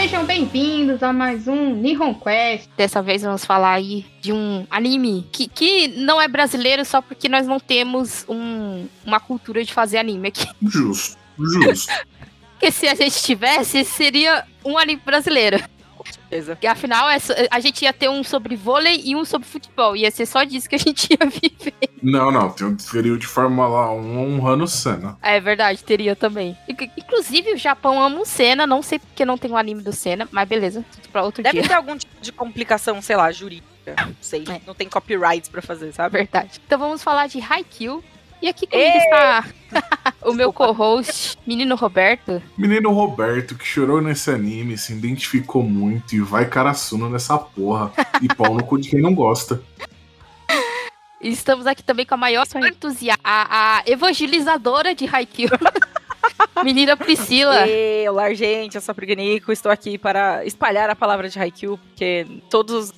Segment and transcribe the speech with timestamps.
[0.00, 2.70] Sejam bem-vindos a mais um Nihon Quest.
[2.74, 7.28] Dessa vez vamos falar aí de um anime que, que não é brasileiro só porque
[7.28, 10.48] nós não temos um, uma cultura de fazer anime aqui.
[10.62, 11.92] Justo, justo.
[12.52, 15.62] Porque se a gente tivesse, seria um anime brasileiro.
[16.30, 16.54] Certeza.
[16.56, 17.18] Porque afinal, é
[17.50, 19.96] a gente ia ter um sobre vôlei e um sobre futebol.
[19.96, 21.74] Ia ser só disso que a gente ia viver.
[22.02, 25.18] Não, não, um trio de Fórmula 1 honrando o Senna.
[25.20, 26.56] É verdade, teria também.
[26.68, 28.66] Inc- Inclusive, o Japão ama o Senna.
[28.66, 30.84] Não sei porque não tem um anime do Senna, mas beleza.
[30.92, 31.68] Tudo pra outro Deve dia.
[31.68, 33.68] ter algum tipo de complicação, sei lá, jurídica.
[34.06, 34.44] Não sei.
[34.48, 34.60] É.
[34.66, 36.18] Não tem copyrights pra fazer, sabe?
[36.18, 36.60] Verdade.
[36.64, 38.04] Então vamos falar de Haikyuu.
[38.42, 38.98] E aqui comigo Ê!
[38.98, 39.44] está
[40.24, 42.42] o meu co-host, menino Roberto.
[42.56, 47.92] Menino Roberto, que chorou nesse anime, se identificou muito e vai caraçuno nessa porra.
[48.22, 49.62] E pau no cu de quem não gosta.
[51.20, 55.50] Estamos aqui também com a maior entusiasta, a, a evangelizadora de Haikyuu.
[56.64, 57.66] Menina Priscila.
[57.68, 61.76] E, olá, gente, eu sou a Prignico, estou aqui para espalhar a palavra de Haikyuu,
[61.76, 62.92] porque todos,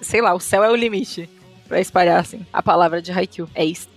[0.00, 1.30] sei lá, o céu é o limite
[1.68, 3.48] pra espalhar, assim, a palavra de Haikyuu.
[3.54, 3.88] É isso.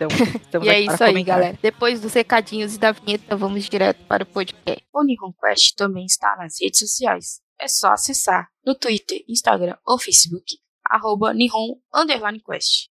[0.00, 0.08] Então,
[0.40, 1.36] estamos E é isso aí, comentar.
[1.36, 1.58] galera.
[1.60, 4.82] Depois dos recadinhos e da vinheta, vamos direto para o podcast.
[4.94, 7.40] O Nihon Quest também está nas redes sociais.
[7.60, 12.88] É só acessar no Twitter, Instagram ou Facebook, arroba Nihon Underline Quest.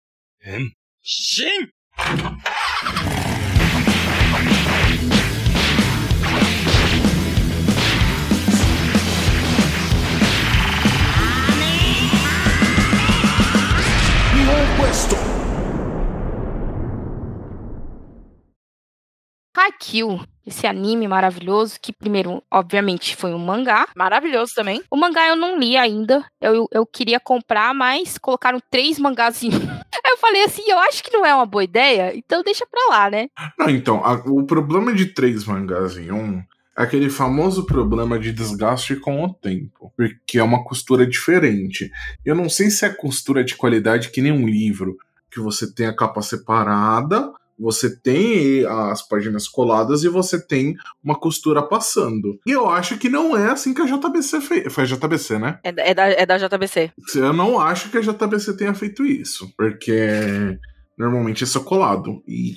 [19.55, 23.86] Haikyuu, esse anime maravilhoso, que primeiro, obviamente, foi um mangá.
[23.94, 24.83] Maravilhoso também.
[24.91, 26.25] O mangá eu não li ainda.
[26.41, 29.69] Eu, eu queria comprar, mas colocaram três mangás em um.
[29.70, 32.86] Aí eu falei assim, eu acho que não é uma boa ideia, então deixa pra
[32.91, 33.28] lá, né?
[33.59, 36.39] Não, então, a- o problema de três mangás em um
[36.77, 39.92] é aquele famoso problema de desgaste com o tempo.
[39.97, 41.91] Porque é uma costura diferente.
[42.25, 44.97] Eu não sei se é costura de qualidade que nem um livro,
[45.31, 47.32] que você tem a capa separada,
[47.62, 52.39] você tem as páginas coladas e você tem uma costura passando.
[52.47, 54.73] E eu acho que não é assim que a JBC fez.
[54.73, 55.59] Foi a JBC, né?
[55.62, 56.91] É, da- é da, é da JBC.
[57.15, 60.59] Eu não acho que a JBC tenha feito isso, porque
[60.99, 62.22] normalmente é só colado.
[62.27, 62.55] E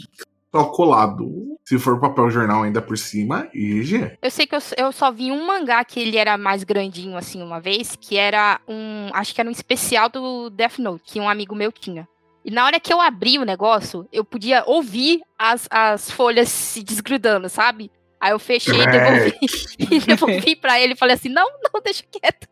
[0.53, 1.29] só colado.
[1.65, 4.17] Se for papel jornal ainda por cima, IG.
[4.21, 7.41] Eu sei que eu, eu só vi um mangá que ele era mais grandinho, assim,
[7.41, 9.09] uma vez, que era um.
[9.13, 12.07] Acho que era um especial do Death Note, que um amigo meu tinha.
[12.45, 16.83] E na hora que eu abri o negócio, eu podia ouvir as, as folhas se
[16.83, 17.91] desgrudando, sabe?
[18.21, 19.33] Aí eu fechei e devolvi,
[19.79, 22.47] e devolvi pra ele e falei assim: não, não, deixa quieto.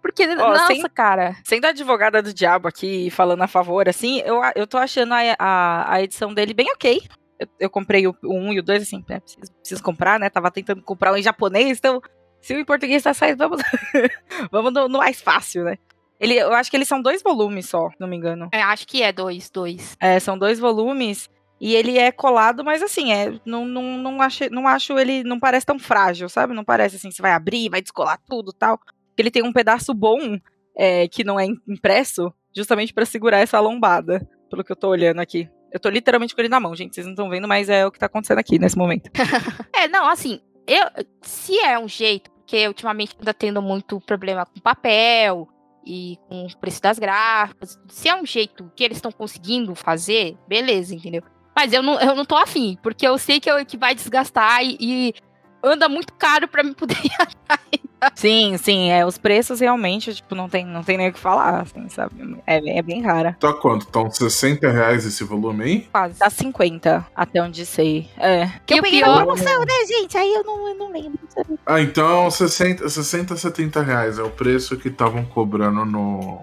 [0.00, 1.36] Porque, nossa, sem- cara.
[1.44, 5.20] Sendo a advogada do diabo aqui, falando a favor, assim, eu, eu tô achando a,
[5.38, 7.02] a, a edição dele bem ok.
[7.38, 10.30] Eu, eu comprei o 1 um e o 2, assim, né, preciso, preciso comprar, né?
[10.30, 12.00] Tava tentando comprar um em japonês, então,
[12.40, 13.62] se o em português tá saindo, vamos,
[14.50, 15.78] vamos no, no mais fácil, né?
[16.22, 18.48] Ele, eu acho que eles são dois volumes só, não me engano.
[18.52, 19.96] é, acho que é dois, dois.
[20.00, 21.28] É, são dois volumes
[21.60, 25.38] e ele é colado, mas assim, é, não, não, não, acho, não acho ele, não
[25.40, 26.54] parece tão frágil, sabe?
[26.54, 28.78] Não parece assim, você vai abrir, vai descolar tudo tal.
[29.18, 30.38] Ele tem um pedaço bom,
[30.76, 34.88] é, que não é im- impresso, justamente pra segurar essa lombada, pelo que eu tô
[34.88, 35.48] olhando aqui.
[35.72, 37.90] Eu tô literalmente com ele na mão, gente, vocês não estão vendo, mas é o
[37.90, 39.10] que tá acontecendo aqui nesse momento.
[39.74, 40.84] É, não, assim, eu,
[41.22, 45.48] se é um jeito, porque ultimamente anda tendo muito problema com papel
[45.84, 50.36] e com o preço das gráficas, se é um jeito que eles estão conseguindo fazer,
[50.48, 51.22] beleza, entendeu?
[51.54, 54.64] Mas eu não, eu não tô afim, porque eu sei que, eu, que vai desgastar
[54.64, 55.14] e, e
[55.62, 57.81] anda muito caro pra me poder ir atrás.
[58.14, 61.60] Sim, sim, é, os preços realmente, tipo, não tem, não tem nem o que falar,
[61.62, 62.36] assim, sabe?
[62.46, 63.36] É, é bem rara.
[63.40, 63.86] Tá quanto?
[63.86, 65.80] Tá uns 60 reais esse volume aí?
[65.92, 66.14] Quase.
[66.18, 68.08] Tá 50, até onde sei.
[68.18, 68.46] É.
[68.66, 70.16] Que E eu o peguei pior- na promoção, né, gente?
[70.16, 71.58] Aí eu não, eu não lembro, sabe?
[71.66, 76.40] Ah, então 60, 60 70 reais é o preço que estavam cobrando no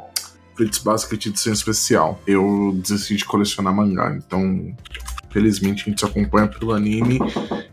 [0.56, 2.20] Fritz Basket edição especial.
[2.28, 4.74] Eu desisti de colecionar mangá, então
[5.30, 7.20] felizmente a gente se acompanha pelo anime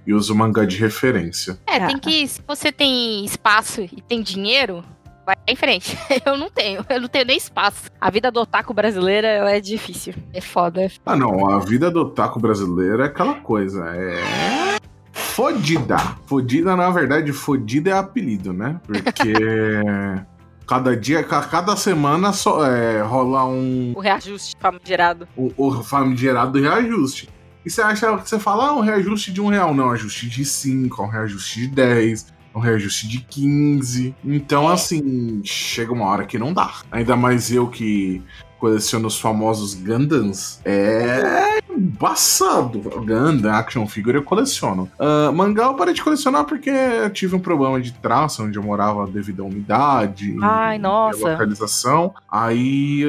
[0.07, 1.59] e usa o mangá de referência.
[1.67, 1.87] É, Ah.
[1.89, 2.27] tem que.
[2.29, 4.85] Se você tem espaço e tem dinheiro,
[5.25, 5.97] vai em frente.
[6.25, 7.91] Eu não tenho, eu não tenho nem espaço.
[8.01, 10.15] A vida do otaku brasileira ela é difícil.
[10.33, 10.89] É foda.
[11.05, 14.77] Ah não, a vida do otaku brasileiro é aquela coisa, é...
[15.13, 15.97] Fodida.
[16.27, 18.81] Fodida, na verdade, fodida é apelido, né?
[18.87, 19.33] Porque...
[20.67, 25.29] Cada dia, ca- cada semana só, é, rola um, O reajuste famigerado.
[25.37, 27.29] o, o famigerado reajuste.
[27.67, 29.75] E você acha que você fala, ah, um reajuste de um real.
[29.75, 34.15] Não, um reajuste de 5, um reajuste de 10, um reajuste de 15.
[34.25, 36.73] Então, assim, chega uma hora que não dá.
[36.93, 38.23] Ainda mais eu que
[38.67, 40.61] coleciono os famosos Gundams.
[40.65, 42.81] É embaçado.
[43.05, 44.91] Ganda, action figure eu coleciono.
[44.99, 48.63] Uh, mangá eu parei de colecionar porque eu tive um problema de traço onde eu
[48.63, 50.37] morava devido à umidade.
[50.43, 51.31] Ai, nossa.
[51.31, 52.15] localização.
[52.31, 53.01] Aí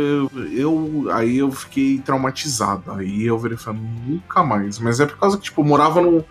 [0.54, 2.92] eu, aí eu fiquei traumatizado.
[2.92, 4.80] Aí eu virei falando, nunca mais.
[4.80, 6.24] Mas é por causa que, tipo, eu morava no,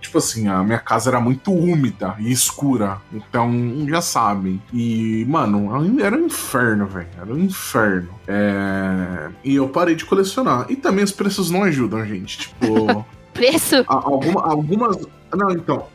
[0.00, 3.00] Tipo assim, a minha casa era muito úmida e escura.
[3.12, 3.50] Então,
[3.88, 4.62] já sabem.
[4.72, 5.70] E, mano,
[6.00, 7.08] era um inferno, velho.
[7.20, 8.10] Era um inferno.
[8.26, 9.30] É...
[9.42, 10.66] E eu parei de colecionar.
[10.68, 12.38] E também os preços não ajudam, gente.
[12.38, 13.04] Tipo.
[13.34, 13.84] Preço?
[13.86, 14.96] Alguma, algumas.
[15.34, 15.86] Não, então.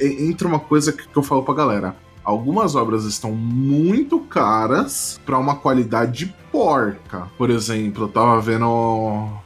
[0.00, 1.96] Entra uma coisa que eu falo pra galera.
[2.24, 7.28] Algumas obras estão muito caras para uma qualidade porca.
[7.36, 8.64] Por exemplo, eu tava vendo.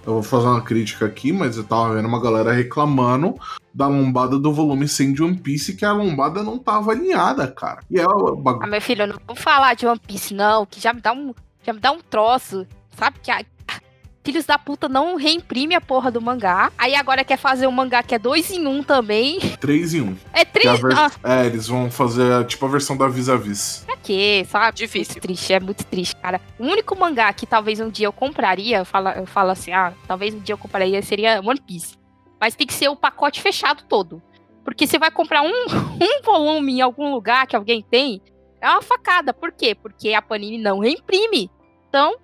[0.07, 3.35] Eu vou fazer uma crítica aqui, mas eu tava vendo uma galera reclamando
[3.75, 7.81] da lombada do volume 100 de One Piece, que a lombada não tava alinhada, cara.
[7.91, 8.65] E é o bagulho.
[8.65, 11.13] Ah, meu filho, eu não vou falar de One Piece, não, que já me dá
[11.13, 11.35] um,
[11.65, 12.67] já me dá um troço.
[12.97, 13.43] Sabe que a,
[14.29, 16.71] filhos da puta não reimprime a porra do mangá.
[16.77, 19.41] Aí agora quer fazer um mangá que é dois em um também.
[19.59, 20.17] Três em um.
[20.35, 20.79] É três?
[20.79, 20.93] Ver...
[20.95, 21.11] Ah.
[21.25, 23.85] É, eles vão fazer tipo a versão da vis-a-vis.
[23.87, 24.77] Pra quê, sabe?
[24.77, 25.15] Difícil.
[25.15, 26.43] Muito triste, é muito triste, cara.
[26.59, 29.95] O único mangá que talvez um dia eu compraria, eu falo, eu falo assim, ah,
[30.07, 31.97] talvez um dia eu compraria, seria One Piece.
[32.39, 34.23] Mas tem que ser o pacote fechado todo.
[34.63, 38.21] Porque você vai comprar um, um volume em algum lugar que alguém tem,
[38.61, 39.33] é uma facada.
[39.33, 39.75] Por quê?
[39.75, 41.51] Porque a Panini não reimprime.
[41.89, 42.17] Então,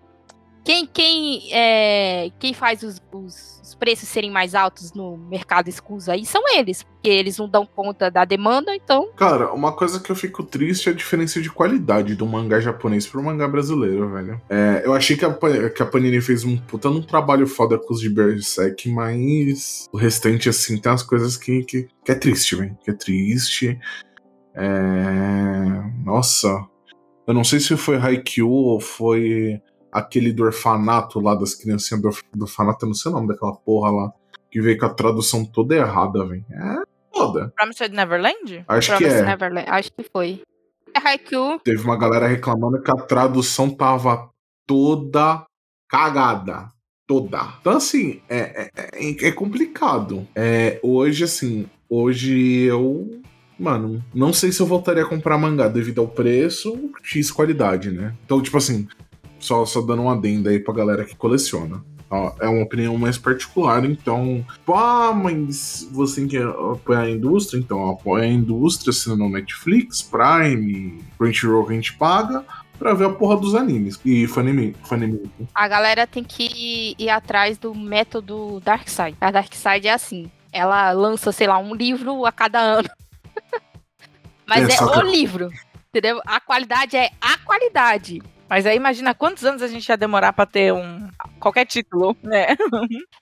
[0.64, 6.10] quem, quem, é, quem faz os, os, os, preços serem mais altos no mercado escuso
[6.10, 9.10] aí são eles, porque eles não dão conta da demanda, então.
[9.14, 13.06] Cara, uma coisa que eu fico triste é a diferença de qualidade do mangá japonês
[13.06, 14.40] pro mangá brasileiro, velho.
[14.48, 17.92] É, eu achei que a, que a Panini fez um puta um trabalho foda com
[17.92, 22.56] os de Berserk, mas o restante, assim, tem umas coisas que, que, que é triste,
[22.56, 22.76] velho.
[22.82, 23.78] Que é triste.
[24.54, 24.64] É...
[26.04, 26.48] Nossa.
[27.26, 29.60] Eu não sei se foi Haikyuu ou foi
[29.94, 33.54] aquele do orfanato lá das criancinhas do, do orfanato, eu não sei o nome daquela
[33.54, 34.12] porra lá,
[34.50, 36.44] que veio com a tradução toda errada, velho.
[36.50, 36.82] É
[37.16, 37.52] foda.
[37.56, 38.64] Promised Neverland?
[38.66, 39.24] Acho Promised que é.
[39.24, 40.42] Neverland, acho que foi.
[40.92, 41.60] É Haikyuu.
[41.60, 44.28] Teve uma galera reclamando que a tradução tava
[44.66, 45.46] toda
[45.88, 46.68] cagada.
[47.06, 47.54] Toda.
[47.60, 50.26] Então, assim, é, é, é, é complicado.
[50.34, 53.20] É, hoje, assim, hoje eu
[53.58, 58.14] Mano, não sei se eu voltaria a comprar mangá devido ao preço, X qualidade, né?
[58.24, 58.88] Então, tipo assim,
[59.44, 61.84] só, só dando uma adenda aí pra galera que coleciona.
[62.40, 64.44] É uma opinião mais particular, então.
[64.68, 67.58] Ah, mas você quer apoiar a indústria?
[67.58, 72.44] Então apoia a indústria assinando Netflix, Prime, Crunchyroll que a gente paga
[72.78, 73.98] pra ver a porra dos animes.
[74.04, 74.74] E Funimation.
[75.54, 79.16] A galera tem que ir atrás do método Darkseid.
[79.20, 80.30] A Darkseid é assim.
[80.52, 82.88] Ela lança, sei lá, um livro a cada ano.
[84.46, 85.50] Mas é, é o livro.
[85.88, 86.20] Entendeu?
[86.24, 88.22] A qualidade é a qualidade.
[88.48, 91.08] Mas aí imagina quantos anos a gente ia demorar para ter um
[91.40, 92.48] qualquer título, né?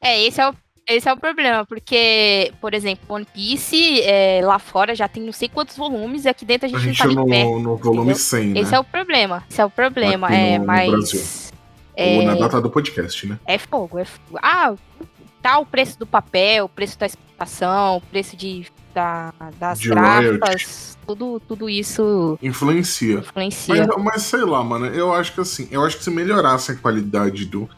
[0.00, 0.54] é, esse é o
[0.88, 5.32] esse é o problema, porque, por exemplo, One Piece é, lá fora já tem não
[5.32, 7.76] sei quantos volumes e aqui dentro a gente, a gente não tá no, pé, no
[7.76, 8.60] volume 100, né?
[8.60, 9.44] Esse é o problema.
[9.48, 10.26] Esse é o problema.
[10.26, 11.52] Aqui é, no, mas.
[11.94, 13.38] É, Ou na data do podcast, né?
[13.46, 14.38] É fogo, é fogo.
[14.42, 14.74] Ah,
[15.40, 19.90] tá o preço do papel, o preço da exportação, o preço de, da, das de
[21.06, 23.18] tudo, tudo isso influencia.
[23.18, 23.86] influencia.
[23.86, 26.76] Mas, mas, sei lá, mano, eu acho que assim, eu acho que se melhorasse a
[26.76, 27.68] qualidade do.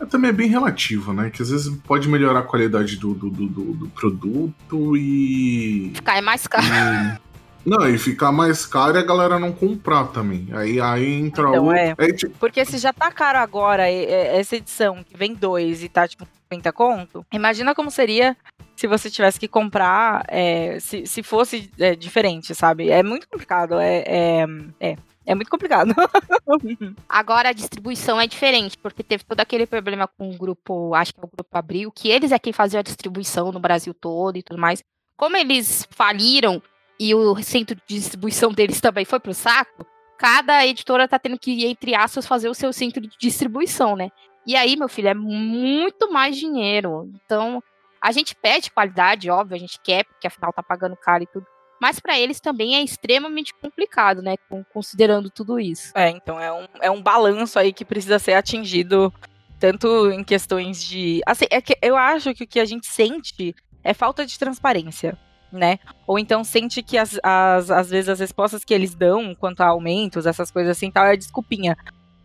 [0.00, 1.30] É, também é bem relativo, né?
[1.30, 5.92] Que às vezes pode melhorar a qualidade do, do, do, do produto e.
[5.94, 6.66] Ficar mais caro.
[6.66, 7.24] E...
[7.64, 10.48] Não, e ficar mais caro e a galera não comprar também.
[10.52, 11.72] Aí, aí entra então, o.
[11.72, 11.94] É.
[11.96, 12.36] É, tipo...
[12.38, 16.72] Porque se já tá caro agora essa edição, que vem dois e tá tipo 50
[16.72, 18.36] conto, imagina como seria
[18.76, 22.90] se você tivesse que comprar, é, se, se fosse é, diferente, sabe?
[22.90, 23.78] É muito complicado.
[23.78, 24.46] É, é,
[24.80, 25.94] é, é muito complicado.
[27.08, 31.20] Agora a distribuição é diferente, porque teve todo aquele problema com o grupo, acho que
[31.20, 34.42] é o grupo Abril, que eles é quem fazia a distribuição no Brasil todo e
[34.42, 34.82] tudo mais.
[35.16, 36.60] Como eles faliram
[36.98, 39.86] e o centro de distribuição deles também foi pro saco,
[40.18, 44.10] cada editora tá tendo que, entre aspas, fazer o seu centro de distribuição, né?
[44.46, 47.10] E aí, meu filho, é muito mais dinheiro.
[47.24, 47.62] Então,
[48.00, 51.46] a gente pede qualidade, óbvio, a gente quer, porque afinal tá pagando caro e tudo.
[51.80, 54.36] Mas para eles também é extremamente complicado, né?
[54.72, 55.92] Considerando tudo isso.
[55.94, 59.12] É, então é um, é um balanço aí que precisa ser atingido,
[59.58, 61.20] tanto em questões de.
[61.26, 65.18] Assim, é que eu acho que o que a gente sente é falta de transparência.
[65.54, 65.78] Né?
[66.04, 69.68] Ou então sente que as, as, às vezes as respostas que eles dão quanto a
[69.68, 71.76] aumentos, essas coisas assim, tal, é desculpinha.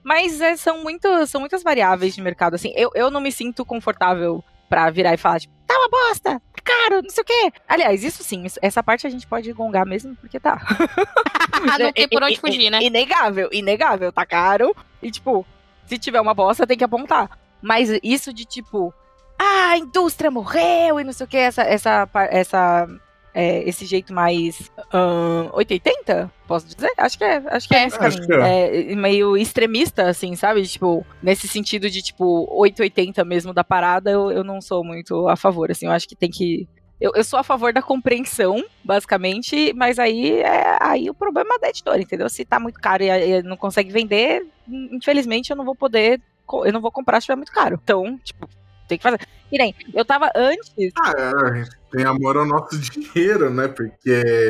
[0.03, 2.55] Mas é, são, muito, são muitas variáveis de mercado.
[2.55, 6.41] Assim, eu, eu não me sinto confortável pra virar e falar, tipo, tá uma bosta,
[6.53, 7.53] tá caro, não sei o quê.
[7.67, 10.59] Aliás, isso sim, essa parte a gente pode gongar mesmo, porque tá.
[11.79, 12.81] não tem por onde fugir, né?
[12.81, 14.75] Inegável, inegável, tá caro.
[15.01, 15.45] E, tipo,
[15.85, 17.29] se tiver uma bosta, tem que apontar.
[17.61, 18.93] Mas isso de, tipo,
[19.37, 22.87] ah, a indústria morreu e não sei o que, essa, essa, essa,
[23.33, 24.71] é, esse jeito mais
[25.53, 26.91] 880, posso dizer?
[26.97, 28.27] Acho que é, acho que é, É, esse acho caminho.
[28.27, 30.65] que É, meio extremista, assim, sabe?
[30.65, 35.35] Tipo, nesse sentido de, tipo, 880 mesmo da parada, eu, eu não sou muito a
[35.35, 36.67] favor, assim, eu acho que tem que...
[36.99, 41.59] Eu, eu sou a favor da compreensão, basicamente, mas aí, é, aí o problema é
[41.59, 42.27] da editora, entendeu?
[42.29, 46.19] Se tá muito caro e, e não consegue vender, infelizmente eu não vou poder,
[46.65, 47.79] eu não vou comprar se estiver muito caro.
[47.81, 48.49] Então, tipo,
[48.85, 49.19] tem que fazer.
[49.49, 53.67] E nem, eu tava antes, Ah, é, tem amor ao nosso dinheiro, né?
[53.67, 54.49] Porque.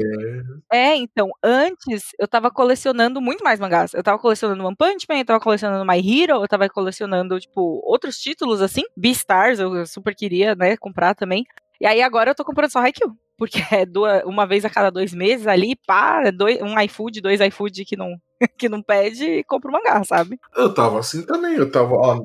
[0.71, 3.93] É, então, antes eu tava colecionando muito mais mangás.
[3.93, 7.81] Eu tava colecionando One Punch Man, eu tava colecionando My Hero, eu tava colecionando, tipo,
[7.83, 8.83] outros títulos assim.
[8.95, 11.45] Beastars, eu super queria, né, comprar também.
[11.79, 13.15] E aí agora eu tô comprando só Haikyuu.
[13.39, 17.21] Porque é duas, uma vez a cada dois meses ali, pá, é dois, um iFood,
[17.21, 18.15] dois iFood que não,
[18.59, 20.37] que não pede e compro mangá, sabe?
[20.55, 21.55] Eu tava assim também.
[21.55, 22.21] Eu tava, ó,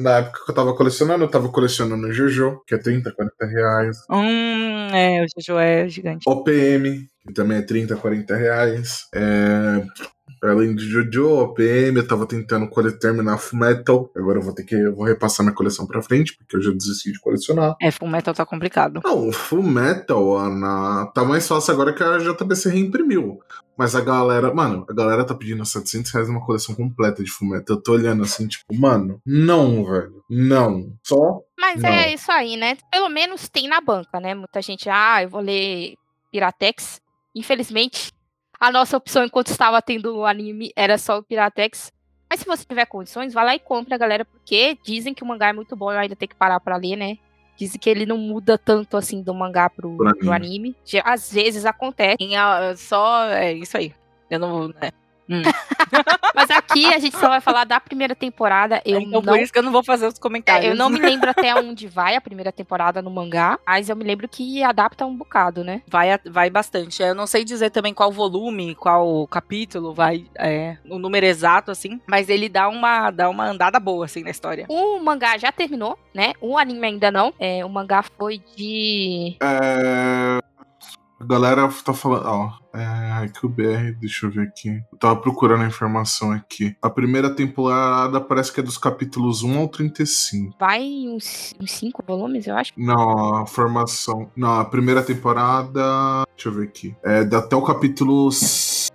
[0.00, 3.98] na época que eu tava colecionando, eu tava colecionando Jojo, que é 30, 40 reais.
[4.10, 6.24] Hum, é, o Jojo é gigante.
[6.26, 9.06] OPM, que também é 30, 40 reais.
[9.14, 9.84] É,
[10.42, 12.68] Além de Jojo, OPM, eu tava tentando
[12.98, 14.10] terminar Full Metal.
[14.16, 14.74] Agora eu vou ter que.
[14.74, 17.76] Eu vou repassar minha coleção pra frente, porque eu já desisti de colecionar.
[17.80, 19.00] É, Full Metal tá complicado.
[19.04, 23.38] Não, o Full Metal, Ana, tá mais fácil agora que a JBC reimprimiu.
[23.76, 27.48] Mas a galera, mano, a galera tá pedindo 700 reais uma coleção completa de Full
[27.48, 27.76] Metal.
[27.76, 30.24] Eu tô olhando assim, tipo, mano, não, velho.
[30.28, 30.92] Não.
[31.04, 31.40] Só.
[31.58, 31.88] Mas Não.
[31.88, 32.76] é isso aí, né?
[32.90, 34.34] Pelo menos tem na banca, né?
[34.34, 35.94] Muita gente, ah, eu vou ler
[36.30, 37.00] Piratex.
[37.34, 38.10] Infelizmente,
[38.60, 41.92] a nossa opção enquanto estava tendo o anime era só o Piratex.
[42.30, 45.48] Mas se você tiver condições, vá lá e compra, galera, porque dizem que o mangá
[45.48, 47.16] é muito bom, eu ainda tenho que parar pra ler, né?
[47.56, 50.76] Dizem que ele não muda tanto assim do mangá pro, Pro anime.
[50.84, 52.16] Já- Às vezes acontece.
[52.20, 53.94] Em a- Só, é isso aí.
[54.30, 54.90] Eu não vou, né?
[55.28, 55.42] Hum.
[56.34, 58.80] Mas aqui a gente só vai falar da primeira temporada.
[58.84, 60.66] Eu então não por isso que eu não vou fazer os comentários.
[60.66, 63.96] É, eu não me lembro até onde vai a primeira temporada no mangá, mas eu
[63.96, 65.82] me lembro que adapta um bocado, né?
[65.86, 67.02] Vai, vai bastante.
[67.02, 72.00] Eu não sei dizer também qual volume, qual capítulo vai, é, o número exato, assim,
[72.06, 74.66] mas ele dá uma, dá uma andada boa, assim, na história.
[74.68, 76.32] O mangá já terminou, né?
[76.40, 77.32] O anime ainda não.
[77.38, 79.36] É, o mangá foi de.
[79.42, 80.47] É.
[81.20, 84.80] A galera tá falando, ó, é, IQBR, deixa eu ver aqui.
[84.92, 86.76] Eu tava procurando a informação aqui.
[86.80, 90.56] A primeira temporada parece que é dos capítulos 1 ao 35.
[90.60, 92.72] Vai uns, uns cinco volumes, eu acho.
[92.76, 94.30] Não, a formação.
[94.36, 96.24] Não, a primeira temporada.
[96.36, 96.94] Deixa eu ver aqui.
[97.04, 98.30] É até o capítulo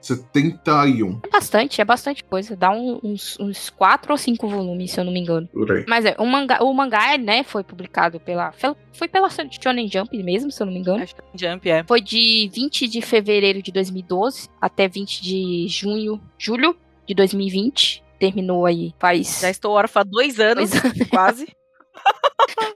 [0.05, 1.19] 71.
[1.23, 2.55] É bastante, é bastante coisa.
[2.55, 5.47] Dá um- uns, uns quatro ou cinco volumes, se eu não me engano.
[5.87, 8.51] Mas é, o mangá, o mangá, né, foi publicado pela.
[8.93, 11.01] Foi pela Shonen Jump mesmo, se eu não me engano.
[11.03, 11.83] Acho que Jump é.
[11.83, 16.75] Foi de 20 de fevereiro de 2012 até 20 de junho, julho
[17.07, 18.03] de 2020.
[18.19, 19.39] Terminou aí faz.
[19.41, 21.47] Já estou órfã há dois anos, Dois quase.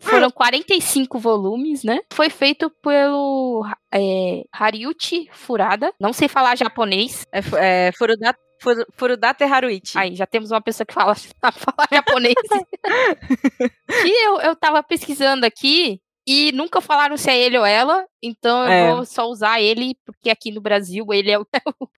[0.02, 2.00] Foram 45 volumes, né?
[2.14, 5.92] Foi feito pelo é, Hariuchi Furada.
[6.00, 7.26] Não sei falar japonês.
[7.32, 9.98] É, é Furudata, Furu- Furudata Haruichi.
[9.98, 11.14] Aí, já temos uma pessoa que fala,
[11.54, 12.36] falar japonês.
[14.06, 18.06] e eu, eu tava pesquisando aqui e nunca falaram se é ele ou ela.
[18.22, 18.94] Então eu É.
[18.96, 21.90] vou só usar ele, porque aqui no Brasil ele é o, é o,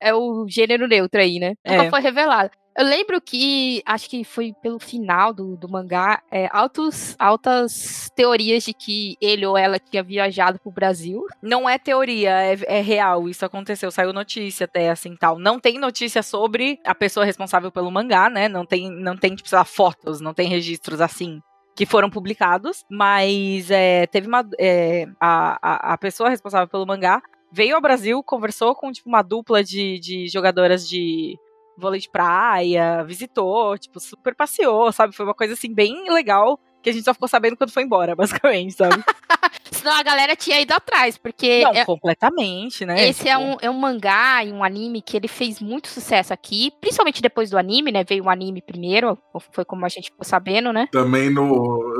[0.00, 1.54] é o gênero neutro aí, né?
[1.66, 1.90] Nunca É.
[1.90, 2.50] foi revelado.
[2.76, 8.62] Eu lembro que, acho que foi pelo final do, do mangá, é, altos, altas teorias
[8.64, 11.26] de que ele ou ela tinha viajado pro Brasil.
[11.42, 13.28] Não é teoria, é, é real.
[13.28, 15.38] Isso aconteceu, saiu notícia até assim tal.
[15.38, 18.48] Não tem notícia sobre a pessoa responsável pelo mangá, né?
[18.48, 21.40] Não tem, não tem tipo, sei lá, fotos, não tem registros assim
[21.74, 27.74] que foram publicados, mas é, teve uma é, a, a, pessoa responsável pelo mangá veio
[27.74, 31.38] ao Brasil, conversou com tipo uma dupla de, de jogadoras de
[31.80, 35.14] vôlei de praia, visitou, tipo super passeou, sabe?
[35.14, 38.14] Foi uma coisa assim bem legal que a gente só ficou sabendo quando foi embora,
[38.16, 39.02] basicamente, sabe?
[39.70, 43.08] Senão a galera tinha ido atrás, porque Não, é- completamente, né?
[43.08, 46.32] Esse é Tipo, um, é um mangá e um anime que ele fez muito sucesso
[46.32, 48.04] aqui, principalmente depois do anime, né?
[48.04, 49.16] Veio o anime primeiro,
[49.52, 50.88] foi como a gente ficou sabendo, né?
[50.92, 51.94] Também no.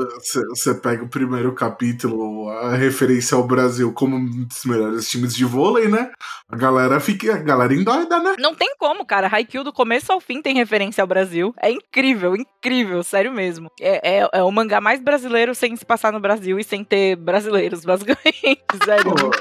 [0.49, 5.45] Você pega o primeiro capítulo, a referência ao Brasil como um dos melhores times de
[5.45, 6.11] vôlei, né?
[6.49, 7.33] A galera fica.
[7.35, 8.35] A galera endoida, né?
[8.37, 9.27] Não tem como, cara.
[9.31, 11.53] Haikyuu do começo ao fim tem referência ao Brasil.
[11.59, 13.69] É incrível, incrível, sério mesmo.
[13.79, 17.15] É, é, é o mangá mais brasileiro sem se passar no Brasil e sem ter
[17.15, 18.61] brasileiros, basicamente.
[18.85, 19.13] Sério.
[19.15, 19.31] Pô,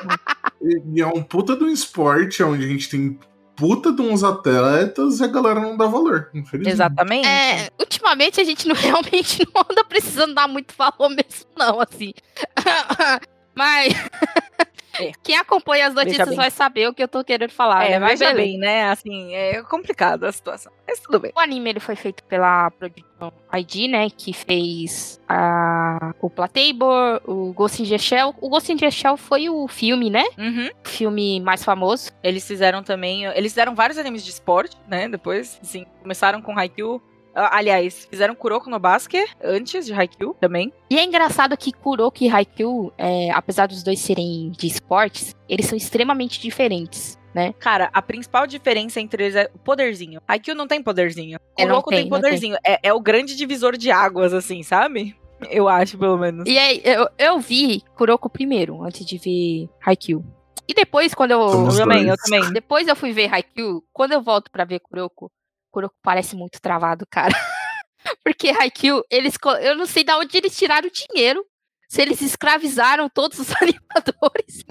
[0.63, 3.19] E, e é um puta de um esporte onde a gente tem
[3.61, 6.73] puta de uns atletas e a galera não dá valor, infelizmente.
[6.73, 7.29] Exatamente.
[7.29, 12.13] É, ultimamente a gente não realmente não anda precisando dar muito valor mesmo, não, assim.
[13.55, 13.93] Mas
[15.01, 15.13] É.
[15.23, 17.85] Quem acompanha as notícias vai saber o que eu tô querendo falar.
[17.85, 17.99] é, né?
[17.99, 18.91] Mas veja bem, né?
[18.91, 20.73] Assim, é complicado a situação.
[20.87, 21.33] Mas tudo bem.
[21.35, 24.09] O anime ele foi feito pela produção ID, né?
[24.11, 28.35] Que fez a, o Platable, o Ghost in the Shell.
[28.41, 30.25] O Ghost in the Shell foi o filme, né?
[30.39, 30.69] Uhum.
[30.85, 32.11] O filme mais famoso.
[32.23, 33.25] Eles fizeram também.
[33.25, 35.09] Eles fizeram vários animes de esporte, né?
[35.09, 37.03] Depois, assim, começaram com Haikyuu.
[37.41, 40.71] Ah, Aliás, fizeram Kuroko no Basket antes de Haikyuu também.
[40.91, 45.65] E é engraçado que Kuroko e Haikyuu, é, apesar dos dois serem de esportes, eles
[45.65, 47.55] são extremamente diferentes, né?
[47.59, 50.21] Cara, a principal diferença entre eles é o poderzinho.
[50.29, 51.39] Haikyuu não tem poderzinho.
[51.57, 52.57] É, não Kuroko tem, tem, poderzinho.
[52.63, 55.17] É, é o grande divisor de águas, assim, sabe?
[55.49, 56.45] Eu acho, pelo menos.
[56.47, 60.23] E aí, eu, eu vi Kuroko primeiro, antes de ver Haikyuu.
[60.69, 61.49] E depois, quando eu.
[61.49, 62.53] Somos eu também, eu também.
[62.53, 63.83] Depois eu fui ver Haikyuu.
[63.93, 65.33] Quando eu volto pra ver Kuroko,
[65.71, 67.33] Kuroko parece muito travado, cara.
[68.25, 69.35] Porque Haikyuu, eles.
[69.63, 71.45] Eu não sei de onde eles tiraram o dinheiro.
[71.89, 74.65] Se eles escravizaram todos os animadores.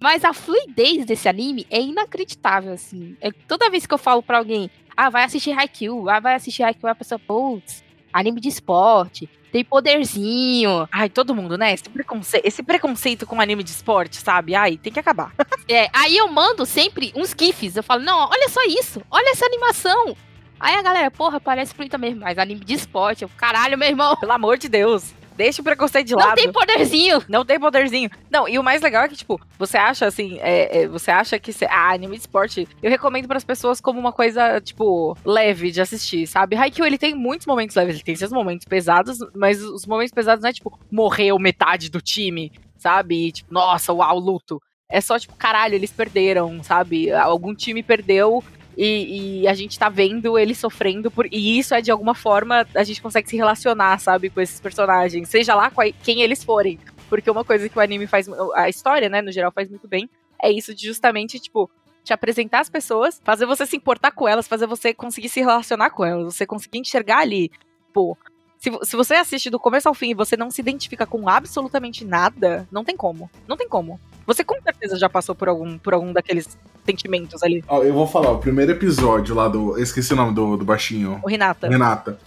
[0.00, 3.16] Mas a fluidez desse anime é inacreditável, assim.
[3.20, 6.62] É, toda vez que eu falo pra alguém, ah, vai assistir Haikyuu, ah, vai assistir
[6.62, 10.88] Haikyuu, a pessoa, putz, anime de esporte, tem poderzinho.
[10.92, 11.72] Ai, todo mundo, né?
[11.72, 14.54] Esse preconceito, esse preconceito com anime de esporte, sabe?
[14.54, 15.32] Ai, tem que acabar.
[15.70, 17.76] É, aí eu mando sempre uns GIFs.
[17.76, 20.16] Eu falo, não, olha só isso, olha essa animação.
[20.58, 23.22] Aí a galera, porra, parece fluida mesmo, mas anime de esporte.
[23.22, 25.12] Eu, caralho, meu irmão, Pelo amor de Deus.
[25.38, 26.34] Deixa o preconceito de não lado.
[26.34, 27.22] tem poderzinho.
[27.28, 28.10] Não tem poderzinho.
[28.28, 31.38] Não, e o mais legal é que, tipo, você acha assim, é, é, você acha
[31.38, 31.52] que.
[31.52, 32.66] cê- ah, anime de esporte.
[32.82, 36.56] Eu recomendo pras pessoas como uma coisa, tipo, leve de assistir, sabe?
[36.56, 40.42] Haikyuu, ele tem muitos momentos leves, ele tem seus momentos pesados, mas os momentos pesados
[40.42, 43.28] não é, tipo, morreu metade do time, sabe?
[43.28, 44.60] E, tipo, nossa, uau, luto.
[44.90, 47.12] É só, tipo, caralho, eles perderam, sabe?
[47.12, 48.42] Algum time perdeu.
[48.80, 51.26] E, e a gente tá vendo ele sofrendo por.
[51.26, 55.28] E isso é de alguma forma a gente consegue se relacionar, sabe, com esses personagens.
[55.28, 55.72] Seja lá
[56.04, 56.78] quem eles forem.
[57.08, 58.28] Porque uma coisa que o anime faz.
[58.54, 60.08] A história, né, no geral, faz muito bem.
[60.40, 61.68] É isso de justamente, tipo,
[62.04, 65.90] te apresentar as pessoas, fazer você se importar com elas, fazer você conseguir se relacionar
[65.90, 67.50] com elas, você conseguir enxergar ali.
[67.92, 68.16] Pô,
[68.58, 72.04] se, se você assiste do começo ao fim e você não se identifica com absolutamente
[72.04, 73.30] nada, não tem como.
[73.46, 74.00] Não tem como.
[74.26, 77.64] Você com certeza já passou por algum, por algum daqueles sentimentos ali.
[77.68, 79.76] Ó, eu vou falar, o primeiro episódio lá do.
[79.76, 81.20] Eu esqueci o nome do, do baixinho.
[81.22, 81.68] O Renata.
[81.68, 82.18] Renata.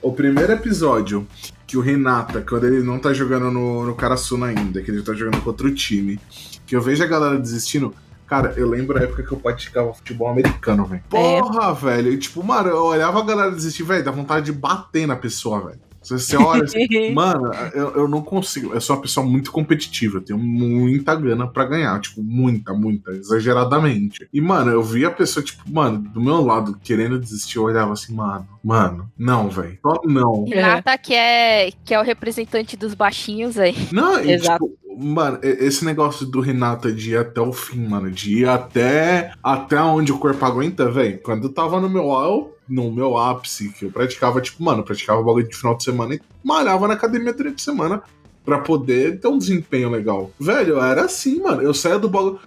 [0.00, 1.26] O primeiro episódio
[1.66, 5.14] que o Renata, quando ele não tá jogando no, no Karasuna ainda, que ele tá
[5.14, 6.18] jogando contra o time,
[6.66, 7.94] que eu vejo a galera desistindo.
[8.32, 11.04] Cara, eu lembro a época que eu praticava futebol americano, velho.
[11.10, 12.10] Porra, velho.
[12.10, 15.60] E, tipo, mano, eu olhava a galera desistir, velho, dá vontade de bater na pessoa,
[15.60, 15.80] velho.
[16.18, 18.72] Você, você olha assim, Mano, eu, eu não consigo.
[18.74, 20.18] Eu sou uma pessoa muito competitiva.
[20.18, 22.00] Eu tenho muita gana pra ganhar.
[22.00, 23.12] Tipo, muita, muita.
[23.12, 24.28] Exageradamente.
[24.32, 27.56] E, mano, eu vi a pessoa, tipo, mano, do meu lado, querendo desistir.
[27.56, 29.78] Eu olhava assim, mano, mano, não, velho.
[29.82, 30.44] Só não.
[30.44, 33.74] Renata, que é, que é o representante dos baixinhos aí.
[33.92, 34.64] Não, e, Exato.
[34.64, 39.32] tipo, mano, esse negócio do Renata de ir até o fim, mano, de ir até,
[39.42, 41.20] até onde o corpo aguenta, velho.
[41.22, 44.84] Quando eu tava no meu au- no meu ápice, que eu praticava, tipo, mano, eu
[44.84, 48.02] praticava bagulho de final de semana e malhava na academia durante a semana
[48.44, 50.30] pra poder ter um desempenho legal.
[50.38, 51.62] Velho, era assim, mano.
[51.62, 52.38] Eu saía do bagulho.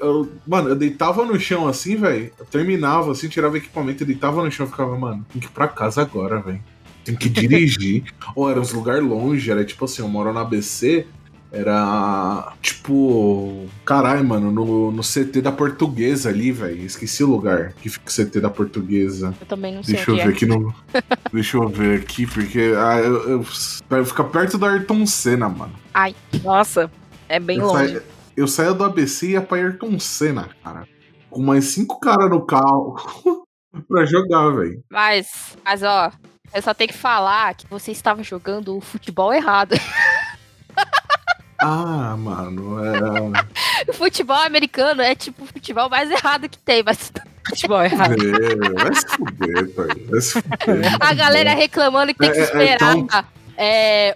[0.00, 2.30] eu- mano, eu deitava no chão assim, velho.
[2.38, 5.46] Eu terminava assim, tirava o equipamento e deitava no chão e ficava, mano, tem que
[5.48, 6.60] ir pra casa agora, velho.
[7.04, 8.04] Tem que dirigir.
[8.36, 11.06] Ou era uns lugar longe, era tipo assim, eu moro na ABC,
[11.54, 13.66] era tipo.
[13.84, 16.84] Caralho, mano, no, no CT da portuguesa ali, velho.
[16.84, 19.32] Esqueci o lugar que fica o CT da portuguesa.
[19.40, 20.28] Eu também não sei Deixa eu ver é.
[20.28, 20.74] aqui no.
[21.32, 22.74] Deixa eu ver aqui, porque.
[22.76, 23.46] Ah, eu, eu,
[23.88, 25.74] vai ficar perto do Ayrton Senna, mano.
[26.42, 26.90] Nossa,
[27.28, 27.86] é bem eu, longe.
[27.86, 28.02] saía,
[28.36, 30.88] eu saía do ABC e ia pra Ayrton Senna, cara.
[31.30, 32.96] Com mais cinco caras no carro
[33.88, 34.82] pra jogar, velho.
[34.90, 36.10] Mas, mas ó,
[36.52, 39.74] eu só tenho que falar que você estava jogando o futebol errado.
[41.58, 43.90] Ah, mano, é.
[43.90, 47.12] O futebol americano é tipo o futebol mais errado que tem, mas
[47.48, 48.14] Futebol errado.
[48.14, 49.86] É, vai se fuder, pai.
[50.08, 50.96] Vai se fuder.
[50.98, 53.06] a galera reclamando que tem que É, é, é esperar tão-
[53.56, 54.14] é,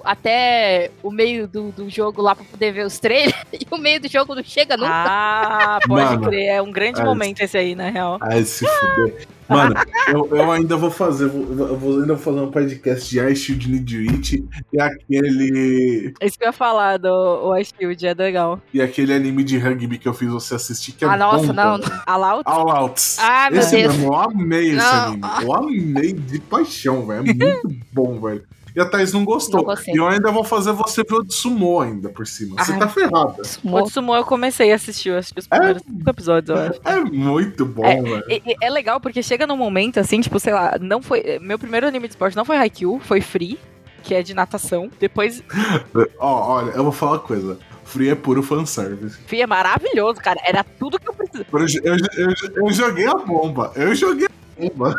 [0.00, 3.78] o, até o meio do, do jogo lá pra poder ver os trailers e o
[3.78, 4.90] meio do jogo não chega nunca.
[4.92, 6.46] Ah, pode Mano, crer.
[6.48, 8.18] É um grande é momento esse aí, na real.
[8.20, 9.26] Ai, se fuder.
[9.48, 9.74] Mano,
[10.08, 13.68] eu, eu ainda vou fazer, vou, eu vou ainda fazer um podcast de I Shield
[13.68, 18.60] Need e aquele, Isso que eu ia falar do Ice Shield, é legal.
[18.72, 21.52] e aquele anime de rugby que eu fiz você assistir, que é Ah, nossa, bom,
[21.52, 21.80] não.
[21.80, 22.02] cara.
[22.06, 22.44] A Laut?
[22.46, 23.18] All Outs.
[23.18, 23.96] Ai, meu esse Deus.
[23.96, 25.02] mesmo, eu amei esse Não.
[25.06, 25.22] anime.
[25.42, 27.20] Eu amei de paixão, velho.
[27.28, 28.44] É muito bom, velho.
[28.74, 29.62] E a Thaís não gostou.
[29.62, 32.62] Não e eu ainda vou fazer você ver o de sumô ainda por cima.
[32.62, 32.78] Você Ai.
[32.78, 33.42] tá ferrada.
[33.64, 36.80] O Tsumo eu comecei a assistir, eu assisti os primeiros cinco episódios, eu acho.
[36.84, 38.24] É muito bom, É, velho.
[38.28, 41.38] E É, legal porque chega num momento assim, tipo, sei lá, não foi.
[41.40, 43.58] Meu primeiro anime de esporte não foi Haikyuu, foi Free,
[44.02, 44.90] que é de natação.
[44.98, 45.42] Depois.
[46.18, 47.58] Ó, olha, eu vou falar uma coisa.
[47.84, 49.18] Free é puro fanservice.
[49.26, 50.40] Free é maravilhoso, cara.
[50.44, 51.48] Era tudo que eu precisava.
[51.52, 53.72] Eu, eu, eu, eu joguei a bomba.
[53.74, 54.94] Eu joguei a bomba.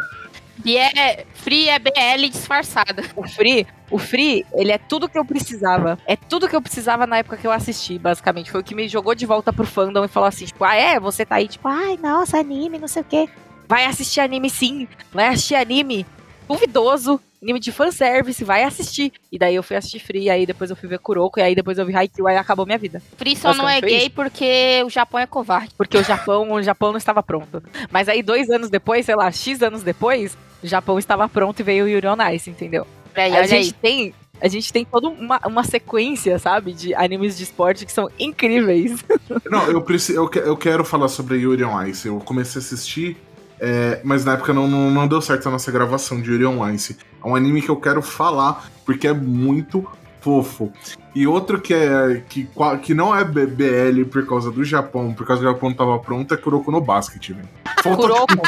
[0.64, 3.04] E é Free é BL disfarçada.
[3.16, 5.98] O Free, o Free, ele é tudo que eu precisava.
[6.06, 8.52] É tudo que eu precisava na época que eu assisti, basicamente.
[8.52, 11.00] Foi o que me jogou de volta pro fandom e falou assim, tipo, ah, é,
[11.00, 13.30] você tá aí, tipo, ai, nossa, anime, não sei o quê.
[13.68, 14.88] Vai assistir anime sim.
[15.12, 16.06] Vai assistir anime
[16.48, 17.20] duvidoso.
[17.42, 19.12] Anime de fanservice, vai assistir.
[19.32, 21.78] E daí eu fui assistir Free, aí depois eu fui ver Kuroko, e aí depois
[21.80, 23.02] eu vi Haikyuu, aí acabou minha vida.
[23.18, 24.12] Free só não é gay isso.
[24.12, 25.74] porque o Japão é covarde.
[25.76, 27.64] Porque o Japão, o Japão não estava pronto.
[27.90, 31.64] Mas aí dois anos depois, sei lá, X anos depois, o Japão estava pronto e
[31.64, 32.86] veio o Yuri on Ice, entendeu?
[33.16, 33.74] Aí, a gente aí.
[33.74, 34.14] tem.
[34.40, 39.04] A gente tem toda uma, uma sequência, sabe, de animes de esporte que são incríveis.
[39.46, 42.08] Não, eu, preciso, eu, eu quero falar sobre Yuri on Ice.
[42.08, 43.18] Eu comecei a assistir,
[43.64, 46.98] é, mas na época não, não, deu certo a nossa gravação de Yuri on Ice.
[47.24, 49.88] É um anime que eu quero falar, porque é muito
[50.20, 50.74] fofo.
[51.14, 52.50] E outro que é que,
[52.82, 56.00] que não é BBL por causa do Japão, por causa que o Japão não tava
[56.00, 57.50] pronto, é Kuroko no Basket, velho.
[57.84, 58.42] Falta Kuroko.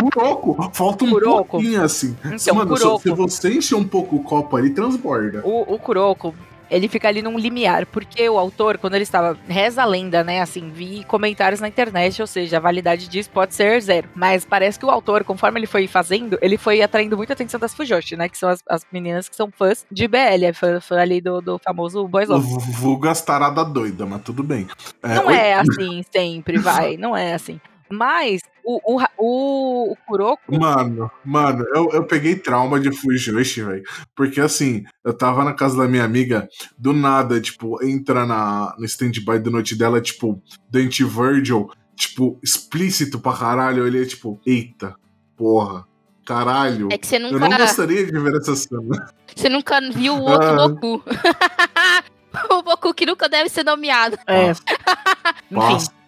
[0.00, 1.44] Kuroko, falta um Kuroko.
[1.44, 2.16] pouquinho assim.
[2.24, 3.02] Então, Mano, Kuroko.
[3.02, 5.42] se você encher um pouco o copo ali, transborda.
[5.44, 6.34] O, o Kuroko,
[6.70, 9.36] ele fica ali num limiar, porque o autor, quando ele estava.
[9.48, 10.40] Reza a lenda, né?
[10.40, 14.08] Assim, vi comentários na internet, ou seja, a validade disso pode ser zero.
[14.14, 17.74] Mas parece que o autor, conforme ele foi fazendo, ele foi atraindo muita atenção das
[17.74, 18.28] Fujoshi, né?
[18.28, 21.40] Que são as, as meninas que são fãs de BL, é fã, fã ali do,
[21.40, 22.46] do famoso Boys Love.
[22.72, 24.66] Vulgas tarada doida, mas tudo bem.
[25.02, 26.96] Não oi- é assim sempre, vai.
[26.96, 27.60] Não é assim.
[27.92, 30.40] Mas o, o, o, o Kuroko.
[30.58, 33.82] Mano, mano, eu, eu peguei trauma de Fujoshi, velho.
[34.14, 38.84] Porque assim, eu tava na casa da minha amiga, do nada, tipo, entra na, no
[38.84, 43.86] stand-by da noite dela, tipo, Dante Virgil, tipo, explícito pra caralho.
[43.86, 44.94] Ele é tipo, eita,
[45.36, 45.86] porra,
[46.26, 46.88] caralho.
[46.90, 49.12] É que você Eu não nunca, gostaria de ver essa cena.
[49.34, 50.68] você nunca viu o outro Ah.
[50.68, 51.02] Boku.
[52.50, 54.18] o Boku que nunca deve ser nomeado.
[54.26, 54.52] É.
[55.50, 55.99] Enfim.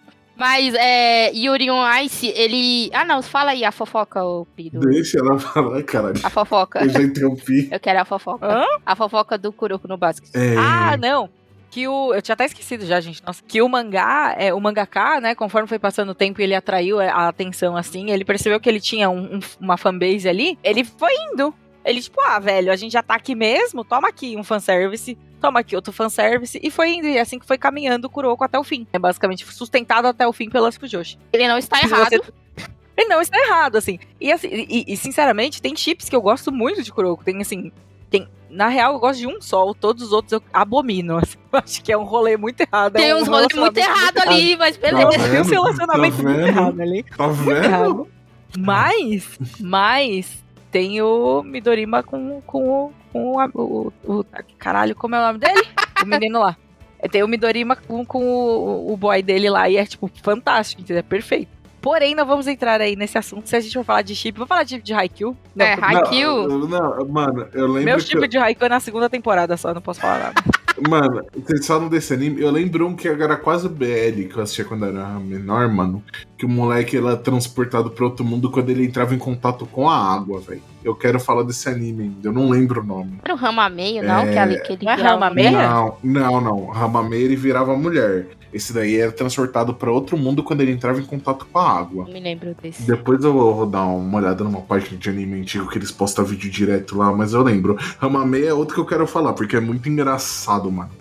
[0.45, 2.89] Mas é, Yuri on Ice, ele.
[2.93, 4.77] Ah, não, fala aí a fofoca, ô Pido.
[4.81, 6.19] deixa ela falar, caralho.
[6.21, 6.83] A fofoca.
[6.83, 7.69] Eu já interrompi.
[7.71, 8.45] Eu quero a fofoca.
[8.45, 8.65] Hã?
[8.85, 10.29] A fofoca do Kuroko no basket.
[10.35, 11.29] É, Ah, não.
[11.71, 12.13] Que o.
[12.13, 13.23] Eu tinha até esquecido já, gente.
[13.25, 13.41] Nossa.
[13.47, 15.33] Que o mangá, é, o mangaka, né?
[15.33, 18.81] Conforme foi passando o tempo e ele atraiu a atenção assim, ele percebeu que ele
[18.81, 20.59] tinha um- um- uma fanbase ali.
[20.61, 21.53] Ele foi indo.
[21.85, 25.59] Ele, tipo, ah, velho, a gente já tá aqui mesmo, toma aqui um fanservice, toma
[25.59, 28.57] aqui outro fanservice, e foi indo, e é assim que foi caminhando o Kuroko até
[28.57, 28.87] o fim.
[28.93, 31.17] É basicamente sustentado até o fim pelas Fujoshi.
[31.33, 32.09] Ele não está errado.
[32.11, 32.33] você-
[32.95, 33.97] Ele não está errado, assim.
[34.21, 37.23] E, assim, e, e, sinceramente, tem chips que eu gosto muito de Kuroko.
[37.23, 37.71] Tem, assim,
[38.09, 38.27] tem...
[38.51, 41.17] Na real, eu gosto de um só, todos os outros eu abomino.
[41.17, 41.37] assim.
[41.51, 42.95] Eu acho que é um rolê muito errado.
[42.95, 45.29] é Tem um uns rolês muito errado ali, mas Tá beleza.
[45.29, 47.03] Tem um relacionamento Tá muito errado ali.
[47.03, 47.63] Tá Muito vendo?
[47.65, 48.07] errado.
[48.59, 54.25] Mas, mas, tem o Midorima com, com, o- com o, o-
[54.57, 55.67] Caralho, como é o nome dele?
[56.01, 56.57] O menino lá.
[56.99, 60.81] É, Tem o Midorima com, com o, o boy dele lá e é, tipo, fantástico,
[60.81, 60.99] entendeu?
[60.99, 61.51] É perfeito.
[61.83, 64.37] Porém, não vamos entrar aí nesse assunto se a gente for falar de chip.
[64.37, 65.35] Vou falar de, de Haikyuu.
[65.53, 66.47] Não, É, Haikyuu.
[66.47, 69.73] Não, não, mano, eu lembro Meu que chip de Haikyuu é na segunda temporada só,
[69.73, 70.41] não posso falar nada.
[70.89, 74.65] Mano, vocês falam desse anime, eu lembro um que era quase BL, que eu assistia
[74.65, 76.03] quando era menor, mano.
[76.35, 79.95] Que o moleque era transportado pra outro mundo quando ele entrava em contato com a
[79.95, 80.63] água, velho.
[80.83, 83.19] Eu quero falar desse anime ainda, eu não lembro o nome.
[83.23, 84.21] Era o Rama meio, não?
[84.21, 85.51] É, Que, ali, que ele não é virava Rama mulher?
[85.51, 85.69] Meia?
[85.69, 86.65] Não, não, não.
[86.71, 88.27] Ramameia ele virava mulher.
[88.53, 92.05] Esse daí era transportado pra outro mundo quando ele entrava em contato com a água.
[92.05, 92.83] Não me lembro desse.
[92.83, 96.51] Depois eu vou dar uma olhada numa página de anime antigo que eles postam vídeo
[96.51, 97.77] direto lá, mas eu lembro.
[97.97, 100.91] Ramameia é outro que eu quero falar, porque é muito engraçado, mano.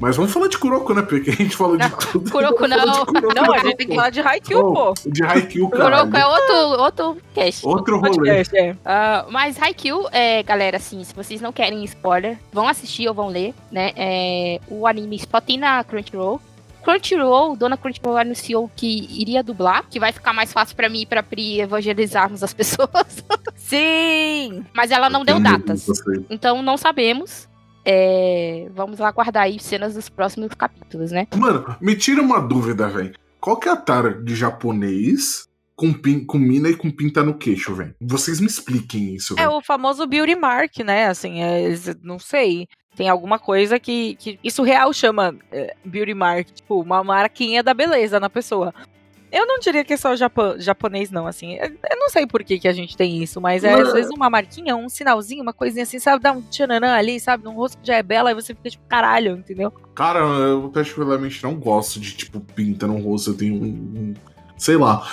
[0.00, 1.02] Mas vamos falar de Kuroko, né?
[1.02, 2.30] Porque a gente falou de Não, tudo.
[2.30, 2.78] Kuroko não.
[2.78, 4.94] de Kuroko, Não, a gente tem que falar de Haikyuu, Oh, pô.
[5.06, 5.98] De Haikyuu, cara.
[5.98, 7.66] Kuroko é outro, outro cast.
[7.66, 8.16] Outro rolê.
[8.16, 8.74] Podcast, é.
[8.82, 13.28] Ah, mas Haikyuu, é, galera, assim, se vocês não querem spoiler, vão assistir ou vão
[13.28, 13.92] ler, né?
[13.94, 16.40] É, o anime só tem na Crunchyroll.
[16.80, 21.06] Crunchyroll, dona Crunchyroll anunciou que iria dublar, que vai ficar mais fácil pra mim e
[21.06, 23.24] pra Pri evangelizarmos as pessoas.
[23.54, 24.64] Sim!
[24.74, 25.86] Mas ela não deu datas.
[26.28, 27.48] Então não sabemos.
[27.84, 31.26] É, vamos aguardar aí cenas dos próximos capítulos, né?
[31.34, 33.14] Mano, me tira uma dúvida, velho.
[33.40, 37.32] Qual que é a tara de japonês com, pin, com mina e com pinta no
[37.38, 37.94] queixo, velho?
[37.98, 39.52] Vocês me expliquem isso, É velho.
[39.56, 41.06] o famoso beauty mark, né?
[41.06, 41.70] Assim, é,
[42.02, 42.68] não sei.
[42.96, 47.72] Tem alguma coisa que, que isso real chama é, beauty mark, tipo, uma marquinha da
[47.72, 48.74] beleza na pessoa.
[49.32, 51.54] Eu não diria que é só japo- japonês, não, assim.
[51.56, 54.10] Eu não sei por que, que a gente tem isso, mas é às Mas- vezes
[54.10, 56.20] uma marquinha, um sinalzinho, uma coisinha assim, sabe?
[56.20, 57.44] Dá um tchananã ali, sabe?
[57.44, 59.70] Num rosto que já é bela, aí você fica tipo, caralho, entendeu?
[59.94, 63.30] Cara, eu particularmente não gosto de, tipo, pinta no rosto.
[63.30, 64.14] Eu tenho um, um
[64.60, 65.08] Sei lá.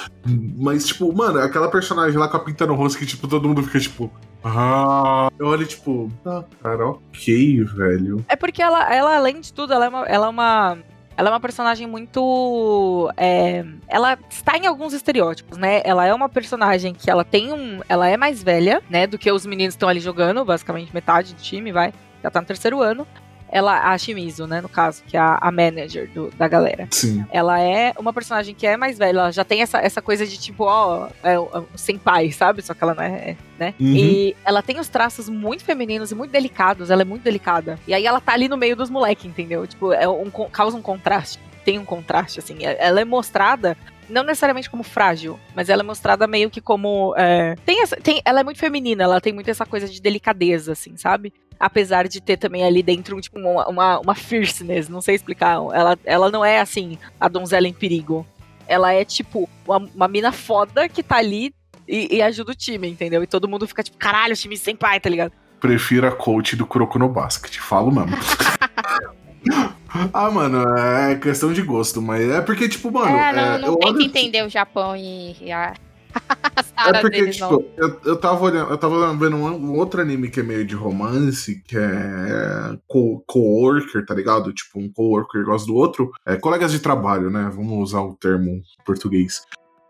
[0.57, 3.63] Mas, tipo, mano, aquela personagem lá com a pinta no rosto que, tipo, todo mundo
[3.63, 4.12] fica, tipo.
[4.43, 5.31] Ah.
[5.39, 8.25] Eu olho, tipo, ah, cara, ok, velho.
[8.27, 10.05] É porque ela, ela além de tudo, ela é uma.
[10.05, 10.77] Ela é uma...
[11.15, 13.10] Ela é uma personagem muito.
[13.15, 15.81] é, ela está em alguns estereótipos, né?
[15.86, 17.79] Ela é uma personagem que ela tem um.
[17.88, 19.07] Ela é mais velha, né?
[19.07, 21.93] Do que os meninos estão ali jogando, basicamente metade do time, vai.
[22.21, 23.07] Já tá no terceiro ano.
[23.51, 26.88] Ela, a Shimizu, né, no caso, que é a, a manager do- da galera.
[26.91, 27.25] Sim.
[27.31, 30.38] Ela é uma personagem que é mais velha, ela já tem essa, essa coisa de
[30.38, 32.62] tipo, ó, é, o senpai, sabe?
[32.62, 33.73] Só que ela não é, né?
[33.79, 33.95] Uhum.
[33.95, 37.79] E ela tem os traços muito femininos e muito delicados, ela é muito delicada.
[37.88, 39.65] E aí ela tá ali no meio dos moleques, entendeu?
[39.65, 42.65] Tipo, é um, causa um contraste, tem um contraste, assim.
[42.65, 43.77] É- Ela é mostrada
[44.10, 47.13] não necessariamente como frágil, mas ela é mostrada meio que como.
[47.17, 50.71] é, tem essa, tem, ela é muito feminina, ela tem muito essa coisa de delicadeza,
[50.71, 51.33] assim, sabe?
[51.59, 55.53] Apesar de ter também ali dentro tipo, uma, uma, uma fierceness, não sei explicar.
[55.73, 58.25] Ela, ela não é assim, a donzela em perigo.
[58.67, 61.53] Ela é tipo uma, uma mina foda que tá ali
[61.87, 63.23] e, e ajuda o time, entendeu?
[63.23, 65.31] E todo mundo fica tipo, caralho, o time sem pai, tá ligado?
[65.59, 68.15] Prefiro a coach do Kuroko no Basket, falo mesmo.
[70.13, 73.17] ah, mano, é questão de gosto, mas é porque, tipo, mano.
[73.17, 75.73] é, não, é, não tenta entender o Japão e, e a,
[76.88, 80.39] É porque, tipo, eu, eu tava olhando, eu tava vendo um, um outro anime que
[80.39, 84.53] é meio de romance, que é co- coworker, tá ligado?
[84.53, 86.12] Tipo, um coworker gosta do outro.
[86.25, 87.51] É colegas de trabalho, né?
[87.53, 89.41] Vamos usar o termo português.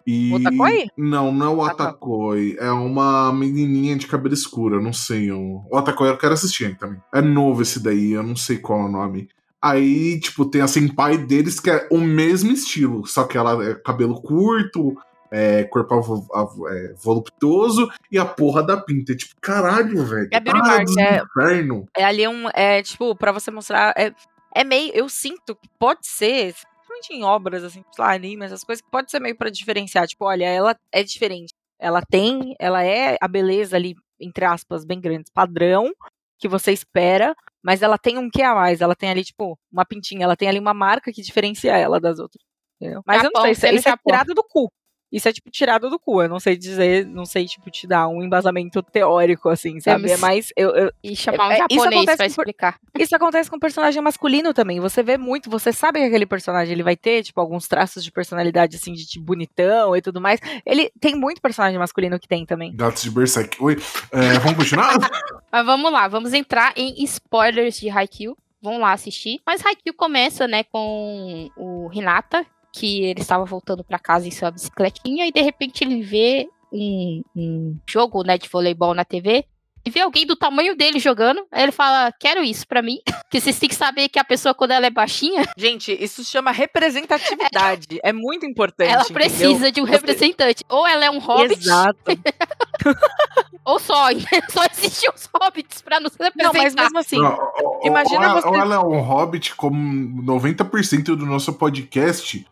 [0.08, 0.34] E...
[0.34, 0.88] Otakoi?
[0.98, 1.84] Não, não é o Ah, tá.
[1.90, 2.56] Otakoi.
[2.58, 5.32] É uma menininha de cabelo escuro, eu não sei.
[5.32, 7.00] O, o Otakoi eu quero assistir ainda também.
[7.13, 9.28] É novo esse daí, eu não sei qual é o nome.
[9.62, 13.74] Aí, tipo, tem a senpai deles que é o mesmo estilo, só que ela é
[13.74, 14.96] cabelo curto,
[15.32, 19.16] é, corpo avo- avo- é, voluptuoso e a porra da pinta.
[19.16, 20.30] Tipo, caralho, velho.
[20.32, 21.86] É Beauty ah, Mark, é- inferno.
[21.96, 22.50] É ali um.
[22.54, 23.94] É tipo, pra você mostrar.
[23.98, 24.13] É,
[24.56, 24.92] é meio.
[24.94, 26.54] Eu sinto que pode ser.
[26.54, 30.08] Principalmente em obras, assim, sei lá, anime, essas coisas, que pode ser meio pra diferenciar.
[30.08, 31.54] Tipo, olha, ela é diferente.
[31.80, 32.56] Ela tem.
[32.60, 35.92] Ela é a beleza ali, entre aspas, bem grande, padrão,
[36.40, 37.36] que você espera.
[37.62, 38.80] Mas ela tem um que a mais.
[38.82, 40.24] Ela tem ali, tipo, uma pintinha.
[40.24, 42.42] Ela tem ali uma marca que diferencia ela das outras.
[42.80, 43.02] Entendeu?
[43.06, 44.12] Mas eu não sei, isso, é- sendo isso é Japão.
[44.12, 44.72] tirado do cu.
[45.12, 46.22] Isso é, tipo, tirado do cu.
[46.22, 50.04] Eu não sei dizer, não sei, tipo, te dar um embasamento teórico, assim, sabe?
[50.04, 50.52] Temos- É mais.
[50.56, 52.80] Eu, eu, E chamar um É, é, japonês pra com explicar.
[53.00, 54.80] isso acontece com personagem masculino também.
[54.82, 58.12] Você vê muito, você sabe que aquele personagem ele vai ter, tipo, alguns traços de
[58.12, 60.39] personalidade, assim, de tipo, bonitão e tudo mais.
[60.65, 62.76] Ele tem muito personagem masculino que tem também.
[62.76, 63.58] Gatos de Berserk.
[63.63, 63.78] Oi,
[64.12, 64.93] é, vamos continuar?
[65.50, 68.38] Mas vamos lá, vamos entrar em spoilers de Haikyuu.
[68.62, 69.39] Vamos lá assistir.
[69.46, 74.51] Mas Haikyuu começa, né, com o Hinata, que ele estava voltando pra casa em sua
[74.51, 79.45] bicicletinha e de repente ele vê um, um jogo, né, de voleibol na TV
[79.86, 81.46] e vê alguém do tamanho dele jogando.
[81.52, 82.98] Aí ele fala: "Quero isso pra mim".
[83.30, 86.30] que vocês têm que saber que a pessoa quando ela é baixinha, Gente, isso se
[86.32, 88.00] chama representatividade.
[88.04, 88.90] é muito importante.
[88.92, 89.13] ela entendeu?
[89.22, 90.63] precisa de um Você- representante.
[90.70, 91.98] Ou ela é um hobbit, Exato.
[93.66, 94.08] ou só.
[94.50, 96.54] só existem os hobbits pra nos representar.
[96.54, 100.22] Não, mas mesmo assim, Não, ou- imagina ou, você- Ou ela é um hobbit como
[100.24, 102.46] 90% do nosso podcast.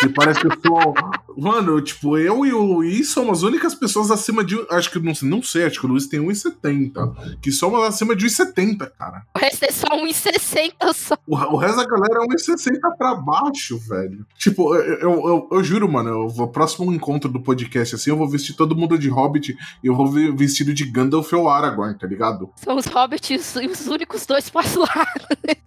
[0.00, 0.94] Que parece que eu sou.
[1.36, 4.56] Mano, tipo, eu e o Luiz somos as únicas pessoas acima de.
[4.70, 7.38] Acho que não, não sei, acho que o Luiz tem 1,70.
[7.40, 9.22] Que somos acima de 1,70, cara.
[9.34, 11.16] O resto é só 1,60 só.
[11.26, 14.26] O, o resto da galera é 1,60 pra baixo, velho.
[14.38, 18.28] Tipo, eu, eu, eu- eu juro, mano, vou, próximo encontro do podcast assim, eu vou
[18.28, 22.50] vestir todo mundo de hobbit e eu vou vestido de Gandalf ou Aragorn, tá ligado?
[22.56, 25.26] São os hobbits e os únicos dois postulados.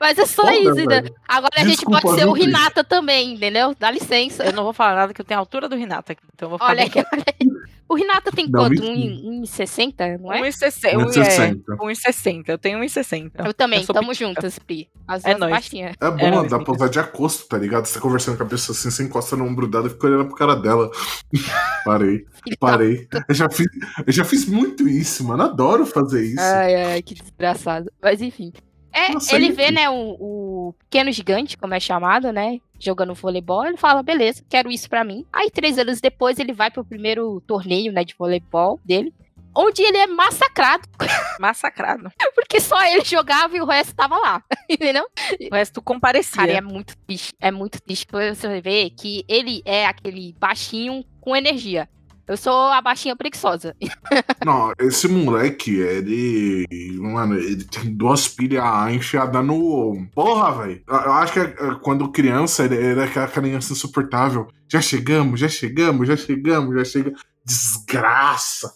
[0.00, 1.04] Mas é só Foda, isso, né?
[1.26, 2.46] Agora a gente Desculpa, pode ser o Cris?
[2.46, 3.67] Hinata também, entendeu?
[3.78, 4.44] Dá licença.
[4.44, 6.22] eu não vou falar nada que eu tenho a altura do Renata aqui.
[6.34, 7.08] Então eu vou Olha aqui, quieto.
[7.12, 7.48] olha aí.
[7.90, 8.82] O Hinata tem Não, quanto?
[8.82, 9.14] mentira.
[9.40, 10.42] 1,60, não é?
[10.42, 10.92] 1,60.
[11.06, 11.62] 1,60.
[11.78, 12.44] 1,60.
[12.48, 13.30] Eu tenho 1,60.
[13.46, 14.14] Eu também, eu tamo pequena.
[14.34, 14.90] juntas, Pri.
[15.06, 15.52] As É duas nóis.
[15.52, 15.96] baixinhas.
[15.98, 17.86] É bom, É, dá pra usar de acosto, tá ligado?
[17.86, 20.26] Você tá conversando com a pessoa assim, você encosta no ombro dela e fica olhando
[20.26, 20.90] pro cara dela.
[21.86, 22.26] Parei,
[22.60, 23.08] parei.
[23.26, 23.66] Eu já, fiz,
[24.06, 25.44] eu já fiz muito isso, mano.
[25.44, 26.40] Adoro fazer isso.
[26.40, 27.90] Ai, ai, que desgraçado.
[28.02, 28.52] Mas enfim.
[28.98, 32.58] É, Nossa, ele aí- vê, né, o, o pequeno gigante, como é chamado, né?
[32.80, 35.24] Jogando voleibol, ele fala, beleza, quero isso pra mim.
[35.32, 39.12] Aí, três anos depois, ele vai pro primeiro torneio, né, de voleibol dele.
[39.56, 40.86] Onde ele é massacrado,
[41.40, 42.10] Massacrado.
[42.34, 44.42] porque só ele jogava e o resto tava lá.
[44.68, 45.04] Entendeu?
[45.50, 46.36] O resto comparecia.
[46.36, 47.32] Cara, é muito triste.
[47.40, 48.06] É muito triste.
[48.10, 51.88] Você vê que ele é aquele baixinho com energia.
[52.28, 53.74] Eu sou a baixinha preguiçosa.
[54.44, 56.66] Não, esse moleque, ele.
[56.98, 58.62] Mano, ele tem duas pilhas
[58.92, 60.06] enfiadas no.
[60.14, 60.82] Porra, velho.
[60.86, 64.46] Eu acho que é, é, quando criança, ele ele é aquela criança insuportável.
[64.68, 67.22] Já chegamos, já chegamos, já chegamos, já chegamos.
[67.44, 68.74] Desgraça.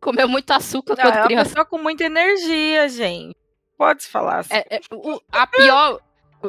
[0.00, 1.50] Comeu muito açúcar Não, quando é uma criança.
[1.50, 3.36] pessoa com muita energia, gente.
[3.76, 4.54] Pode falar assim.
[4.54, 6.00] É, é, o- a pior.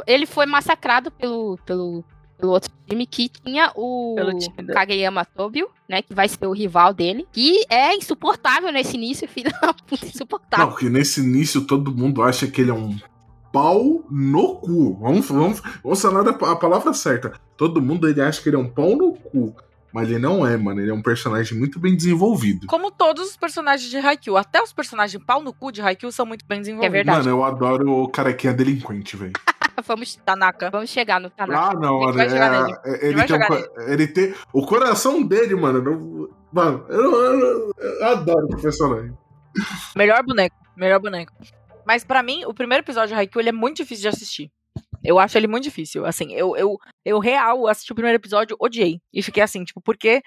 [0.06, 2.04] Ele foi massacrado pelo, pelo
[2.38, 6.02] pelo outro time, que tinha o time Kageyama Tobio, né?
[6.02, 7.28] Que vai ser o rival dele.
[7.32, 10.66] Que é insuportável nesse início, filho da puta, insuportável.
[10.66, 12.98] Não, porque nesse início todo mundo acha que ele é um
[13.52, 14.98] pau no cu.
[15.02, 17.34] Vamos, vamos, vamos falar a, a palavra certa.
[17.56, 19.56] Todo mundo ele acha que ele é um pau no cu.
[19.94, 20.80] Mas ele não é, mano.
[20.82, 22.68] Ele é um personagem muito bem desenvolvido.
[22.68, 24.38] Como todos os personagens de Haikyuu.
[24.38, 26.94] Até os personagens pau no cu de Haikyuu são muito bem desenvolvidos.
[26.94, 27.26] verdade.
[27.26, 29.34] Mano, eu adoro o carequinha delinquente, velho.
[29.86, 30.70] vamos, Tanaka.
[30.70, 31.60] vamos chegar no Tanaka.
[31.60, 32.18] Ah, não, A gente mano.
[32.18, 32.78] vai chegar é- nele.
[32.86, 34.34] é- ele, tem um ele tem.
[34.54, 35.82] O coração dele, mano.
[35.82, 39.16] não- mano, eu, eu- eu adoro o personagem.
[39.96, 40.56] Melhor boneco.
[40.76, 41.34] Melhor boneco.
[41.86, 44.52] Mas pra mim, o primeiro episódio de Haikyuu, ele é muito difícil de assistir.
[45.04, 46.06] Eu acho ele muito difícil.
[46.06, 49.00] Assim, eu, eu, eu real assisti o primeiro episódio, odiei.
[49.14, 50.22] E fiquei assim, tipo, porque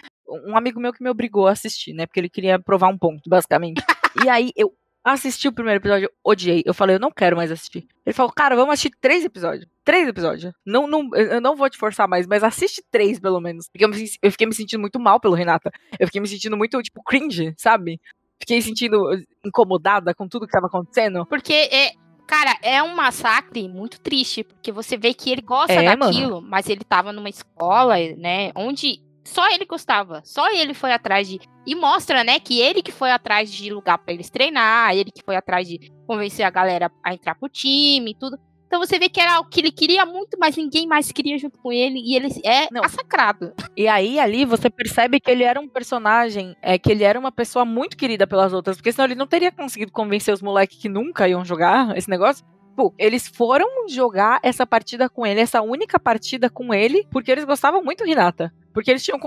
[0.47, 2.07] um amigo meu que me obrigou a assistir, né?
[2.07, 3.83] Porque ele queria provar um ponto, basicamente.
[4.27, 4.73] e aí eu
[5.05, 6.63] assisti o primeiro episódio, odiei.
[6.65, 7.87] Eu falei, eu não quero mais assistir.
[8.05, 9.67] Ele falou, cara, vamos assistir três episódios.
[9.85, 10.53] Três episódios.
[10.65, 13.69] Não, não, eu não vou te forçar mais, mas assiste três, pelo menos.
[13.69, 13.91] Porque eu,
[14.23, 15.71] eu fiquei me sentindo muito mal pelo Renata.
[15.99, 18.01] Eu fiquei me sentindo muito, tipo, cringe, sabe?
[18.39, 19.11] Fiquei sentindo
[19.45, 21.27] incomodada com tudo que tava acontecendo.
[21.27, 21.93] Porque é.
[22.27, 26.69] Cara, é um massacre muito triste, porque você vê que ele gosta É, daquilo, mas
[26.69, 31.41] ele tava numa escola, né, onde só ele gostava, só ele foi atrás de.
[31.67, 35.23] E mostra, né, que ele que foi atrás de lugar pra eles treinar, ele que
[35.23, 38.39] foi atrás de convencer a galera a entrar pro time e tudo.
[38.67, 41.59] Então você vê que era o que ele queria muito, mas ninguém mais queria junto
[41.59, 42.83] com ele, e ele é Não.
[42.83, 43.53] massacrado.
[43.77, 47.33] E aí, ali, você percebe que ele era um personagem, é que ele era uma
[47.33, 50.89] pessoa muito querida pelas outras, porque senão ele não teria conseguido convencer os moleques que
[50.89, 52.47] nunca iam jogar esse negócio.
[52.77, 57.45] Pô, eles foram jogar essa partida com ele, essa única partida com ele, porque eles
[57.45, 58.55] gostavam muito do Hinata.
[58.73, 59.19] Porque eles tinham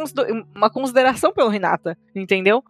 [0.56, 2.64] uma consideração pelo Hinata, entendeu?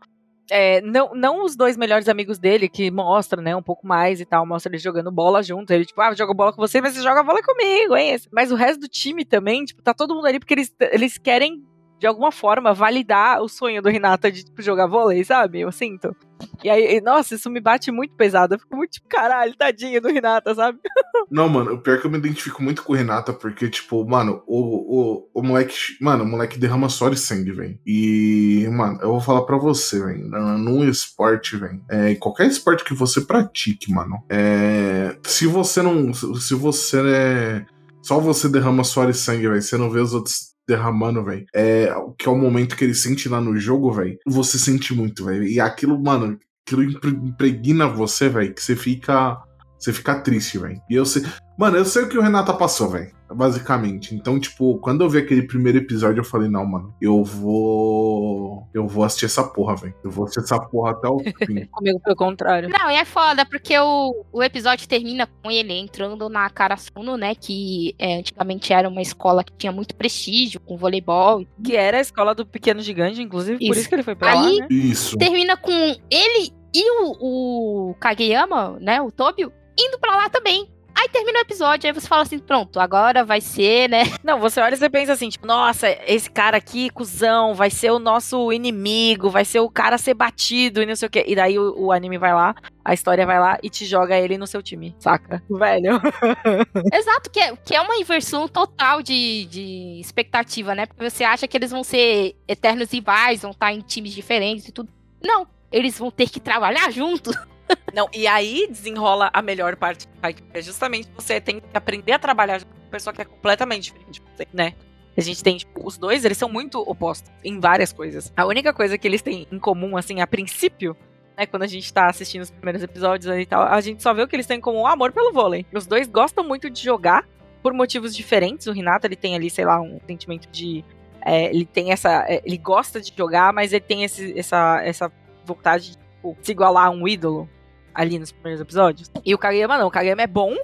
[0.49, 4.25] É, não, não os dois melhores amigos dele, que mostra, né, um pouco mais e
[4.25, 5.71] tal, mostra eles jogando bola junto.
[5.71, 8.17] Ele, tipo, ah, joga bola com você, mas você joga bola comigo, hein?
[8.31, 11.63] Mas o resto do time também, tipo, tá todo mundo ali porque eles, eles querem,
[12.03, 15.61] de alguma forma, validar o sonho do Renata de, tipo, jogar vôlei, sabe?
[15.61, 16.13] Eu sinto.
[16.61, 18.55] E aí, e, nossa, isso me bate muito pesado.
[18.55, 20.79] Eu fico muito, tipo, caralho, tadinho do Renata, sabe?
[21.31, 24.05] Não, mano, o pior é que eu me identifico muito com o Renata, porque, tipo,
[24.05, 25.73] mano, o, o, o moleque.
[26.01, 27.79] Mano, o moleque derrama suor e sangue, velho.
[27.87, 30.27] E, mano, eu vou falar pra você, velho.
[30.27, 31.81] Num esporte, velho.
[31.89, 34.21] É, qualquer esporte que você pratique, mano.
[34.29, 36.13] É, se você não.
[36.13, 37.65] Se você é.
[38.01, 39.61] Só você derrama suor e sangue, velho.
[39.61, 41.45] Você não vê os outros derramando, velho.
[41.53, 44.17] É, que é o momento que ele sente lá no jogo, velho.
[44.25, 45.43] Você sente muito, velho.
[45.43, 49.41] E aquilo, mano, aquilo impre- impregna você, velho, que você fica.
[49.77, 50.79] Você fica triste, velho.
[50.89, 51.23] E eu sei.
[51.57, 53.11] Mano, eu sei o que o Renata passou, velho.
[53.33, 54.15] Basicamente.
[54.15, 58.67] Então, tipo, quando eu vi aquele primeiro episódio, eu falei, não, mano, eu vou.
[58.73, 59.93] Eu vou assistir essa porra, velho.
[60.03, 61.65] Eu vou assistir essa porra até o fim.
[61.71, 62.69] Comigo, pelo contrário.
[62.69, 67.35] Não, e é foda, porque o, o episódio termina com ele entrando na Karasuno, né?
[67.35, 71.45] Que é, antigamente era uma escola que tinha muito prestígio com voleibol.
[71.63, 73.79] Que era a escola do Pequeno Gigante, inclusive, por Isso.
[73.81, 74.67] isso que ele foi pra Aí- lá, né?
[74.69, 75.17] Isso.
[75.17, 79.01] Termina com ele e o, o Kageyama, né?
[79.01, 80.67] O Tobio, indo pra lá também.
[81.03, 84.03] Aí termina o episódio, aí você fala assim, pronto, agora vai ser, né?
[84.23, 87.91] Não, você olha e você pensa assim, tipo, nossa, esse cara aqui, cuzão, vai ser
[87.91, 91.25] o nosso inimigo, vai ser o cara a ser batido e não sei o quê.
[91.27, 94.37] E daí o, o anime vai lá, a história vai lá e te joga ele
[94.37, 95.43] no seu time, saca?
[95.49, 95.99] Velho.
[96.93, 100.85] Exato, que é, que é uma inversão total de, de expectativa, né?
[100.85, 104.71] Porque você acha que eles vão ser eternos rivais, vão estar em times diferentes e
[104.71, 104.89] tudo.
[105.21, 107.35] Não, eles vão ter que trabalhar juntos.
[107.93, 111.65] Não, e aí desenrola a melhor parte do Haikyuu, que é justamente você tem que
[111.77, 114.73] aprender a trabalhar com uma pessoa que é completamente diferente de você, né?
[115.15, 118.33] A gente tem, tipo, os dois, eles são muito opostos em várias coisas.
[118.35, 120.97] A única coisa que eles têm em comum, assim, a princípio,
[121.37, 124.23] né, quando a gente tá assistindo os primeiros episódios e tal, a gente só vê
[124.23, 125.65] o que eles têm em comum, o amor pelo vôlei.
[125.71, 127.27] Os dois gostam muito de jogar
[127.61, 128.65] por motivos diferentes.
[128.65, 130.83] O Renato, ele tem ali, sei lá, um sentimento de...
[131.21, 132.25] é, ele tem essa...
[132.27, 135.11] é, ele gosta de jogar, mas ele tem esse, essa, essa
[135.45, 137.49] vontade de tipo, se igualar a um ídolo
[137.93, 139.11] ali nos primeiros episódios.
[139.25, 140.55] E o Kageyama não, o Kageyama é bom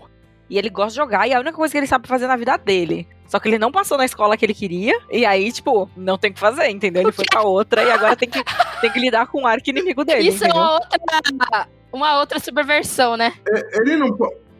[0.50, 2.38] e ele gosta de jogar e é a única coisa que ele sabe fazer na
[2.38, 3.08] vida dele.
[3.28, 6.32] Só que ele não passou na escola que ele queria e aí, tipo, não tem
[6.32, 7.04] o que fazer, entendeu?
[7.04, 8.41] Ele foi pra outra e agora tem que,
[8.82, 10.63] tem que lidar com o arco inimigo dele, Isso é entendeu?
[10.63, 13.34] uma outra, uma outra subversão, né?
[13.74, 14.08] Ele não.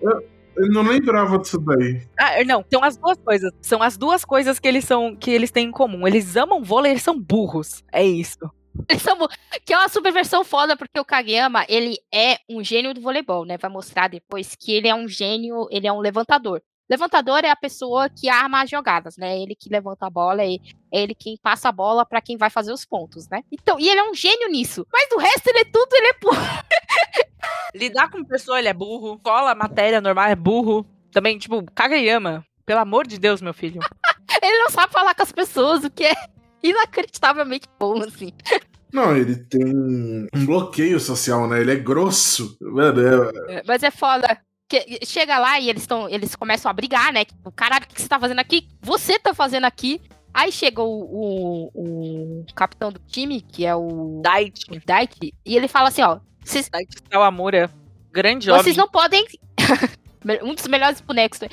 [0.02, 0.24] Eu,
[0.58, 2.02] eu não lembrava disso daí.
[2.20, 3.52] Ah, não, são as duas coisas.
[3.62, 6.08] São as duas coisas que eles são que eles têm em comum.
[6.08, 7.84] Eles amam vôlei, eles são burros.
[7.92, 8.38] É isso.
[8.88, 9.18] Eles são,
[9.65, 13.58] que é uma subversão foda, porque o Kageyama, ele é um gênio do voleibol, né?
[13.58, 16.62] Vai mostrar depois que ele é um gênio, ele é um levantador.
[16.89, 19.39] Levantador é a pessoa que arma as jogadas, né?
[19.39, 20.58] Ele que levanta a bola, é
[20.91, 23.43] ele quem passa a bola pra quem vai fazer os pontos, né?
[23.51, 24.88] Então, e ele é um gênio nisso.
[24.91, 26.64] Mas do resto, ele é tudo, ele é burro.
[27.76, 29.16] Lidar com pessoa, ele é burro.
[29.18, 30.84] Escola, matéria normal é burro.
[31.12, 32.43] Também, tipo, Kageyama.
[32.66, 33.82] Pelo amor de Deus, meu filho.
[34.43, 36.14] Ele não sabe falar com as pessoas, o que é
[36.62, 38.32] inacreditavelmente bom, assim.
[38.94, 41.62] Não, ele tem um bloqueio social, né?
[41.62, 42.58] Ele é grosso.
[42.62, 43.02] Mano,
[43.48, 44.38] é- É, Mas é foda.
[44.68, 46.08] Que chega lá e eles estão.
[46.10, 47.26] Eles começam a brigar, né?
[47.26, 48.68] Tipo, caralho, o que você tá fazendo aqui?
[48.82, 50.00] Você tá fazendo aqui.
[50.32, 51.02] Aí chega o,
[51.74, 54.64] o, o capitão do time, que é o Dait.
[54.70, 56.20] o Dyke, e ele fala assim, ó.
[56.46, 57.70] Vocês, Dait Sawamura.
[58.12, 58.78] Grande vocês homem.
[58.78, 59.26] não podem.
[60.44, 61.42] um dos melhores bonecos.
[61.42, 61.48] A-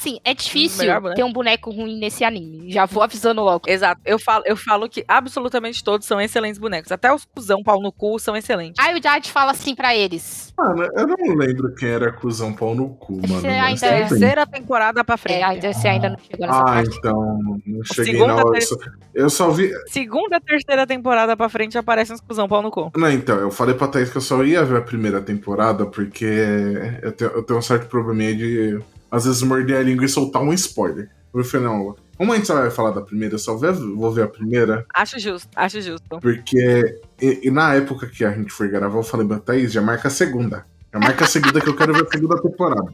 [0.00, 2.70] Assim, é difícil ter um boneco ruim nesse anime.
[2.72, 3.68] Já vou avisando logo.
[3.68, 4.00] Exato.
[4.02, 6.90] Eu falo, eu falo que absolutamente todos são excelentes bonecos.
[6.90, 8.82] Até os cuzão pau no cu são excelentes.
[8.82, 10.54] Aí o Jade fala assim pra eles.
[10.56, 13.28] Mano, eu não lembro quem era cuzão pau no cu, mano.
[13.28, 14.08] Você mas ainda é.
[14.08, 15.40] Terceira temporada pra frente.
[15.40, 16.96] É, ainda, você ainda não chegou nessa Ah, parte.
[16.96, 17.38] então.
[17.66, 18.58] Não cheguei Segunda, na hora.
[18.58, 18.76] ter- Eu só,
[19.14, 19.70] eu só vi.
[19.88, 22.90] Segunda, terceira temporada pra frente aparecem uns cuzão pau no cu.
[22.96, 26.24] Não, então, eu falei pra Thaís que eu só ia ver a primeira temporada porque
[27.02, 28.80] eu tenho, eu tenho um certo probleminha de,
[29.10, 31.10] às vezes, morder a língua e soltar um spoiler.
[31.32, 34.22] Eu falei, não, como a gente só vai falar da primeira, eu só vou ver
[34.24, 36.18] a primeira, Acho justo, acho justo.
[36.20, 37.00] porque.
[37.20, 40.08] E, e na época que a gente foi gravar, eu falei, mas Thaís, já marca
[40.08, 40.66] a segunda.
[40.92, 42.92] Já marca a segunda que eu quero ver a segunda temporada.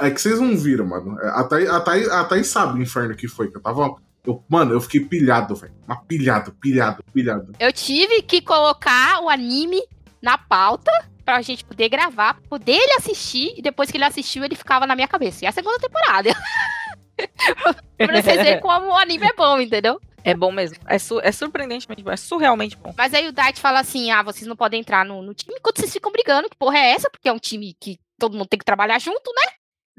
[0.00, 1.16] É que vocês não viram, mano.
[1.22, 3.94] A Thaís, a Thaís, a Thaís sabe o inferno que foi, que eu tava.
[4.26, 5.72] eu- mano, eu fiquei pilhado, velho.
[5.86, 7.52] Mas pilhado, pilhado, pilhado.
[7.60, 9.80] Eu tive que colocar o anime
[10.20, 10.90] na pauta
[11.28, 14.94] pra gente poder gravar, poder ele assistir, e depois que ele assistiu, ele ficava na
[14.94, 15.44] minha cabeça.
[15.44, 16.30] E a segunda temporada.
[17.98, 20.00] pra vocês verem como o anime é bom, entendeu?
[20.24, 20.78] É bom mesmo.
[20.86, 22.10] É, su- é surpreendentemente bom.
[22.10, 22.94] É surrealmente bom.
[22.96, 25.80] Mas aí o Dart fala assim: ah, vocês não podem entrar no, no time enquanto
[25.80, 26.48] vocês ficam brigando.
[26.48, 27.10] Que porra é essa?
[27.10, 29.30] Porque é um time que todo mundo tem que trabalhar junto,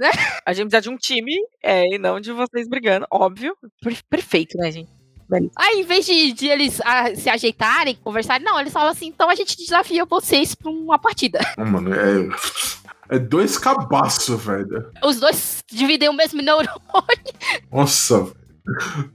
[0.01, 0.09] né?
[0.45, 3.05] A gente precisa de um time, é, e não de vocês brigando.
[3.11, 3.55] Óbvio.
[3.83, 4.89] Per- perfeito, né, gente?
[5.55, 9.29] Aí, em vez de, de eles ah, se ajeitarem, conversarem, não, eles falam assim: então
[9.29, 11.39] a gente desafia vocês pra uma partida.
[11.57, 12.27] Não, mano, é.
[13.11, 14.91] É dois cabaços, velho.
[15.03, 16.79] Os dois dividem o mesmo neurônio.
[17.71, 18.31] Nossa,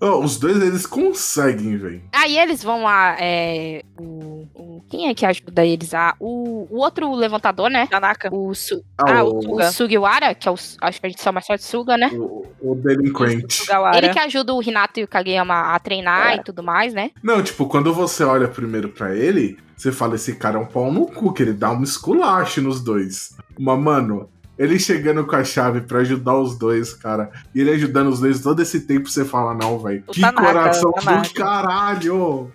[0.00, 2.02] Os dois eles conseguem, velho.
[2.12, 5.92] Aí eles vão lá, é, o, o- quem é que ajuda eles?
[5.94, 7.86] Ah, o, o outro levantador, né?
[7.90, 8.28] Tanaka.
[8.32, 9.72] O, Su, Ah, o, o Suga.
[9.72, 12.10] Sugiwara, que é o, acho que a gente chama só de Suga, né?
[12.12, 13.62] o, o delinquente.
[13.96, 16.36] Ele que ajuda o Renato e o Kageyama a treinar É.
[16.36, 17.10] e tudo mais, né?
[17.22, 20.92] Não, tipo, quando você olha primeiro pra ele, você fala: esse cara é um pau
[20.92, 23.36] no cu, que ele dá um esculacho nos dois.
[23.58, 24.28] Mas, mano,
[24.58, 28.40] ele chegando com a chave pra ajudar os dois, cara, e ele ajudando os dois
[28.40, 30.02] todo esse tempo, você fala: não, velho.
[30.02, 32.52] Que Tanaka, coração do caralho!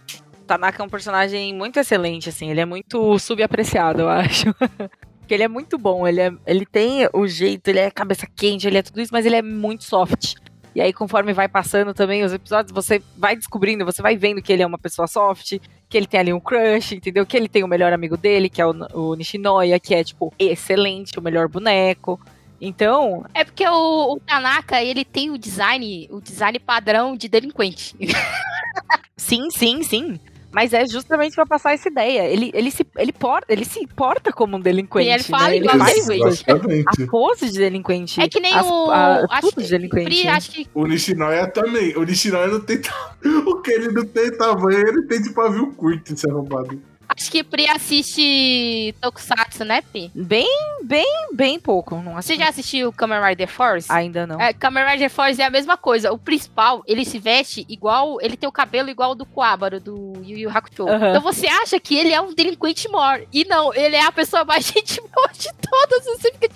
[0.47, 2.49] Tanaka é um personagem muito excelente, assim.
[2.49, 4.53] Ele é muito subapreciado, eu acho.
[5.19, 6.07] Porque ele é muito bom.
[6.07, 9.27] Ele, é, ele tem o jeito, ele é cabeça quente, ele é tudo isso, mas
[9.27, 10.33] ele é muito soft.
[10.73, 14.51] E aí, conforme vai passando também os episódios, você vai descobrindo, você vai vendo que
[14.51, 17.25] ele é uma pessoa soft, que ele tem ali um crush, entendeu?
[17.25, 20.31] Que ele tem o melhor amigo dele, que é o, o Nishinoya, que é, tipo,
[20.37, 22.19] excelente, o melhor boneco.
[22.61, 27.95] Então, É porque o, o Tanaka, ele tem o design, o design padrão de delinquente.
[29.17, 30.19] sim, sim, sim.
[30.51, 32.23] Mas é justamente pra passar essa ideia.
[32.25, 35.07] Ele, ele, se, ele, porta, ele se porta como um delinquente.
[35.07, 35.55] E ele fala né?
[35.57, 36.43] ele igual faz delinquente.
[36.47, 37.03] Exatamente.
[37.03, 38.21] a pose de delinquente.
[38.21, 38.89] É que nem as- o.
[38.91, 40.05] a- acho tudo que, de delinquente.
[40.09, 41.95] Pri, acho que O Nishinoya também.
[41.95, 42.79] O Nishinoya não tem.
[43.45, 46.81] O que ele não tem tamanho, ele tem de pavio curto, esse arrombado.
[47.19, 50.09] Acho que Pri assiste Tokusatsu, né, Pri?
[50.15, 50.47] Bem,
[50.85, 51.97] bem, bem pouco.
[51.97, 53.91] Não Você já assistiu Kamen Rider Force?
[53.91, 54.39] Ainda não.
[54.39, 56.13] É, Kamen Rider Force é a mesma coisa.
[56.13, 58.21] O principal, ele se veste igual.
[58.21, 60.87] Ele tem o cabelo igual ao do Kuwabara, do Yu Yu Hakusho.
[60.87, 61.09] Aham.
[61.09, 63.21] Então você acha que ele é um delinquente maior.
[63.33, 66.05] E não, ele é a pessoa mais gente boa de todas.
[66.05, 66.49] Você fica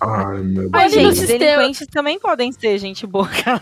[0.00, 0.70] Ai, meu Deus.
[0.70, 1.38] Mas, gente, sistema.
[1.38, 3.60] delinquentes também podem ser gente boa, cara.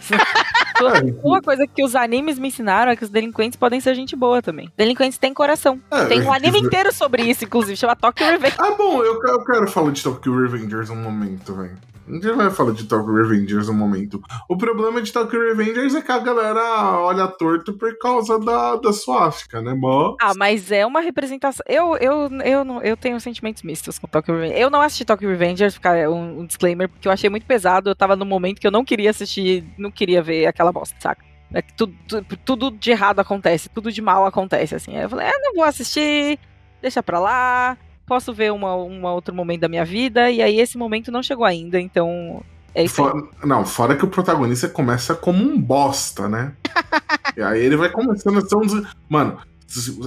[1.22, 4.40] Uma coisa que os animes me ensinaram é que os delinquentes podem ser gente boa
[4.40, 4.70] também.
[4.76, 5.80] Delinquentes têm coração.
[5.90, 8.56] É, Tem um anime inteiro sobre isso, inclusive, chama Tokyo Revenge.
[8.58, 11.76] Ah, bom, eu, eu quero falar de Tokyo Revengers um momento, velho.
[12.08, 14.20] A gente vai falar de Tokyo Revengers um momento.
[14.48, 18.92] O problema de Tokyo Revengers é que a galera olha torto por causa da, da
[18.92, 20.16] suástica, né, mó?
[20.20, 21.64] Ah, mas é uma representação.
[21.68, 24.60] Eu, eu, eu, não, eu tenho sentimentos mistos com Tokyo Revengers.
[24.60, 27.90] Eu não assisti Tokyo Revengers, ficar é um, um disclaimer, porque eu achei muito pesado.
[27.90, 31.22] Eu tava num momento que eu não queria assistir, não queria ver aquela bosta, saca?
[31.52, 34.96] É tudo, tudo, tudo de errado acontece, tudo de mal acontece, assim.
[34.96, 36.38] Eu falei, ah, não vou assistir,
[36.82, 37.76] deixa pra lá,
[38.08, 41.44] posso ver uma, uma outro momento da minha vida, e aí esse momento não chegou
[41.44, 42.42] ainda, então.
[42.74, 42.96] É isso.
[42.96, 46.52] Fora- não, fora que o protagonista começa como um bosta, né?
[47.36, 48.86] e aí ele vai começando a ser um.
[49.08, 49.38] Mano,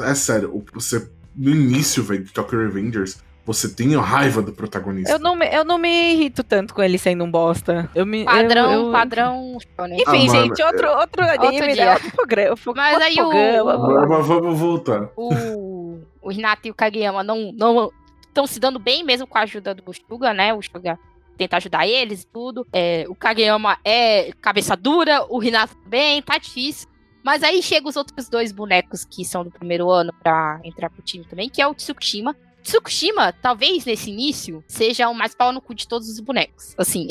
[0.03, 1.09] é sério, você.
[1.33, 5.11] No início, velho, de Tokyo Revengers, você tem a raiva do protagonista.
[5.11, 7.89] Eu não, me, eu não me irrito tanto com ele sendo um bosta.
[7.95, 9.57] Eu me, padrão, eu, eu- padrão.
[9.57, 11.73] Enfim, Ah, mano, gente, outro, outro anime, né?
[11.73, 11.93] dia.
[11.93, 12.55] Outro programa.
[12.75, 14.07] Mas outro aí o- programa.
[14.07, 15.09] Mas vamos voltar.
[15.15, 17.91] o, o Renato e o Kageyama não não
[18.27, 20.53] estão se dando bem mesmo com a ajuda do Suga, né?
[20.53, 20.97] O Suga
[21.37, 22.65] tenta ajudar eles e tudo.
[22.71, 26.87] É, o Kageyama é cabeça dura, o Renato também, tá difícil.
[27.23, 31.01] Mas aí chegam os outros dois bonecos que são do primeiro ano pra entrar pro
[31.03, 32.35] time também, que é o Tsukushima.
[32.63, 36.73] Tsukushima, talvez nesse início, seja o mais pau no cu de todos os bonecos.
[36.77, 37.07] Assim,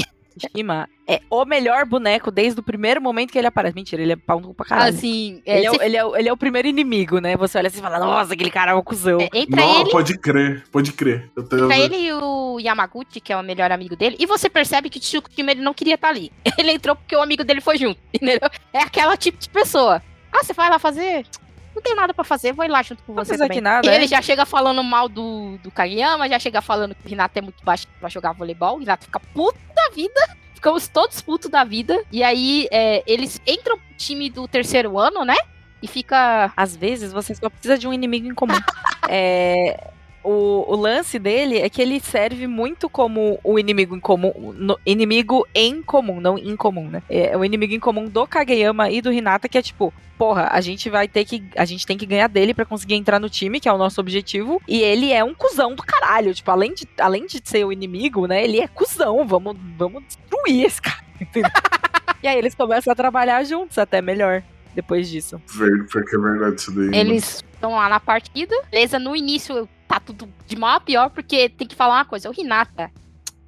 [0.57, 3.75] Shima é o melhor boneco desde o primeiro momento que ele aparece.
[3.75, 4.95] Mentira, ele é pau no cu pra caralho.
[4.97, 7.37] assim, é, ele, é, cê- ele, é, o- ele é o primeiro inimigo, né?
[7.37, 9.21] Você olha assim e fala, nossa, aquele cara é um cuzão.
[9.21, 11.31] é, entra Não, ele, pode crer, pode crer.
[11.37, 14.49] Eu tenho- entra ele e o Yamaguchi, que é o melhor amigo dele, e você
[14.49, 16.33] percebe que o Tsukushima ele não queria estar ali.
[16.59, 18.49] Ele entrou porque o amigo dele foi junto, entendeu?
[18.73, 20.01] É aquela tipo de pessoa.
[20.33, 21.27] Ah, você vai lá fazer?
[21.75, 23.61] Não tenho nada pra fazer, vou ir lá junto com Não você também.
[23.61, 24.09] nada, E ele é.
[24.09, 27.65] já chega falando mal do, do Kageyama, já chega falando que o Renato é muito
[27.65, 28.77] baixo pra jogar voleibol.
[28.77, 30.21] O Renato fica puto da vida.
[30.55, 32.03] Ficamos todos putos da vida.
[32.13, 35.37] E aí, é, eles entram pro time do terceiro ano, né?
[35.83, 36.53] E fica.
[36.55, 38.55] Às vezes você só precisa de um inimigo em comum.
[39.13, 39.91] É,
[40.23, 44.53] o, o lance dele é que ele serve muito como o inimigo em comum.
[44.57, 47.03] no- inimigo em comum, não incomum, né?
[47.09, 50.61] É o inimigo em comum do Kageyama e do Hinata, que é tipo, porra, a
[50.61, 51.43] gente vai ter que.
[51.57, 54.01] A gente tem que ganhar dele pra conseguir entrar no time, que é o nosso
[54.01, 54.61] objetivo.
[54.69, 56.35] E ele é um cuzão do caralho.
[56.35, 58.45] Tipo, além de, além de ser o inimigo, né?
[58.45, 59.27] Ele é cuzão.
[59.27, 61.01] Vamos, vamos destruir esse cara.
[62.23, 64.43] e aí eles começam a trabalhar juntos, até melhor.
[64.75, 65.41] Depois disso.
[65.49, 66.85] Ver- Porque é verdade isso daí.
[66.85, 66.95] mano.
[66.97, 68.55] Eles estão lá na partida.
[68.71, 72.31] Beleza, no início tá tudo de mal a pior, porque tem que falar uma coisa.
[72.31, 72.93] O Hinata,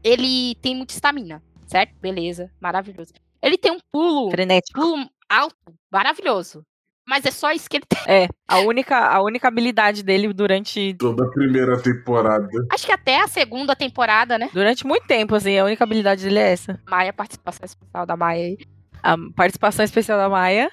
[0.03, 1.95] ele tem muita estamina, certo?
[2.01, 3.13] Beleza, maravilhoso.
[3.41, 4.81] Ele tem um pulo, Frenético.
[4.81, 6.65] pulo alto, maravilhoso.
[7.07, 8.01] Mas é só isso que ele tem.
[8.07, 12.49] É, a única, a única habilidade dele durante, Toda a primeira temporada.
[12.73, 14.51] Acho que até a segunda temporada, né?
[14.53, 16.81] durante muito tempo, assim, a única habilidade dele é essa.
[16.89, 18.59] Maia, participação especial da Maia aí.
[19.01, 20.71] A participação especial da Maia.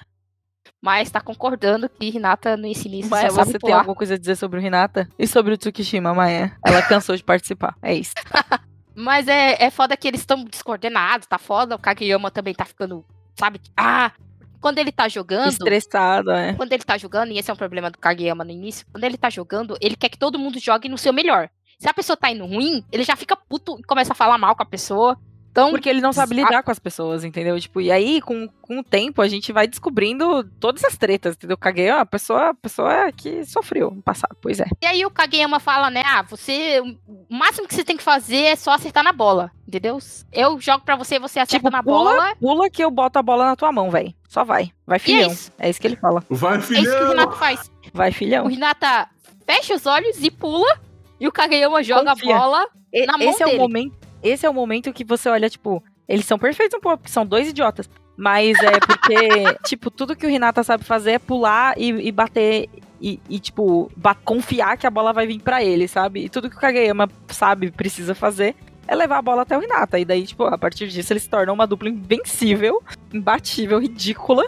[0.82, 3.78] Maia está concordando que Hinata nesse início Maia, só sabe você tem pular.
[3.78, 5.08] alguma coisa a dizer sobre o Hinata?
[5.18, 6.56] E sobre o Tsukishima, Maia?
[6.64, 7.76] Ela cansou de participar.
[7.82, 8.14] É isso.
[8.94, 11.74] Mas é, é foda que eles estão descoordenados, tá foda.
[11.74, 13.04] O Kageyama também tá ficando,
[13.34, 13.60] sabe?
[13.76, 14.12] Ah,
[14.60, 15.48] quando ele tá jogando.
[15.48, 16.52] Estressado, é.
[16.54, 19.16] Quando ele tá jogando, e esse é um problema do Kageyama no início, quando ele
[19.16, 21.48] tá jogando, ele quer que todo mundo jogue no seu melhor.
[21.78, 24.54] Se a pessoa tá indo ruim, ele já fica puto e começa a falar mal
[24.54, 25.18] com a pessoa.
[25.50, 27.58] Então, Porque ele não sabe lidar com as pessoas, entendeu?
[27.60, 31.56] Tipo, e aí, com, com o tempo, a gente vai descobrindo todas as tretas, entendeu?
[31.58, 34.66] Kageyama, a pessoa, a pessoa que sofreu no passado, pois é.
[34.80, 36.02] e aí o Kageyama fala, né?
[36.06, 36.80] Ah, você.
[36.80, 39.50] O máximo que você tem que fazer é só acertar na bola.
[39.66, 39.98] Entendeu?
[40.32, 42.36] Eu jogo pra você, você acerta Tipo, na pula, bola.
[42.36, 44.14] pula que eu boto a bola na tua mão, velho.
[44.28, 44.70] Só vai.
[44.86, 45.30] Vai, é filhão.
[45.32, 45.52] isso.
[45.58, 46.24] É isso que ele fala.
[46.30, 47.08] Vai, É isso que o filhão!
[47.08, 47.70] Renato faz.
[47.92, 48.46] Vai, O filhão.
[48.46, 49.08] Renata
[49.46, 50.78] fecha os olhos e pula.
[51.18, 52.36] E o Kageyama joga Confia.
[52.36, 52.66] a bola.
[52.92, 53.58] E- na mão esse é dele.
[53.58, 56.98] o momento, esse é o momento que você olha, tipo, eles são perfeitos um pouco,
[56.98, 57.88] porque são dois idiotas.
[58.16, 62.68] Mas é porque, tipo, tudo que o Renata sabe fazer é pular e, e bater
[63.00, 63.90] e, e, tipo,
[64.24, 66.24] confiar que a bola vai vir pra ele, sabe?
[66.24, 68.54] E tudo que o Kageyama sabe, precisa fazer
[68.86, 69.98] é levar a bola até o Renata.
[69.98, 74.44] E daí, tipo, a partir disso eles se tornam uma dupla invencível, imbatível, ridícula.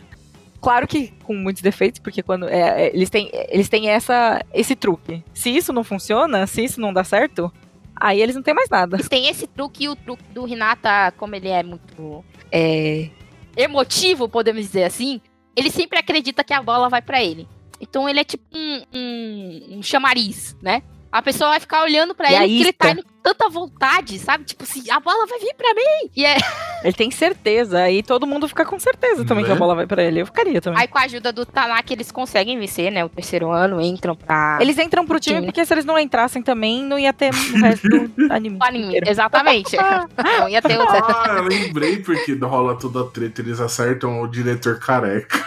[0.61, 4.77] Claro que com muitos defeitos, porque quando é, é, eles têm, eles têm essa, esse
[4.77, 5.25] truque.
[5.33, 7.53] Se isso não funciona, se isso não dá certo,
[7.97, 8.99] aí eles não têm mais nada.
[9.09, 13.11] Têm esse truque e o truque do Renata, como ele é muito é,
[13.57, 15.21] emotivo, podemos dizer assim,
[15.57, 17.49] ele sempre acredita que a bola vai pra ele.
[17.81, 20.83] Então ele é tipo um, um, um chamariz, né?
[21.13, 23.49] A pessoa vai ficar olhando pra E a ele porque ele tá indo com tanta
[23.49, 24.45] vontade, sabe?
[24.45, 26.11] Tipo assim, a bola vai vir pra mim.
[26.17, 26.37] E é,
[26.83, 29.51] Ele tem certeza, aí todo mundo fica com certeza também Né?
[29.51, 30.21] que a bola vai pra ele.
[30.23, 30.81] Eu ficaria também.
[30.81, 33.05] aí com a ajuda do Tanaka eles conseguem vencer, né?
[33.05, 34.59] O terceiro ano, entram pra...
[34.61, 35.45] Eles entram pro time Sim.
[35.47, 38.59] porque se eles não entrassem também, não ia ter o resto do anime.
[38.59, 38.87] o anime.
[38.87, 39.09] inteiro.
[39.09, 39.77] Exatamente.
[40.41, 40.99] Não ia ter outra.
[40.99, 45.39] Ah, lembrei porque rola toda a treta, eles acertam o diretor careca.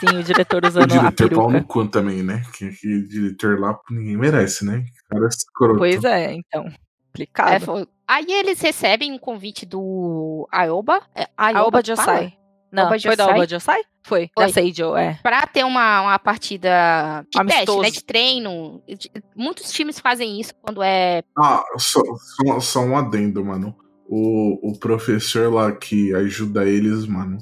[0.00, 1.58] Sim, o diretor O usando a diretor pau peruca.
[1.58, 2.42] no cu também, né?
[2.52, 4.84] Que, que diretor lá ninguém merece, né?
[5.08, 5.78] Cara escroto.
[5.78, 6.64] Pois é, então.
[6.66, 6.72] É,
[7.12, 7.64] Complicado.
[7.64, 11.02] foi- Aí eles recebem um convite do Aoba.
[11.14, 11.84] É, Aoba fala?
[11.84, 12.34] Josai.
[12.72, 13.24] Não, Aoba foi da?
[13.24, 13.80] Aoba Josai?
[14.02, 14.46] Foi, Foi.
[14.46, 15.18] da Seijo, é.
[15.22, 17.80] Pra ter uma, uma partida de teste, Amistoso.
[17.82, 17.90] né?
[17.90, 18.82] De treino.
[18.86, 21.22] De- Muitos times fazem isso quando é.
[21.38, 23.76] Ah, só, só, só um adendo, mano.
[24.06, 27.36] O, o professor lá que ajuda eles, mano,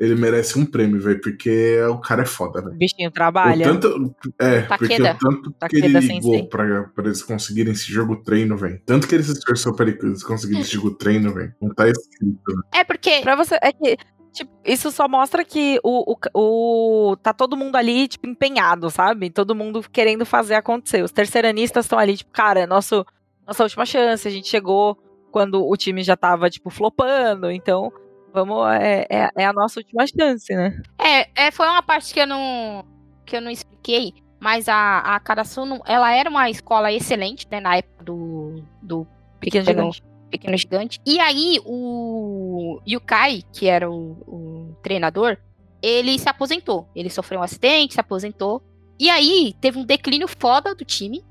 [0.00, 2.76] ele merece um prêmio, velho, porque o cara é foda, O velho.
[2.78, 3.64] bichinho O trabalha.
[3.64, 6.16] tanto, é, porque o tanto que ele Sensei.
[6.18, 8.80] ligou pra, pra eles conseguirem esse jogo treino, velho.
[8.86, 11.52] Tanto que ele se esforçou pra eles conseguirem esse jogo treino, velho.
[11.60, 12.40] Não tá escrito.
[12.48, 12.62] né?
[12.80, 13.20] É porque.
[13.20, 13.96] Pra você, é que,
[14.32, 19.28] tipo, isso só mostra que o, o, o- tá todo mundo ali, tipo, empenhado, sabe?
[19.28, 21.02] Todo mundo querendo fazer acontecer.
[21.04, 23.04] Os terceiranistas estão ali, tipo, cara, é nosso,
[23.46, 24.96] nossa última chance, a gente chegou
[25.30, 27.92] quando o time já tava, tipo, flopando, então
[28.32, 30.80] vamos, é, é, é a nossa última chance, né?
[30.98, 32.84] É, é, foi uma parte que eu não.
[33.24, 34.12] que eu não expliquei.
[34.38, 37.60] Mas a, a Karasuno, ela era uma escola excelente, né?
[37.60, 38.64] Na época do.
[38.82, 39.06] do
[39.38, 40.10] Pequeno Pequeno- gigante.
[40.30, 41.00] Pequeno Gigante.
[41.04, 45.36] E aí, o Yukai, que era o, o treinador,
[45.82, 46.88] ele se aposentou.
[46.94, 48.62] Ele sofreu um acidente, se aposentou.
[48.98, 51.24] E aí, teve um declínio foda do time?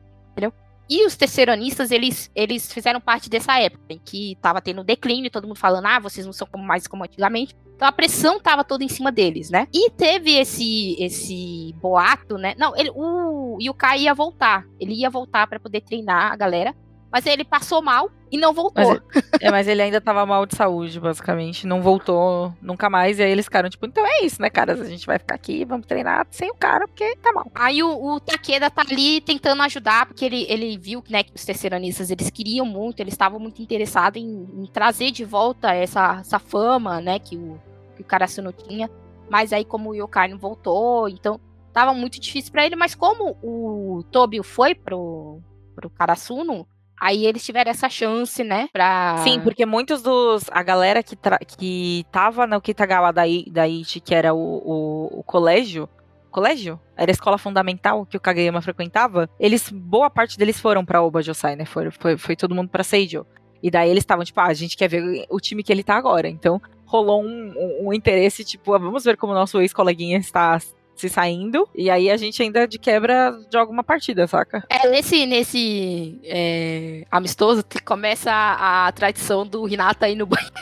[0.90, 5.30] E os terceiranistas, eles, eles fizeram parte dessa época, em que tava tendo um declínio,
[5.30, 7.56] todo mundo falando, ah, vocês não são como, mais como antigamente.
[7.76, 9.68] Então a pressão tava toda em cima deles, né?
[9.74, 12.56] E teve esse esse boato, né?
[12.58, 14.66] Não, ele, o Yukai ia voltar.
[14.80, 16.76] Ele ia voltar para poder treinar a galera.
[17.12, 19.01] Mas ele passou mal e não voltou.
[19.14, 21.66] Mas, é, mas ele ainda tava mal de saúde, basicamente.
[21.66, 23.18] Não voltou nunca mais.
[23.18, 24.74] E aí eles ficaram, tipo, então é isso, né, cara?
[24.74, 27.51] A gente vai ficar aqui, vamos treinar sem o cara, porque tá mal.
[27.55, 31.43] Aí o, o Takeda tá ali tentando ajudar, porque ele, ele viu né, que os
[31.43, 36.38] terceiranistas eles queriam muito, eles estavam muito interessados em, em, trazer de volta essa, essa
[36.38, 37.60] fama, né, que o,
[37.95, 38.89] que o Karasuno tinha.
[39.30, 41.39] Mas aí, como o Yokai não voltou, então
[41.74, 42.76] tava muito difícil para ele.
[42.76, 45.39] Mas como o Tobio foi pro,
[45.76, 46.68] pro Karasuno,
[47.00, 48.68] Aí eles tiveram essa chance, né?
[48.74, 49.18] Pra...
[49.24, 50.45] Sim, porque muitos dos.
[50.52, 51.38] A galera que, tra...
[51.39, 53.45] que tava no Kitagawa da, I...
[53.50, 55.88] da Ichi, que era o, o, o colégio.
[56.30, 56.80] Colégio?
[56.95, 59.30] Era a escola fundamental que o Kageyama frequentava.
[59.39, 61.66] Eles, boa parte deles foram pra Oba Josai, né?
[61.66, 63.26] Foi, foi, foi todo mundo pra Seijo.
[63.62, 65.95] E daí eles estavam, tipo, ah, a gente quer ver o time que ele tá
[65.95, 66.28] agora.
[66.28, 70.60] Então rolou um, um, um interesse, tipo, ah, vamos ver como o nosso ex-coleguinha está
[71.00, 71.68] se saindo.
[71.76, 74.64] E aí a gente ainda de quebra joga uma partida, saca?
[74.70, 80.54] É, nesse, nesse é, amistoso começa a, a tradição do Renata ir no banheiro.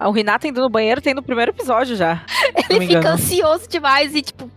[0.00, 2.24] O Renato indo no banheiro tem no primeiro episódio já.
[2.68, 4.50] Ele fica ansioso demais e tipo,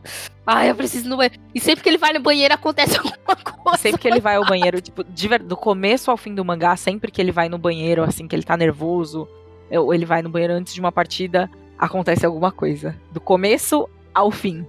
[0.46, 1.40] ai, eu preciso ir no banheiro.
[1.54, 3.78] E sempre que ele vai no banheiro acontece alguma coisa.
[3.78, 7.12] Sempre que ele vai ao banheiro, tipo, de, do começo ao fim do mangá, sempre
[7.12, 9.28] que ele vai no banheiro, assim, que ele tá nervoso,
[9.72, 12.96] ou ele vai no banheiro antes de uma partida, acontece alguma coisa.
[13.12, 13.88] Do começo
[14.18, 14.66] ao fim.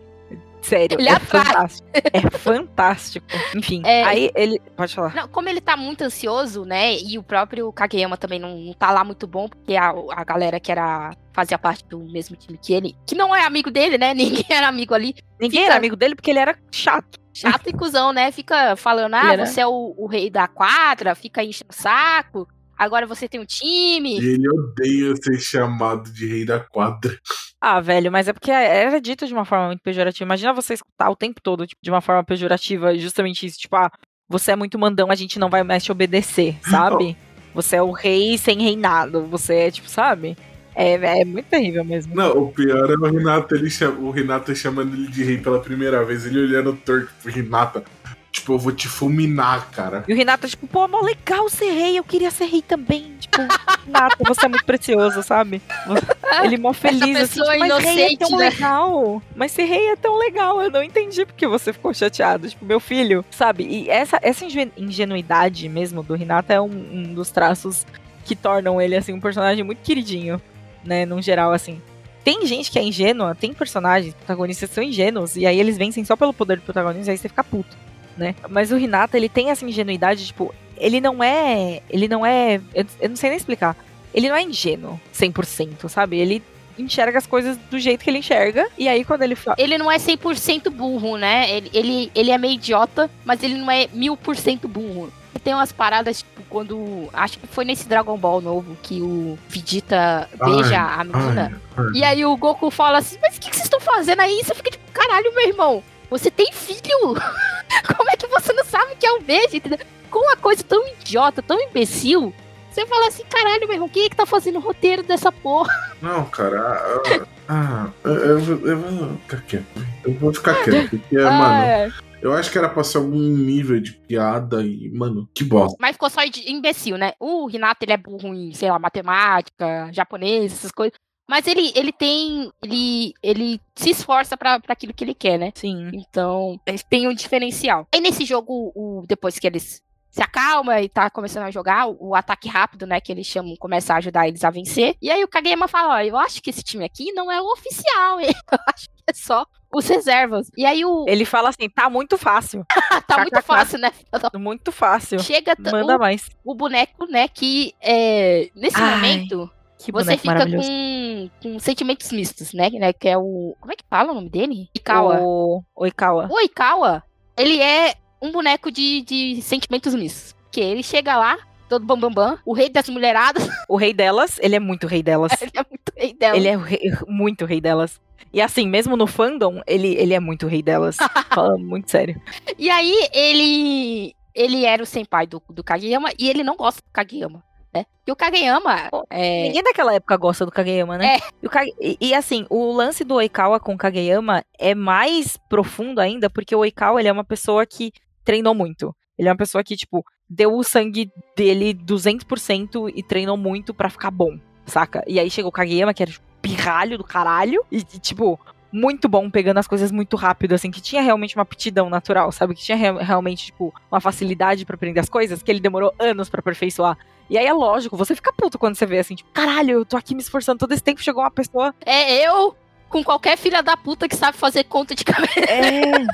[0.60, 1.44] Sério, ele é atrai.
[1.44, 1.88] fantástico.
[2.12, 3.26] É fantástico.
[3.56, 4.60] Enfim, é, aí ele.
[4.76, 5.14] Pode falar.
[5.14, 6.94] Não, como ele tá muito ansioso, né?
[6.96, 10.60] E o próprio Kageyama também não, não tá lá muito bom, porque a, a galera
[10.60, 11.12] que era.
[11.32, 14.12] fazia parte do mesmo time que ele, que não é amigo dele, né?
[14.14, 15.14] Ninguém era amigo ali.
[15.40, 15.70] Ninguém fica...
[15.72, 17.18] era amigo dele porque ele era chato.
[17.32, 18.32] Chato e cuzão, né?
[18.32, 22.48] Fica falando, ah, você é o, o, rei da quadra, fica enchendo o saco
[22.78, 24.20] agora você tem um time.
[24.20, 27.18] E ele odeia ser chamado de rei da quadra.
[27.60, 30.24] Ah, velho, mas é porque era dito de uma forma muito pejorativa.
[30.24, 33.90] Imagina você escutar o tempo todo tipo, de uma forma pejorativa, justamente isso, tipo, ah,
[34.28, 37.16] você é muito mandão, a gente não vai mais te obedecer, sabe?
[37.54, 40.36] Você é o rei sem reinado, você é, tipo, sabe?
[40.74, 42.14] É, é muito terrível mesmo.
[42.14, 45.58] Não, o pior é o Renato, ele chama, o Renato chamando ele de rei pela
[45.58, 47.82] primeira vez, ele olhando torto pro Renata.
[48.30, 50.04] Tipo, eu vou te fulminar, cara.
[50.06, 53.14] E o Renato, tipo, pô, mó legal ser rei, eu queria ser rei também.
[53.18, 53.38] Tipo,
[53.86, 55.62] Renato, você é muito precioso, sabe?
[56.44, 58.50] Ele é mó feliz, assim, tipo, mas rei é tão né?
[58.50, 59.22] legal.
[59.34, 62.48] Mas ser rei é tão legal, eu não entendi porque você ficou chateado.
[62.48, 63.64] Tipo, meu filho, sabe?
[63.64, 64.44] E essa, essa
[64.76, 67.86] ingenuidade mesmo do Renato é um, um dos traços
[68.26, 70.40] que tornam ele, assim, um personagem muito queridinho,
[70.84, 71.06] né?
[71.06, 71.80] Num geral, assim
[72.24, 76.04] tem gente que é ingênua, tem personagens, protagonistas que são ingênuos, e aí eles vencem
[76.04, 77.74] só pelo poder do protagonista, e aí você fica puto
[78.18, 78.34] né?
[78.48, 81.80] Mas o Renata, ele tem essa ingenuidade, tipo, ele não é.
[81.88, 82.60] Ele não é.
[82.74, 83.76] Eu, eu não sei nem explicar.
[84.14, 86.18] Ele não é ingênuo 100%, sabe?
[86.18, 86.42] Ele
[86.78, 88.68] enxerga as coisas do jeito que ele enxerga.
[88.78, 89.56] E aí, quando ele fala.
[89.58, 91.50] Ele não é 100% burro, né?
[91.50, 95.12] Ele, ele, ele é meio idiota, mas ele não é mil por cento burro.
[95.42, 97.08] Tem umas paradas, tipo, quando.
[97.12, 101.60] Acho que foi nesse Dragon Ball novo que o Vegeta beija ai, a menina.
[101.76, 101.92] Ai, ai.
[101.94, 104.42] E aí o Goku fala assim: Mas o que, que vocês estão fazendo aí?
[104.42, 105.82] Você fica tipo, caralho, meu irmão.
[106.10, 107.14] Você tem filho!
[107.96, 109.78] Como é que você não sabe que é um beijo, entendeu?
[110.10, 112.32] Com uma coisa tão idiota, tão imbecil,
[112.78, 115.72] você fala assim, caralho, meu irmão, quem é que tá fazendo o roteiro dessa porra?
[116.00, 117.02] Não, cara,
[117.48, 119.86] ah, eu, eu, eu, vou ficar quieto.
[120.04, 121.92] Eu vou ficar quieto, porque, ah, mano, é.
[122.22, 125.76] eu acho que era pra ser algum nível de piada e, mano, que bosta.
[125.80, 127.14] Mas ficou só imbecil, né?
[127.18, 130.96] O Renato, ele é burro em, sei lá, matemática, japonês, essas coisas.
[131.28, 132.50] Mas ele, ele tem.
[132.62, 135.52] Ele, ele se esforça para aquilo que ele quer, né?
[135.54, 135.90] Sim.
[135.92, 136.58] Então,
[136.88, 137.86] tem um diferencial.
[137.92, 142.08] Aí nesse jogo, o, depois que eles se acalma e tá começando a jogar, o,
[142.08, 144.96] o, ataque rápido, né, que eles chamam, começa a ajudar eles a vencer.
[145.00, 147.52] E aí o Kageyama fala, ó, eu acho que esse time aqui não é o
[147.52, 148.32] oficial, hein?
[148.50, 150.50] eu acho que é só os reservas.
[150.56, 151.04] E aí o...
[151.06, 152.64] Ele fala assim, tá muito fácil.
[153.06, 153.92] tá muito fácil, né?
[154.34, 155.20] Muito fácil.
[155.20, 155.54] Chega...
[155.58, 156.28] Manda o, mais.
[156.42, 158.96] O boneco, né, que é, nesse Ai.
[158.96, 162.68] momento que você fica com, com, sentimentos mistos, né?
[162.70, 162.92] né?
[162.92, 163.54] Que é o.
[163.60, 164.68] Como é que fala o nome dele?
[164.74, 165.20] Ikawa.
[165.20, 166.28] O, o Ikawa.
[166.30, 167.02] O Ikawa,
[167.36, 170.34] ele é um boneco de, de sentimentos mistos.
[170.50, 173.48] Que ele chega lá, todo bambambam, bam, bam, o rei das mulheradas.
[173.68, 175.30] O rei delas, ele é muito rei delas.
[175.42, 176.38] ele é muito rei delas.
[176.38, 178.00] Ele é rei, muito rei delas.
[178.32, 180.96] E assim, mesmo no fandom, ele, ele é muito rei delas.
[181.32, 182.20] Falando muito sério.
[182.58, 186.92] E aí, ele ele era o senpai do, do Kageyama e ele não gosta do
[186.92, 187.42] Kageyama.
[187.74, 187.84] Né?
[188.06, 188.88] E o Kageyama.
[189.10, 189.42] É...
[189.42, 191.16] Ninguém daquela época gosta do Kageyama, né?
[191.16, 191.18] É.
[191.42, 196.00] E, Kage- e- e, assim, o lance do Oikawa com o Kageyama é mais profundo
[196.00, 197.92] ainda, porque o Oikawa ele é uma pessoa que
[198.24, 198.94] treinou muito.
[199.18, 203.90] Ele é uma pessoa que, tipo, deu o sangue dele 200% e treinou muito pra
[203.90, 205.02] ficar bom, saca?
[205.06, 208.38] E aí chegou o Kageyama, que era tipo, pirralho do caralho, e, tipo,
[208.72, 212.54] muito bom pegando as coisas muito rápido, assim, que tinha realmente uma aptidão natural, sabe?
[212.54, 216.28] Que tinha re- realmente, tipo, uma facilidade pra aprender as coisas, que ele demorou anos
[216.28, 216.96] pra aperfeiçoar.
[217.30, 219.96] E aí é lógico, você fica puto quando você vê assim, tipo, caralho, eu tô
[219.96, 221.74] aqui me esforçando todo esse tempo, chegou uma pessoa.
[221.84, 222.56] É eu
[222.88, 225.40] com qualquer filha da puta que sabe fazer conta de cabeça.
[225.40, 226.06] É.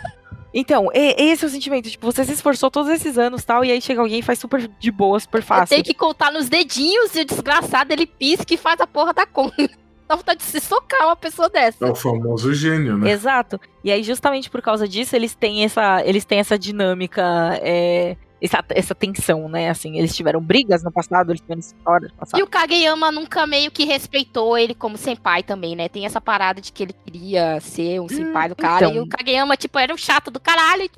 [0.52, 1.90] Então, esse é o sentimento.
[1.90, 4.68] Tipo, você se esforçou todos esses anos tal, e aí chega alguém e faz super
[4.78, 5.74] de boa, super fácil.
[5.74, 9.26] Tem que contar nos dedinhos e o desgraçado ele pisca e faz a porra da
[9.26, 9.68] conta.
[10.14, 11.84] Dá vontade de se socar uma pessoa dessa.
[11.84, 13.10] É o famoso gênio, né?
[13.10, 13.60] Exato.
[13.82, 17.22] E aí, justamente por causa disso, eles têm essa, eles têm essa dinâmica,
[17.60, 19.68] é, essa, essa tensão, né?
[19.68, 22.38] Assim, eles tiveram brigas no passado, eles tiveram histórias no passado.
[22.38, 25.88] E o Kageyama nunca meio que respeitou ele como senpai também, né?
[25.88, 28.86] Tem essa parada de que ele queria ser um senpai do cara.
[28.86, 28.94] então.
[28.94, 30.88] E o Kageyama, tipo, era um chato do caralho.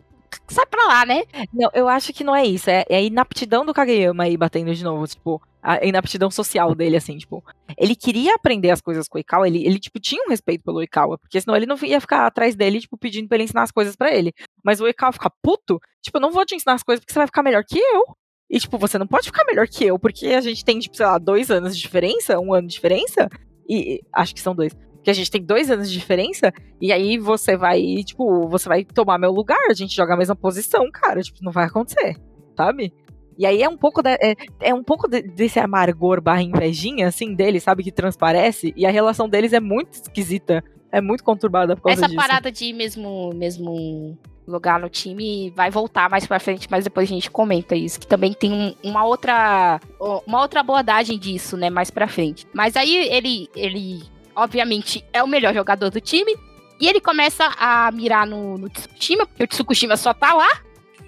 [0.49, 1.23] Sai pra lá, né?
[1.53, 2.69] Não, eu acho que não é isso.
[2.71, 5.07] É, é a inaptidão do Kageyama aí batendo de novo.
[5.07, 7.45] Tipo, a inaptidão social dele, assim, tipo.
[7.77, 9.47] Ele queria aprender as coisas com o Ikawa.
[9.47, 11.19] Ele, ele, tipo, tinha um respeito pelo Ikawa.
[11.19, 13.97] Porque senão ele não ia ficar atrás dele, tipo, pedindo pra ele ensinar as coisas
[13.97, 14.33] pra ele.
[14.65, 15.81] Mas o Ikawa fica puto.
[16.03, 18.05] Tipo, eu não vou te ensinar as coisas porque você vai ficar melhor que eu.
[18.49, 19.99] E, tipo, você não pode ficar melhor que eu.
[19.99, 23.29] Porque a gente tem, tipo, sei lá, dois anos de diferença, um ano de diferença.
[23.69, 24.73] E acho que são dois.
[25.07, 26.53] Porque a gente tem dois anos de diferença.
[26.81, 30.35] E aí você vai, tipo, você vai tomar meu lugar, a gente joga a mesma
[30.35, 31.23] posição, cara.
[31.23, 32.17] Tipo, não vai acontecer,
[32.57, 32.93] sabe?
[33.39, 37.07] E aí é um pouco, da- é, é um pouco de- desse amargor barra invejinha,
[37.07, 37.85] assim, dele, sabe?
[37.85, 38.75] Que transparece.
[38.77, 40.65] E a relação deles é muito esquisita.
[40.91, 42.21] É muito conturbada por causa Essa disso.
[42.21, 47.15] parada de mesmo, mesmo lugar no time vai voltar mais pra frente, mas depois a
[47.15, 49.81] gente comenta isso, que também tem um- uma outra
[50.27, 52.45] uma outra abordagem disso, né, mais pra frente.
[52.53, 54.03] Mas aí ele ele
[54.37, 56.37] obviamente é o melhor jogador do time
[56.81, 60.49] e ele começa a mirar no, no Tsukushima, porque o Tsukushima só tá lá.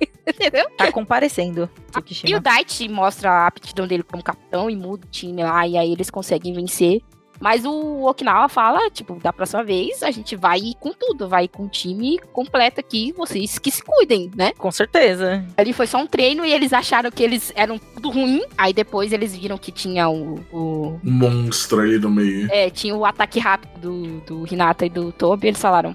[0.26, 0.68] Entendeu?
[0.76, 2.36] Tá comparecendo, E Tsukishima.
[2.38, 5.92] o Daichi mostra a aptidão dele como capitão e muda o time lá, e aí
[5.92, 7.00] eles conseguem vencer.
[7.40, 11.64] Mas o Okinawa fala, tipo, da próxima vez a gente vai com tudo, vai com
[11.64, 14.52] o time completo aqui, vocês que se cuidem, né?
[14.58, 15.44] Com certeza.
[15.56, 19.12] Ali foi só um treino e eles acharam que eles eram tudo ruim, aí depois
[19.12, 22.48] eles viram que tinha o, o- Um monstro aí no meio.
[22.50, 25.94] é, tinha o ataque rápido do, do Hinata e do Tobi, e eles falaram,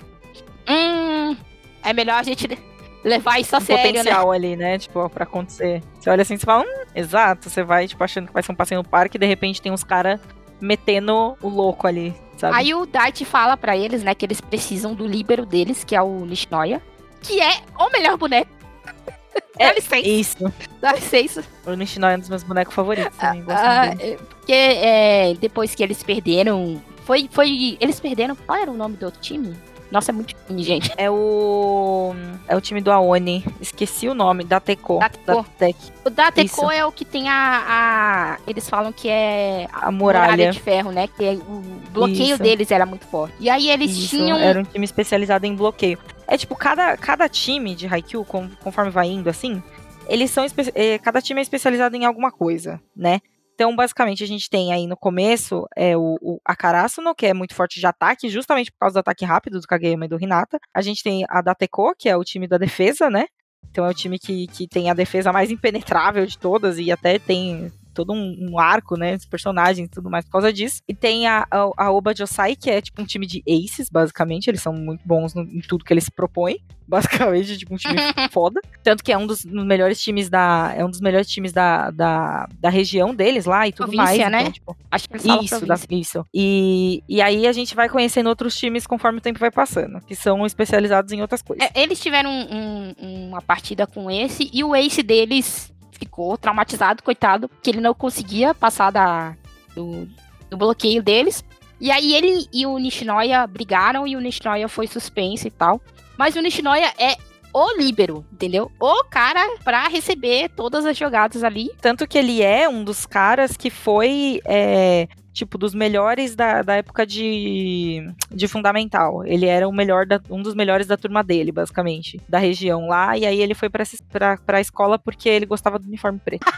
[0.69, 1.35] hum,
[1.83, 2.57] é melhor a gente
[3.03, 3.97] levar isso a Um sério, né?
[3.99, 4.77] potencial ali, né?
[4.79, 5.81] Tipo, pra acontecer.
[5.99, 7.49] Você olha assim e fala, hum, exato.
[7.49, 9.71] Você vai, tipo, achando que vai ser um passeio no parque e de repente tem
[9.71, 10.19] uns caras
[10.59, 12.55] metendo o louco ali, sabe?
[12.55, 16.01] Aí o Daichi fala pra eles, né, que eles precisam do líbero deles, que é
[16.01, 16.81] o Nishinoya,
[17.21, 18.51] que é o melhor boneco.
[19.57, 20.53] É, dá licença, Isso.
[20.81, 21.43] dá licença.
[21.65, 23.15] O Nishinoya é um dos meus bonecos favoritos.
[23.19, 26.81] Ah, é, porque é, depois que eles perderam.
[27.03, 27.77] Foi, foi.
[27.79, 28.35] Eles perderam.
[28.35, 29.55] Qual era o nome do outro time?
[29.93, 30.91] Nossa, é muito time, gente.
[30.97, 32.15] É o.
[32.47, 33.45] É o time do Aoni.
[33.61, 34.43] Esqueci o nome.
[34.43, 34.97] Da Teco.
[34.97, 35.79] Da Teco.
[36.03, 39.67] O da Teco é o que tem a, a- Eles falam que é.
[39.71, 40.51] A muralha.
[40.51, 41.07] de ferro, né?
[41.07, 42.41] Que é- o bloqueio Isso.
[42.41, 43.35] deles era muito forte.
[43.39, 44.39] E aí eles Isso, tinham.
[44.39, 45.99] Era um time especializado em bloqueio.
[46.27, 49.61] É tipo, cada, cada time de Haikyuu, conforme vai indo assim,
[50.07, 50.43] eles são.
[50.73, 53.21] eh, cada time é especializado em alguma coisa, né?
[53.53, 57.53] Então, basicamente, a gente tem aí no começo é o, o Akarasuno, que é muito
[57.53, 60.59] forte de ataque, justamente por causa do ataque rápido do Kageyama e do Hinata.
[60.73, 63.25] A gente tem a Dateko, que é o time da defesa, né?
[63.69, 67.19] Então é o time que, que tem a defesa mais impenetrável de todas e até
[67.19, 69.15] tem todo um, um arco, né?
[69.15, 70.81] Os personagens e tudo mais por causa disso.
[70.87, 74.47] E tem a, a, a Oba Josai, que é tipo um time de aces, basicamente.
[74.49, 76.57] Eles são muito bons no- em tudo que eles propõem.
[76.85, 77.95] Basicamente, tipo um time
[78.29, 78.59] foda.
[78.83, 80.73] Tanto que é um dos, dos melhores times da.
[80.75, 84.31] É um dos melhores times da, da, da região deles lá e tudo Província, mais.
[84.31, 84.41] né?
[84.41, 86.25] Então, tipo, Acho que eles isso, da- isso.
[86.33, 90.13] E, e aí a gente vai conhecendo outros times conforme o tempo vai passando, que
[90.13, 91.65] são especializados em outras coisas.
[91.73, 95.72] É, eles tiveram um- um- uma partida com esse e o ace deles
[96.03, 99.35] ficou traumatizado, coitado, porque ele não conseguia passar da,
[99.73, 100.07] do,
[100.49, 101.43] do bloqueio deles.
[101.79, 105.81] E aí ele e o Nishinoya brigaram e o Nishinoya foi suspenso e tal.
[106.17, 107.17] Mas o Nishinoya é
[107.53, 108.71] o líbero, entendeu?
[108.79, 111.69] O cara pra receber todas as jogadas ali.
[111.81, 116.75] Tanto que ele é um dos caras que foi, é, tipo, dos melhores da, da
[116.75, 119.25] época de, de Fundamental.
[119.25, 123.17] Ele era o melhor da- um dos melhores da turma dele, basicamente, da região lá.
[123.17, 126.45] E aí ele foi pra, pra, pra escola porque ele gostava do uniforme preto.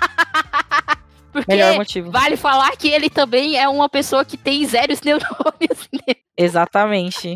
[1.32, 2.12] Porque Melhor motivo.
[2.12, 5.90] vale falar que ele também é uma pessoa que tem zero neurônios.
[5.92, 6.16] né?
[6.38, 7.36] Exatamente.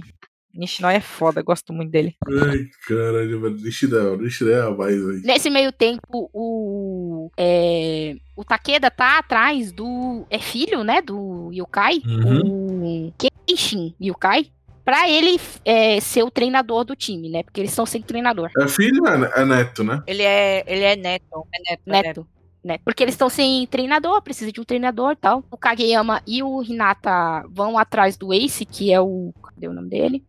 [0.60, 2.16] Nishinoya é foda, gosto muito dele.
[2.28, 3.56] Ai, caralho, mano.
[3.56, 5.22] Nishidel, Nishidel é a mais aí.
[5.22, 7.32] Nesse meio tempo, o.
[7.38, 10.26] É, o Takeda tá atrás do.
[10.30, 11.02] É filho, né?
[11.02, 12.02] Do Yukai.
[12.06, 13.14] O
[13.48, 14.48] Kenshin Yukai.
[14.84, 17.44] Pra ele é, ser o treinador do time, né?
[17.44, 18.50] Porque eles estão sem treinador.
[18.58, 20.02] É filho ou é é neto, né?
[20.08, 22.06] Ele é, ele é neto, é neto, é neto.
[22.08, 22.28] Neto.
[22.64, 22.78] Né?
[22.84, 25.44] Porque eles estão sem treinador, precisa de um treinador e tal.
[25.50, 29.32] O Kageyama e o Hinata vão atrás do Ace, que é o.
[29.44, 30.26] Cadê o nome dele?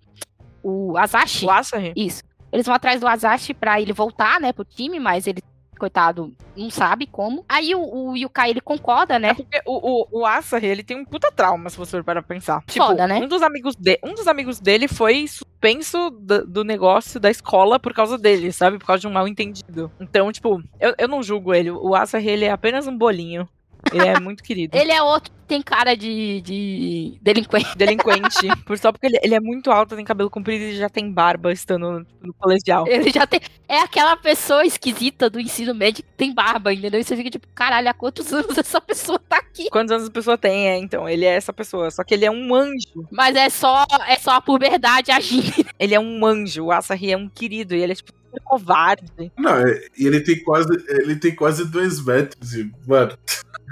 [0.62, 1.46] O Asashi.
[1.46, 1.92] O Asahi?
[1.96, 2.22] Isso.
[2.52, 5.40] Eles vão atrás do Asashi pra ele voltar, né, pro time, mas ele,
[5.78, 7.44] coitado, não sabe como.
[7.48, 9.34] Aí o, o Yukai, ele concorda, né?
[9.34, 12.62] Porque o, o, o Asahi, ele tem um puta trauma, se você for para pensar.
[12.66, 13.18] Tipo, Foda, né?
[13.18, 17.78] um, dos amigos de, um dos amigos dele foi suspenso do, do negócio da escola
[17.78, 18.78] por causa dele, sabe?
[18.78, 19.90] Por causa de um mal entendido.
[20.00, 21.70] Então, tipo, eu, eu não julgo ele.
[21.70, 23.48] O Asahi, ele é apenas um bolinho.
[23.92, 24.76] Ele é muito querido.
[24.76, 27.76] Ele é outro que tem cara de, de delinquente.
[27.76, 28.46] Delinquente.
[28.64, 31.52] por só porque ele, ele é muito alto, tem cabelo comprido e já tem barba
[31.52, 32.86] estando no, no colegial.
[32.86, 33.40] Ele já tem.
[33.68, 37.00] É aquela pessoa esquisita do ensino médio que tem barba, entendeu?
[37.00, 39.68] E você fica tipo, caralho, há quantos anos essa pessoa tá aqui?
[39.70, 41.08] Quantos anos a pessoa tem, é, então?
[41.08, 41.90] Ele é essa pessoa.
[41.90, 43.06] Só que ele é um anjo.
[43.10, 45.40] Mas é só, é só a puberdade agindo.
[45.78, 46.64] Ele é um anjo.
[46.64, 47.74] O Asahi é um querido.
[47.74, 48.12] E ele é, tipo,
[48.44, 49.32] covarde.
[49.36, 50.68] Não, é- e ele tem quase.
[50.88, 52.52] Ele tem quase dois metros.
[52.54, 53.16] E, mano.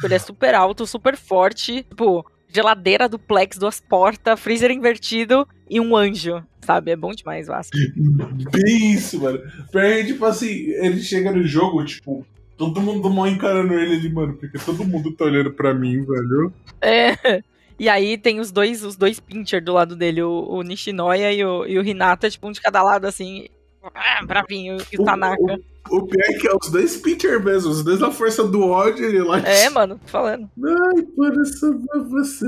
[0.03, 1.83] Ele é super alto, super forte.
[1.83, 6.43] Tipo, geladeira duplex, duas portas, freezer invertido e um anjo.
[6.65, 6.91] Sabe?
[6.91, 7.93] É bom demais o Asahi.
[8.53, 9.41] Bem isso, mano.
[9.71, 12.27] Porque, tipo assim, ele chega no jogo, tipo.
[12.57, 16.53] Todo mundo mal encarando ele ali, mano, porque todo mundo tá olhando pra mim, velho.
[16.81, 17.41] É.
[17.79, 21.45] E aí tem os dois, os dois pincher do lado dele, o, o Nishinoya e
[21.45, 23.47] o, e o Hinata, tipo, um de cada lado, assim.
[23.95, 25.41] Ah, bravinho, e o Tanaka.
[25.41, 29.05] O pior é que é os dois pitcher mesmo, os dois na força do ódio,
[29.05, 29.39] ele lá.
[29.41, 30.49] É, mano, tô falando.
[30.65, 31.71] Ai, mano, essa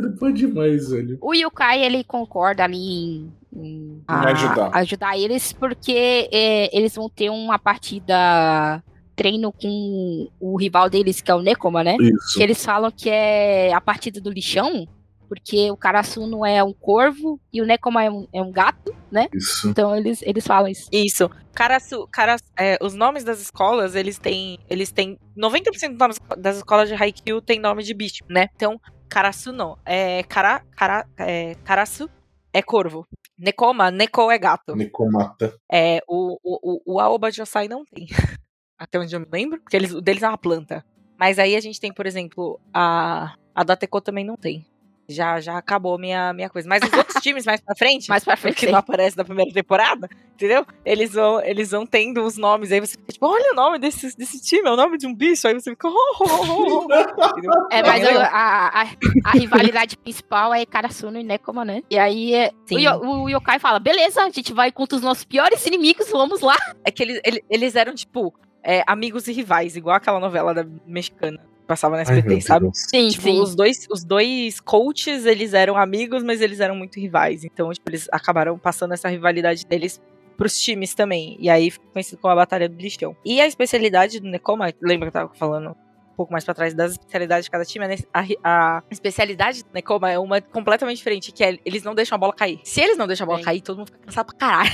[0.00, 1.18] não pode demais, velho.
[1.20, 4.70] O Yukai, ele concorda ali em, em Em ajudar.
[4.74, 8.82] ajudar eles, porque é, eles vão ter uma partida
[9.16, 11.96] treino com o rival deles, que é o Nekoma, né?
[12.00, 12.38] Isso.
[12.38, 14.88] Que eles falam que é a partida do lixão,
[15.30, 19.28] porque o Karasuno é um corvo e o Nekoma é um, é um gato, né?
[19.32, 19.68] Isso.
[19.68, 20.88] Então eles, eles falam isso.
[20.90, 21.30] Isso.
[21.54, 24.58] Karasu, Karas, é, os nomes das escolas, eles têm.
[24.68, 25.16] Eles têm.
[25.38, 28.48] 90% dos nomes das escolas de Haikyuu tem nome de bicho, né?
[28.56, 29.78] Então, Karasu não.
[29.86, 32.10] É, Kara, Kara, é, Karasu
[32.52, 33.06] é corvo.
[33.38, 34.74] Nekoma, Neko é gato.
[34.74, 35.54] Nekomata.
[35.72, 38.08] É, o, o, o, o Aoba Josai não tem.
[38.76, 39.60] Até onde eu me lembro.
[39.60, 40.84] Porque eles, o deles é uma planta.
[41.16, 43.36] Mas aí a gente tem, por exemplo, a.
[43.54, 44.66] A Dateko também não tem.
[45.12, 46.68] Já, já acabou minha, minha coisa.
[46.68, 48.56] Mas os outros times mais pra frente, Mais pra frente.
[48.66, 50.64] que não aparece na primeira temporada, entendeu?
[50.84, 52.70] Eles vão, eles vão tendo os nomes.
[52.72, 55.14] Aí você fica tipo, olha o nome desse, desse time, é o nome de um
[55.14, 55.48] bicho.
[55.48, 55.88] Aí você fica.
[55.88, 56.94] Oh, oh, oh, oh.
[57.38, 57.52] Entendeu?
[57.70, 58.82] É, mas a, a,
[59.24, 61.82] a- rivalidade principal é Karasuno e Nekoma, né?
[61.90, 62.80] E aí é, o, Sim.
[62.86, 66.56] Yo- o Yokai fala: beleza, a gente vai contra os nossos piores inimigos, vamos lá.
[66.84, 68.32] É que eles, ele- eles eram, tipo,
[68.62, 71.40] é, amigos e rivais, igual aquela novela da mexicana
[71.70, 72.70] passava na Ai, SBT, meu sabe?
[72.74, 77.44] Sim, Tipo, os dois, os dois coaches, eles eram amigos, mas eles eram muito rivais.
[77.44, 80.00] Então, tipo, eles acabaram passando essa rivalidade deles
[80.36, 81.36] pros times também.
[81.38, 83.16] E aí ficou conhecido como a Batalha do Lixão.
[83.24, 86.74] E a especialidade do Nekoma, lembra que eu tava falando um pouco mais pra trás
[86.74, 87.96] das especialidades de cada time, né?
[88.12, 92.18] a, a especialidade do Nekoma é uma completamente diferente, que é eles não deixam a
[92.18, 92.58] bola cair.
[92.64, 93.44] Se eles não deixam a bola Sim.
[93.44, 94.70] cair, todo mundo fica cansado pra caralho.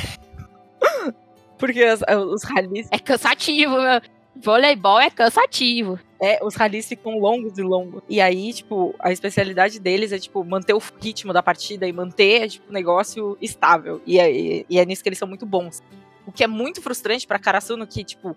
[1.58, 4.00] Porque as- os rallies É cansativo, meu.
[4.42, 5.98] Voleibol é cansativo.
[6.20, 8.02] É, os rallies ficam longos e longos.
[8.08, 12.48] E aí, tipo, a especialidade deles é, tipo, manter o ritmo da partida e manter,
[12.48, 14.00] tipo, o negócio estável.
[14.06, 15.82] E é, e- e é nisso que eles são muito bons.
[16.26, 18.36] O que é muito frustrante pra Karasuno, que, tipo,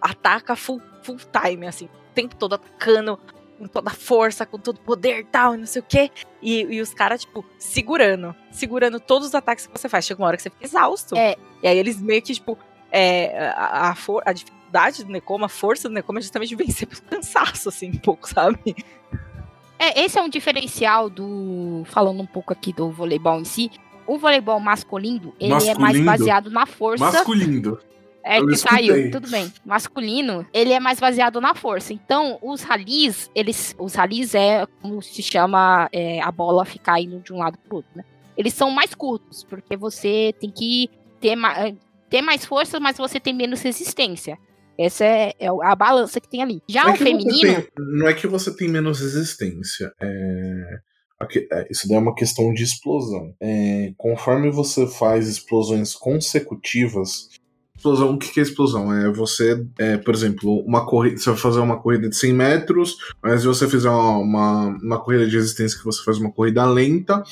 [0.00, 3.18] ataca full, full time, assim, o tempo todo atacando,
[3.58, 6.10] com toda a força, com todo o poder e tal, e não sei o quê.
[6.42, 8.34] E, e os caras, tipo, segurando.
[8.50, 10.04] Segurando todos os ataques que você faz.
[10.06, 11.14] Chega uma hora que você fica exausto.
[11.16, 11.36] É.
[11.62, 12.58] E aí eles meio que, tipo,
[12.90, 14.59] é, a, a, for- a dificuldade
[15.04, 18.74] do Nekoma, a força do Nekoma é justamente vencer pelo cansaço, assim, um pouco, sabe?
[19.78, 21.82] É, esse é um diferencial do.
[21.86, 23.70] Falando um pouco aqui do voleibol em si.
[24.06, 26.04] O voleibol masculino, ele é mais Masculino?
[26.04, 27.04] baseado na força.
[27.04, 27.78] Masculino.
[28.22, 28.88] É Eu que escutei.
[28.88, 29.50] saiu, tudo bem.
[29.64, 31.94] Masculino, ele é mais baseado na força.
[31.94, 33.74] Então, os ralis, eles.
[33.78, 37.76] Os ralis é como se chama é, a bola ficar indo de um lado pro
[37.76, 38.04] outro, né?
[38.36, 40.90] Eles são mais curtos, porque você tem que
[41.20, 41.72] ter, ma
[42.10, 44.38] ter mais força, mas você tem menos resistência.
[44.80, 46.62] Essa é, é a balança que tem ali.
[46.66, 47.54] Já Não é o feminino.
[47.54, 49.92] tem- não é que você tem menos resistência.
[50.00, 50.78] É,
[51.52, 53.34] é, isso daí é uma questão de explosão.
[53.38, 57.28] É, conforme você faz explosões consecutivas.
[57.76, 58.90] Explosão, o que que é explosão?
[58.90, 61.18] É você, é, por exemplo, uma corrida.
[61.18, 64.98] Você vai fazer uma corrida de 100 metros, mas se você fizer uma, uma, uma
[65.04, 67.22] corrida de resistência que você faz uma corrida lenta,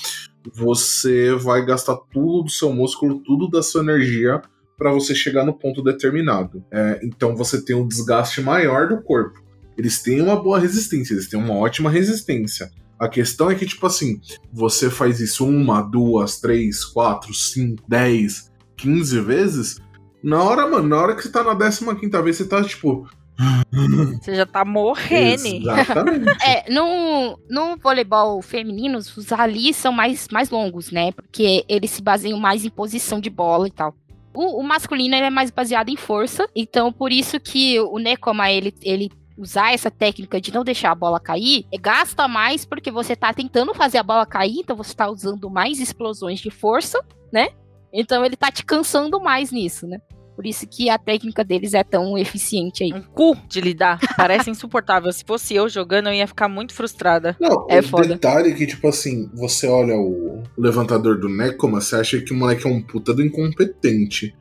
[0.55, 4.42] você vai gastar tudo do seu músculo, tudo da sua energia
[4.79, 6.64] para você chegar no ponto determinado.
[6.70, 9.43] É, então você tem um desgaste maior do corpo.
[9.76, 12.70] Eles têm uma boa resistência, eles têm uma ótima resistência.
[12.99, 14.20] A questão é que, tipo assim,
[14.53, 19.81] você faz isso uma, duas, três, quatro, cinco, dez, quinze vezes.
[20.22, 23.09] Na hora, mano, na hora que você tá na décima quinta vez, você tá tipo.
[24.20, 25.47] Você já tá morrendo.
[25.47, 26.24] Exatamente.
[26.45, 31.12] É, no, no voleibol feminino, os ralis são mais, mais longos, né?
[31.12, 33.95] Porque eles se baseiam mais em posição de bola e tal.
[34.39, 38.72] O, o masculino é mais baseado em força, então por isso que o Nekoma, ele,
[38.84, 43.16] ele usar essa técnica de não deixar a bola cair, é, gasta mais porque você
[43.16, 47.49] tá tentando fazer a bola cair, então você tá usando mais explosões de força, né?
[47.93, 50.01] Então ele tá te cansando mais nisso, né?
[50.39, 52.93] Por isso que a técnica deles é tão eficiente aí.
[52.93, 53.99] Um cu de lidar.
[54.16, 55.11] Parece insuportável.
[55.12, 57.36] Se fosse eu jogando, eu ia ficar muito frustrada.
[57.41, 58.07] Não, É o foda.
[58.07, 62.36] detalhe é que, tipo assim, você olha o levantador do Nekoma, você acha que o
[62.36, 64.32] moleque é um puta do incompetente.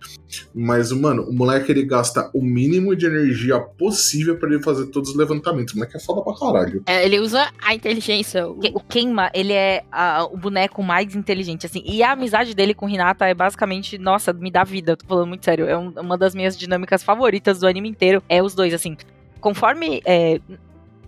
[0.54, 5.12] Mas, mano, o moleque ele gasta o mínimo de energia possível pra ele fazer todos
[5.12, 5.74] os levantamentos.
[5.74, 6.84] O moleque é foda pra caralho.
[6.86, 8.48] É, ele usa a inteligência.
[8.48, 11.82] o- Que- O Kenma, ele é a- o boneco mais inteligente, assim.
[11.86, 14.92] E a amizade dele com Hinata é basicamente, nossa, me dá vida.
[14.92, 15.66] Eu tô falando muito sério.
[15.66, 18.22] É um- uma das minhas dinâmicas favoritas do anime inteiro.
[18.30, 18.96] É os dois, assim.
[19.40, 20.02] Conforme.
[20.06, 20.40] é,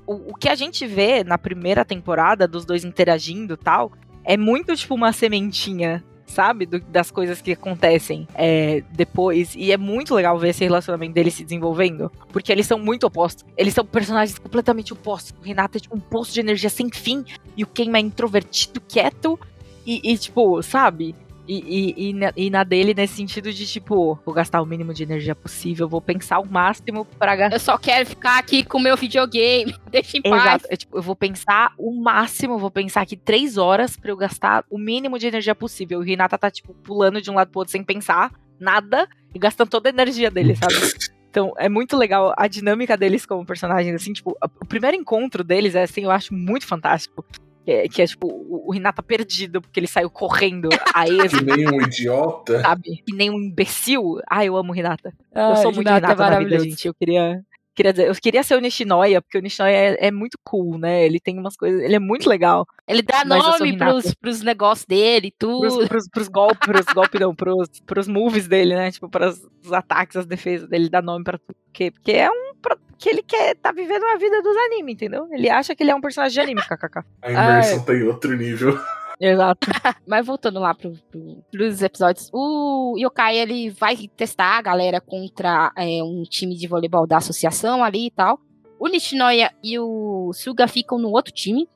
[0.05, 3.91] o, o que a gente vê na primeira temporada dos dois interagindo tal,
[4.23, 6.03] é muito tipo uma sementinha.
[6.25, 6.67] Sabe?
[6.67, 9.55] Do- das coisas que acontecem é, depois.
[9.55, 12.11] E é muito legal ver esse relacionamento deles se desenvolvendo.
[12.31, 13.43] Porque eles são muito opostos.
[13.57, 15.33] Eles são personagens completamente opostos.
[15.41, 17.25] O Renata é tipo um poço de energia sem fim.
[17.57, 19.39] E o Kenma é introvertido, quieto.
[19.83, 21.15] E, e, tipo, sabe?
[21.51, 24.93] E, e, e, na, e na dele nesse sentido de, tipo, vou gastar o mínimo
[24.93, 27.55] de energia possível, vou pensar o máximo pra gastar.
[27.55, 29.75] Eu só quero ficar aqui com o meu videogame.
[29.89, 30.43] Deixa em paz.
[30.43, 30.65] Exato.
[30.69, 34.15] É, tipo, eu vou pensar o máximo, eu vou pensar aqui três horas pra eu
[34.15, 36.01] gastar o mínimo de energia possível.
[36.01, 39.39] E o Renata tá, tipo, pulando de um lado pro outro sem pensar nada e
[39.39, 40.75] gastando toda a energia dele, sabe?
[41.31, 45.75] Então, é muito legal a dinâmica deles como personagens, assim, tipo, o primeiro encontro deles
[45.75, 47.23] é, assim, eu acho muito fantástico.
[47.69, 51.31] Que é, que é, tipo, o, o Renata perdido, porque ele saiu correndo a ex,
[51.31, 52.61] Que nem um idiota.
[52.61, 53.03] sabe?
[53.05, 54.19] Que nem um imbecil.
[54.27, 55.13] Ah, eu amo o Renata.
[55.35, 56.69] Ah, eu sou muito Hinata é Renata na vida, maravilhoso.
[56.69, 56.87] gente.
[56.87, 57.43] Eu queria.
[57.75, 61.05] Queria dizer, eu queria ser o Nishinoya, porque o Nishinoya é, é muito cool, né?
[61.05, 61.79] Ele tem umas coisas.
[61.81, 62.65] Ele é muito legal.
[62.87, 65.61] Ele dá nome pros, pros negócios dele e tudo.
[65.61, 68.91] Pros, pros, pros golpes, pros golpes não, pros, pros moves dele, né?
[68.91, 71.55] Tipo, pros os ataques, as defesas dele, ele dá nome pra tudo.
[71.67, 72.48] Porque, porque é um.
[72.97, 75.27] Que ele quer tá vivendo a vida dos animes, entendeu?
[75.31, 77.01] Ele acha que ele é um personagem de anime, kkk.
[77.21, 78.77] A imersão tá em outro nível.
[79.19, 79.67] Exato.
[80.07, 85.71] Mas voltando lá pro, pro, pros episódios, o Yokai ele vai testar a galera contra
[85.75, 88.39] é, um time de voleibol da associação ali e tal.
[88.79, 91.67] O Nishinoya e o Suga ficam no outro time.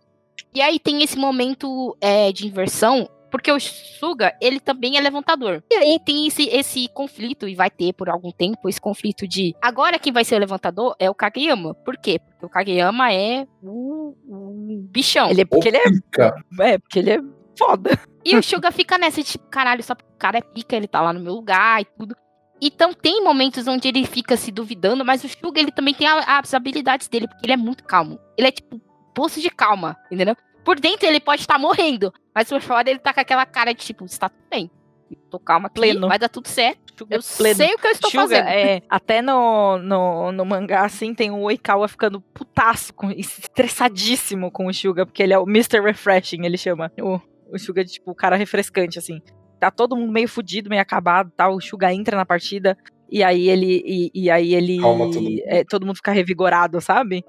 [0.55, 5.63] E aí tem esse momento é, de inversão, porque o Suga, ele também é levantador.
[5.71, 9.55] E aí tem esse, esse conflito, e vai ter por algum tempo, esse conflito de
[9.59, 11.73] agora quem vai ser o levantador é o Kageyama.
[11.73, 12.19] Por quê?
[12.19, 15.31] Porque o Kageyama é o, o bichão.
[15.31, 15.83] Ele é, porque ele é.
[15.89, 16.35] Pica.
[16.59, 17.19] É, porque ele é
[17.57, 17.99] foda.
[18.23, 21.01] E o Suga fica nessa, tipo, caralho, só porque o cara é pica, ele tá
[21.01, 22.15] lá no meu lugar e tudo.
[22.61, 26.37] Então tem momentos onde ele fica se duvidando, mas o Suga, ele também tem a-
[26.39, 28.19] as habilidades dele, porque ele é muito calmo.
[28.37, 28.79] Ele é, tipo,
[29.15, 30.37] poço de calma, entendeu?
[30.63, 33.83] Por dentro ele pode estar morrendo, mas por fora ele tá com aquela cara de,
[33.83, 34.69] tipo, está tudo bem.
[35.11, 36.07] Eu Tô calma aqui, Pleno.
[36.07, 36.81] vai dar tudo certo.
[36.97, 37.55] Suga Eu é pleno.
[37.55, 38.47] sei o que eu estou Suga, fazendo.
[38.47, 44.67] é, até no, no, no mangá, assim, tem o Oikawa ficando putaço, com, estressadíssimo com
[44.67, 45.81] o Suga, porque ele é o Mr.
[45.81, 46.91] Refreshing, ele chama.
[47.01, 47.19] O,
[47.51, 49.21] o Suga tipo, o cara refrescante, assim.
[49.59, 51.55] Tá todo mundo meio fudido, meio acabado, tal.
[51.55, 52.77] O Suga entra na partida,
[53.09, 55.41] e aí ele, e, e aí ele, Calma todo mundo.
[55.45, 57.23] é, todo mundo fica revigorado, sabe?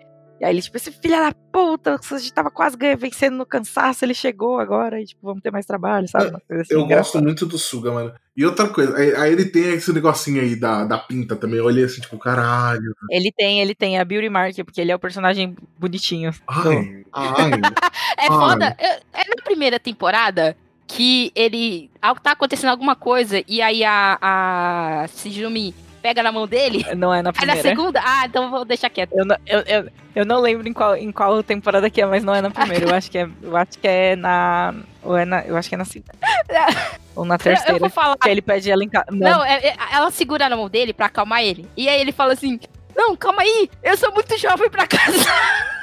[0.44, 3.46] E aí ele, tipo, esse filho da puta, a gente tava quase ganha- vencendo no
[3.46, 6.26] cansaço, ele chegou agora, e, tipo, vamos ter mais trabalho, sabe?
[6.28, 8.12] Uma coisa assim, Eu gosto muito do Suga, mano.
[8.36, 11.58] E outra coisa, aí, aí ele tem esse negocinho aí da, da pinta também.
[11.58, 12.94] Eu olhei assim, tipo, caralho.
[13.10, 16.30] Ele tem, ele tem a Beauty Mark, porque ele é o personagem bonitinho.
[16.46, 17.50] Ai, ai.
[18.18, 18.76] É foda.
[18.78, 20.54] É, é na primeira temporada
[20.86, 21.90] que ele.
[22.22, 25.74] Tá acontecendo alguma coisa e aí a, a Shizumi
[26.04, 26.84] pega na mão dele.
[26.94, 27.62] Não é na Aí na primeira.
[27.62, 29.12] segunda, ah, então eu vou deixar quieto.
[29.14, 32.22] Eu, não- eu, eu, eu não lembro em qual, em qual temporada que é, mas
[32.22, 32.84] não é na primeira.
[32.90, 34.74] Eu acho que é, eu acho que é na.
[35.02, 35.40] Ou é na.
[35.46, 36.12] Eu acho que é na segunda.
[37.16, 37.78] Ou na Eu, eu terceira.
[37.78, 38.18] vou falar.
[38.18, 39.06] Que ele pede ela em casa.
[39.10, 41.66] Não, é- é- ela segura na mão dele pra acalmar ele.
[41.74, 42.60] E aí ele fala assim:
[42.94, 45.16] Não, calma aí, eu sou muito jovem pra casa.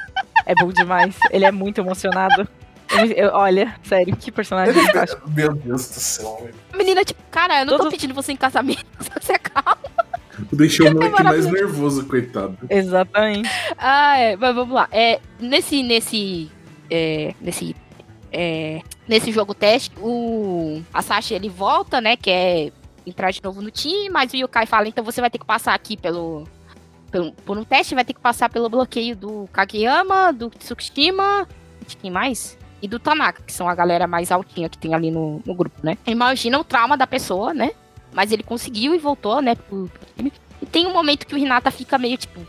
[0.45, 1.15] É bom demais.
[1.29, 2.47] Ele é muito emocionado.
[2.91, 5.29] Eu- eu- olha, sério, que personagem fantástico.
[5.29, 6.55] Meu Deus do céu, velho.
[6.73, 8.83] A menina, tipo, cara, eu não tô Todos- pedindo você em casamento,
[9.21, 9.77] você acalma.
[10.51, 12.57] Deixou o moleque mais nervoso, coitado.
[12.69, 13.49] Exatamente.
[13.77, 14.87] Ah, é, mas vamos lá.
[14.91, 16.51] É, nesse, nesse,
[16.89, 17.75] é, nesse,
[18.31, 22.71] é, nesse jogo teste, o a Sasha ele volta, né, que é
[23.05, 25.73] entrar de novo no time, mas o Yukai fala, então você vai ter que passar
[25.73, 26.47] aqui pelo,
[27.11, 31.47] pelo por um teste, vai ter que passar pelo bloqueio do Kageyama, do Tsukishima,
[31.87, 32.57] de quem mais?
[32.81, 35.75] E do Tanaka, que são a galera mais altinha que tem ali no, no grupo,
[35.83, 35.97] né?
[36.05, 37.71] Imagina o trauma da pessoa, né?
[38.13, 40.33] Mas ele conseguiu e voltou, né, pro, pro time.
[40.61, 42.45] E tem um momento que o Renata fica meio tipo,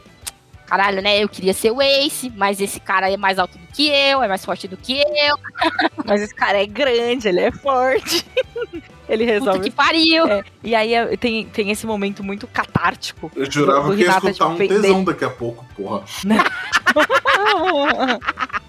[0.66, 1.22] caralho, né?
[1.22, 4.28] Eu queria ser o Ace, mas esse cara é mais alto do que eu, é
[4.28, 5.36] mais forte do que eu.
[6.04, 8.26] Mas esse cara é grande, ele é forte.
[9.08, 9.58] ele resolve.
[9.60, 10.26] Puta que pariu.
[10.26, 13.30] É, e aí é, tem, tem esse momento muito catártico.
[13.36, 15.06] Eu jurava do que ia Renata, escutar um tipo, tesão dele.
[15.06, 16.02] daqui a pouco, porra.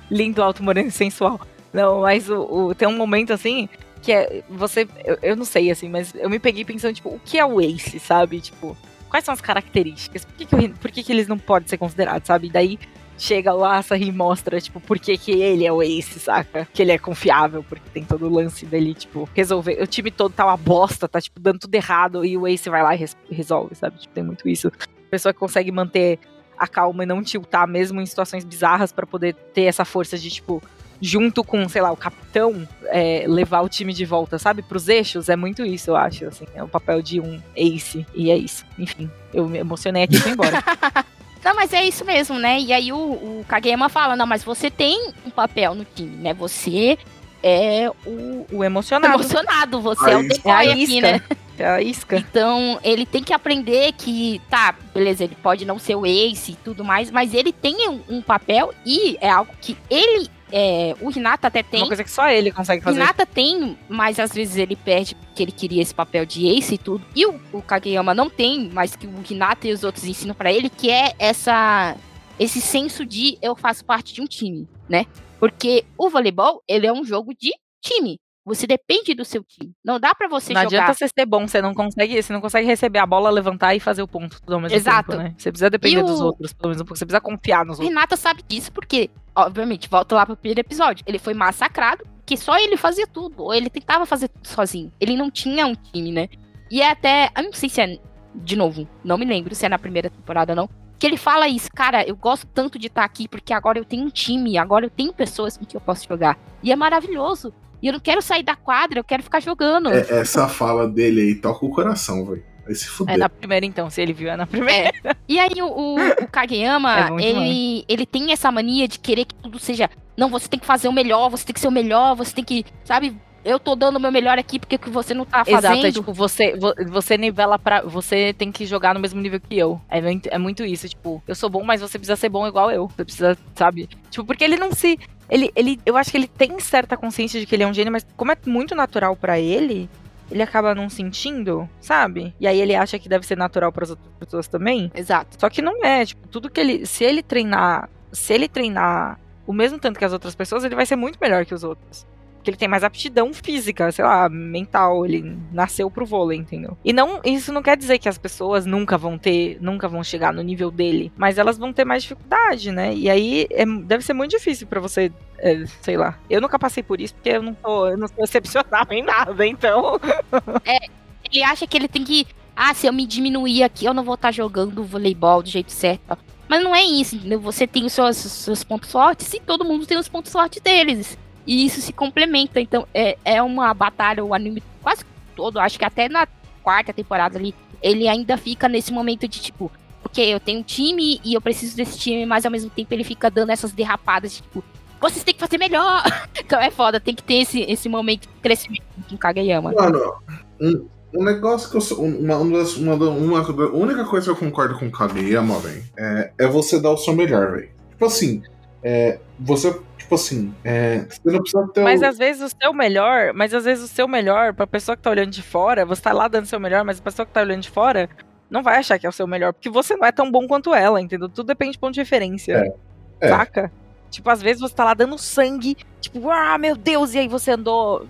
[0.09, 1.39] Lindo, alto, moreno sensual.
[1.73, 3.67] Não, mas o, o- tem um momento assim
[4.03, 4.87] que é você.
[5.03, 7.59] Eu, eu não sei, assim, mas eu me peguei pensando, tipo, o que é o
[7.61, 8.39] Ace, sabe?
[8.41, 8.77] Tipo,
[9.09, 10.25] quais são as características?
[10.25, 12.49] Por que, que, por que, que eles não podem ser considerados, sabe?
[12.49, 12.77] Daí
[13.17, 16.67] chega Asahi e mostra, tipo, por que, que ele é o Ace, saca?
[16.73, 19.81] Que ele é confiável, porque tem todo o lance dele, tipo, resolver.
[19.81, 22.83] O time todo tá uma bosta, tá, tipo, dando tudo errado, e o Ace vai
[22.83, 23.99] lá e res- resolve, sabe?
[23.99, 24.71] Tipo, tem muito isso.
[25.09, 26.19] Pessoa que consegue manter
[26.57, 30.29] a calma e não tiltar mesmo em situações bizarras pra poder ter essa força de,
[30.29, 30.61] tipo,
[31.05, 34.61] junto com, sei lá, o capitão, é, levar o time de volta, sabe?
[34.61, 38.31] Pros eixos, é muito isso, eu acho, assim, é o papel de um ace, e
[38.31, 38.63] é isso.
[38.79, 40.63] Enfim, eu me emocionei aqui e fui embora.
[41.43, 42.57] Não, mas é isso mesmo, né?
[42.57, 46.33] E aí o, o Kageyama fala, não, mas você tem um papel no time, né?
[46.35, 46.97] Você
[47.43, 49.13] é o O emocionado.
[49.15, 51.01] emocionado, você é o Aí- decoy É a aqui, isca.
[51.01, 51.21] né?
[51.59, 52.15] É a isca.
[52.15, 56.55] Então, ele tem que aprender que, tá, beleza, ele pode não ser o ace e
[56.55, 61.09] tudo mais, mas ele tem um, um papel e é algo que ele, é, o
[61.09, 61.81] Renata até tem.
[61.81, 62.99] Uma coisa que só ele consegue fazer.
[62.99, 66.77] Renata tem, mas às vezes ele perde porque ele queria esse papel de ace e
[66.77, 67.03] tudo.
[67.15, 70.53] E o, o Kageyama não tem, mas que o Renata e os outros ensinam pra
[70.53, 71.97] ele, que é essa
[72.39, 75.07] esse senso de eu faço parte de um time, né?
[75.39, 77.51] Porque o voleibol, ele é um jogo de
[77.81, 78.19] time.
[78.45, 79.71] Você depende do seu time.
[79.83, 82.41] Não dá pra você não jogar adianta você ser bom, você não consegue, você não
[82.41, 85.11] consegue receber a bola, levantar e fazer o ponto tudo ao mesmo Exato.
[85.11, 85.33] tempo, né?
[85.37, 86.97] Você precisa depender E dos o- outros, pelo menos um pouco.
[86.97, 87.89] Você precisa confiar nos O outros.
[87.89, 91.03] Renata sabe disso porque, obviamente, volta lá pro primeiro episódio.
[91.07, 93.43] Ele foi massacrado, que só ele fazia tudo.
[93.43, 94.91] Ou ele tentava fazer tudo sozinho.
[94.99, 96.27] Ele não tinha um time, né?
[96.69, 97.29] E é até.
[97.37, 97.97] Eu não sei se é.
[98.35, 100.67] De novo, não me lembro se é na primeira temporada, não.
[100.99, 104.05] Que ele fala isso, cara, eu gosto tanto de estar aqui porque agora eu tenho
[104.05, 106.37] um time, agora eu tenho pessoas com que eu posso jogar.
[106.63, 107.53] E é maravilhoso.
[107.83, 109.89] E eu não quero sair da quadra, eu quero ficar jogando.
[109.91, 112.41] É, essa fala dele aí toca o coração, velho.
[112.65, 113.17] Vai se É fuder.
[113.17, 114.89] na primeira, então, se ele viu, é na primeira.
[115.03, 115.13] É.
[115.27, 119.35] E aí o, o, o Kageyama, É ele, ele tem essa mania de querer que
[119.35, 119.89] tudo seja.
[120.15, 122.43] Não, você tem que fazer o melhor, você tem que ser o melhor, você tem
[122.45, 122.65] que.
[122.85, 125.73] Sabe, eu tô dando o meu melhor aqui porque que você não tá fazendo.
[125.73, 127.81] Exato, é tipo, você, vo- você nivela pra.
[127.81, 129.81] Você tem que jogar no mesmo nível que eu.
[129.89, 132.71] É muito, é muito isso, tipo, eu sou bom, mas você precisa ser bom igual
[132.71, 132.87] eu.
[132.87, 133.89] Você precisa, sabe?
[134.09, 134.97] Tipo, porque ele não se.
[135.29, 137.91] Ele, ele, eu acho que ele tem certa consciência de que ele é um gênio,
[137.91, 139.89] mas como é muito natural pra ele,
[140.29, 142.33] ele acaba não sentindo, sabe?
[142.39, 144.91] E aí ele acha que deve ser natural pras outras pessoas também.
[144.93, 145.37] Exato.
[145.39, 146.85] Só que não é, tipo, tudo que ele.
[146.85, 147.89] Se ele treinar.
[148.11, 151.45] Se ele treinar o mesmo tanto que as outras pessoas, ele vai ser muito melhor
[151.45, 152.05] que os outros.
[152.43, 156.77] Porque ele tem mais aptidão física, sei lá, mental, ele nasceu pro vôlei, entendeu?
[156.83, 160.33] E não, isso não quer dizer que as pessoas nunca vão ter, nunca vão chegar
[160.33, 162.93] no nível dele, mas elas vão ter mais dificuldade, né?
[162.93, 166.19] E aí é- deve ser muito difícil pra você, é, sei lá.
[166.29, 169.47] Eu nunca passei por isso porque eu não tô, eu não sou excepcional em nada,
[169.47, 169.97] então.
[171.31, 172.27] Ele acha que ele tem que.
[172.55, 176.17] Ah, se eu me diminuir aqui, eu não vou estar jogando voleibol do jeito certo.
[176.47, 177.39] Mas não é isso, entendeu?
[177.39, 180.61] Você tem os seus, os seus pontos fortes e todo mundo tem os pontos fortes
[180.61, 181.17] deles.
[181.45, 182.59] E isso se complementa.
[182.59, 185.03] Então, é, é uma batalha, o anime quase
[185.35, 186.27] todo, acho que até na
[186.61, 189.71] quarta temporada ali, ele ainda fica nesse momento de tipo,
[190.05, 193.03] ok, eu tenho um time e eu preciso desse time, mas ao mesmo tempo ele
[193.03, 194.63] fica dando essas derrapadas de tipo,
[195.01, 196.03] vocês têm que fazer melhor.
[196.37, 199.73] então é foda, tem que ter esse, esse momento de crescimento com Kageyama.
[199.73, 200.13] Mano,
[200.61, 202.03] um, um negócio que eu sou.
[202.03, 206.79] Uma, uma, uma, uma, única coisa que eu concordo com Kageyama, velho, é, é você
[206.79, 207.69] dar o seu melhor, velho.
[207.91, 208.41] Tipo assim,
[208.81, 209.77] é, você.
[210.13, 211.83] Tipo assim, é, você não precisa ter.
[211.83, 214.95] Mas o, às vezes o seu melhor, mas às vezes o seu melhor, pra pessoa
[214.95, 217.31] que tá olhando de fora, você tá lá dando seu melhor, mas a pessoa que
[217.31, 218.09] tá olhando de fora
[218.49, 220.73] não vai achar que é o seu melhor, porque você não é tão bom quanto
[220.73, 221.27] ela, entendeu?
[221.29, 222.73] Tudo depende de ponto de referência.
[223.19, 223.27] É.
[223.27, 223.71] Saca?
[224.11, 227.51] Tipo, às vezes você tá lá dando sangue, tipo, ah, meu Deus, e aí você
[227.51, 228.07] andou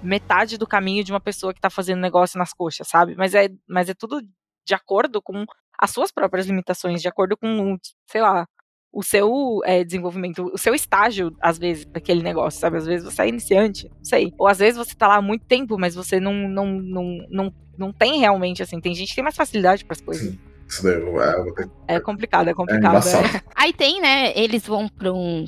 [0.00, 3.16] metade do caminho de uma pessoa que tá fazendo negócio nas coxas, sabe?
[3.16, 4.22] Mas é, mas é tudo
[4.64, 5.44] de acordo com
[5.76, 8.46] as suas próprias limitações, de acordo com, sei lá,
[8.94, 12.76] o seu é, desenvolvimento, o seu estágio, às vezes, daquele negócio, sabe?
[12.76, 14.32] Às vezes você é iniciante, não sei.
[14.38, 17.54] Ou às vezes você tá lá há muito tempo, mas você não, não, não, não,
[17.76, 18.80] não tem realmente, assim.
[18.80, 20.30] Tem gente que tem mais facilidade pras coisas.
[20.30, 20.38] Sim.
[20.68, 22.92] Isso daí eu, é, ter É complicado, é é complicado.
[22.92, 23.26] embaçado.
[23.36, 23.42] é.
[23.54, 24.32] Aí tem, né?
[24.36, 25.44] Eles vão pra um,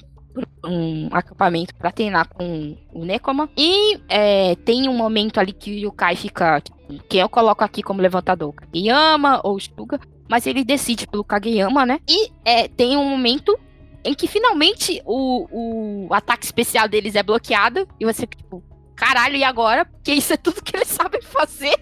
[0.64, 3.48] um acampamento pra treinar com o Nekoma.
[3.56, 6.62] E é, tem um momento ali que o Kai fica.
[7.08, 8.52] Quem eu coloco aqui como levantador?
[8.54, 10.00] Kageyama ou Stuga?
[10.28, 12.00] Mas ele decide pelo Kageyama, né?
[12.08, 13.56] E é, tem um momento
[14.04, 17.88] em que finalmente o, o ataque especial deles é bloqueado.
[17.98, 18.62] E você, tipo,
[18.94, 19.84] caralho, e agora?
[19.84, 21.74] Porque isso é tudo que eles sabem fazer.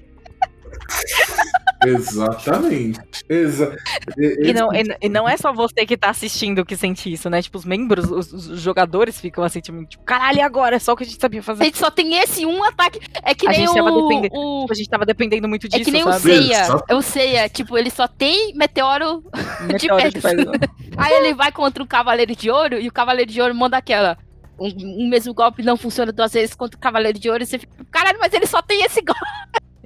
[1.86, 3.00] Exatamente.
[3.28, 3.76] Exa
[4.16, 7.40] e, não, e, e, não é só você que tá assistindo que sente isso, né?
[7.42, 10.76] Tipo, os membros, os, os jogadores ficam assim, tipo, caralho, e agora?
[10.76, 11.62] É só o que a gente sabia fazer.
[11.62, 13.00] A gente só tem esse um ataque.
[13.22, 14.60] É que a nem gente o, tava dependendo, o...
[14.62, 16.16] Tipo, a gente tava dependendo muito disso, É que nem sabe?
[16.16, 16.66] o Seiya.
[16.92, 19.24] O Seiya, tipo, ele só tem meteoro,
[19.66, 20.52] meteoro de pedra.
[20.96, 24.16] Aí ele vai contra o Cavaleiro de Ouro e o Cavaleiro de Ouro manda aquela.
[24.58, 27.58] Um, um mesmo golpe não funciona duas vezes contra o Cavaleiro de Ouro e você
[27.58, 29.20] fica, caralho, mas ele só tem esse golpe.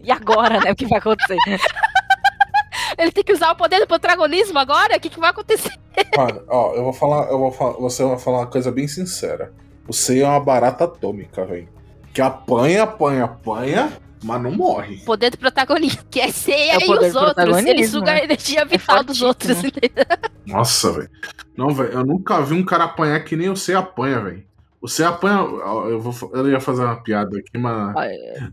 [0.03, 0.73] E agora, né?
[0.73, 1.37] O que vai acontecer?
[2.99, 4.97] Ele tem que usar o poder do protagonismo agora?
[4.97, 5.73] O que, que vai acontecer?
[6.17, 9.53] Mano, ó, eu vou falar, eu vou falar, você vai falar uma coisa bem sincera.
[9.87, 11.69] Você é uma barata atômica, velho.
[12.13, 13.93] Que apanha, apanha, apanha,
[14.23, 14.99] mas não morre.
[14.99, 17.57] Poder do protagonismo, que é ceia É o e os outros.
[17.59, 18.25] Ele suga a né?
[18.25, 19.57] energia vital dos outros.
[20.47, 21.11] Nossa, velho.
[21.57, 24.48] Não, velho, eu nunca vi um cara apanhar que nem você apanha, velho.
[24.81, 25.39] Você apanha.
[25.39, 27.95] Eu, vou, eu ia fazer uma piada aqui, mas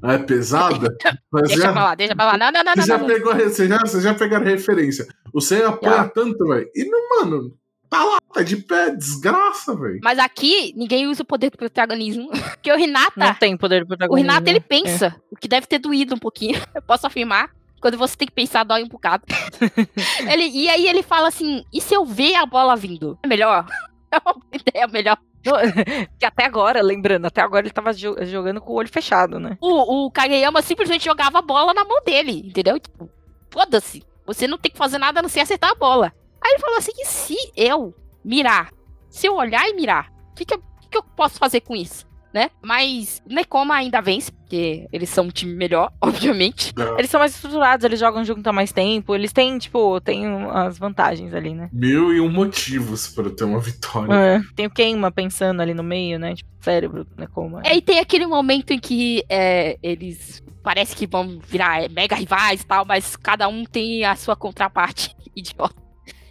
[0.01, 0.87] não é pesada.
[1.31, 2.37] Mas Deixa já, pra lá, deixa pra lá.
[2.37, 2.85] Não, não, não, você, não.
[2.87, 3.05] já não.
[3.07, 5.05] pegou, você, já, você já pegaram referência.
[5.33, 6.69] Você apanha tanto, velho.
[6.73, 7.53] E não, mano,
[7.89, 9.99] tá lá, tá de pé, desgraça, velho.
[10.03, 12.29] Mas aqui, ninguém usa o poder do protagonismo.
[12.55, 14.29] Porque o Renata, Não tem poder do o protagonismo.
[14.31, 14.61] Renato, ele É.
[14.61, 15.15] pensa.
[15.31, 16.59] O que deve ter doído um pouquinho.
[16.73, 17.49] Eu posso afirmar.
[17.81, 19.23] Quando você tem que pensar, dói um bocado.
[20.31, 23.19] ele, e aí ele fala assim: e se eu ver a bola vindo?
[23.21, 23.67] É melhor?
[24.11, 25.17] É uma ideia melhor.
[26.19, 29.57] Que até agora, lembrando, até agora ele tava jo- jogando com o olho fechado, né?
[29.61, 32.79] O, o Kageyama simplesmente jogava a bola na mão dele, entendeu?
[32.79, 33.09] Tipo,
[33.51, 34.03] foda-se.
[34.25, 36.11] Você não tem que fazer nada a não ser acertar a bola.
[36.43, 38.71] Aí ele falou assim: e se eu mirar?
[39.09, 41.75] Se eu olhar e mirar, o que, que, eu, que que eu posso fazer com
[41.75, 42.07] isso?
[42.35, 42.49] Né?
[42.61, 46.73] Mas Nekoma ainda vence, porque eles são um time melhor, obviamente.
[46.97, 50.77] Eles são mais estruturados, eles jogam junto há mais tempo, eles têm, tipo, tem as
[50.77, 51.69] vantagens ali, né?
[51.71, 54.13] Mil e um motivos pra ter uma vitória.
[54.13, 56.35] É, tem o Keima pensando ali no meio, né?
[56.35, 57.07] Tipo, cérebro?
[57.31, 61.87] Como É, e tem aquele momento em que é, eles parece que vão virar é,
[61.87, 65.84] mega rivais e tal, mas cada um tem a sua contraparte idiota.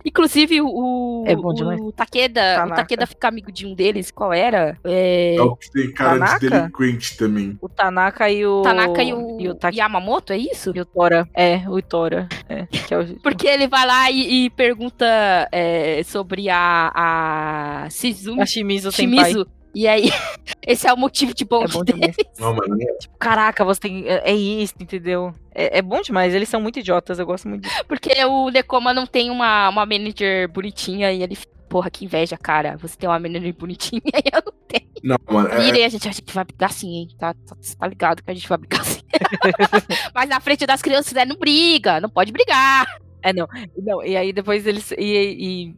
[0.05, 1.81] Inclusive o, É demais.
[1.81, 2.75] o Takeda, o Tanaka.
[2.77, 4.77] Takeda fica amigo de um deles, qual era?
[4.85, 6.39] É, É o que tem cara Tanaka?
[6.41, 7.59] de delinquente também.
[7.61, 8.63] O Tanaka e o.
[8.63, 10.73] Tanaka e o, E o, Yamamoto, é isso?
[10.75, 11.27] e o Tora.
[11.35, 12.29] É, o Tora.
[12.49, 13.15] É, que é o...
[13.23, 15.07] Porque ele vai lá e, e pergunta
[15.51, 19.33] é, sobre a, a Shizumi A Shimizu Senpai.
[19.75, 20.09] E aí,
[20.67, 21.99] esse é o motivo de bom, É bom dele.
[22.01, 22.17] demais.
[22.39, 24.07] Não, mano, Tipo, caraca, você tem.
[24.07, 25.35] É, é isso, entendeu?
[25.55, 27.85] É, é bom demais, eles são muito idiotas, eu gosto muito disso.
[27.87, 32.37] Porque o Nekoma não tem uma, uma manager bonitinha e ele fica, porra, que inveja,
[32.37, 32.77] cara.
[32.79, 34.89] Você tem uma manager bonitinha e eu não tenho.
[35.03, 35.49] não, mano.
[35.49, 37.09] É, e a gente, a gente vai brigar sim, hein?
[37.19, 39.01] Tá, tá, você tá ligado que a gente vai brigar sim.
[40.15, 42.87] Mas na frente das crianças, né, não briga, não pode brigar.
[43.23, 43.49] É, não.
[43.77, 44.93] Não, e aí depois eles.
[44.93, 44.95] E,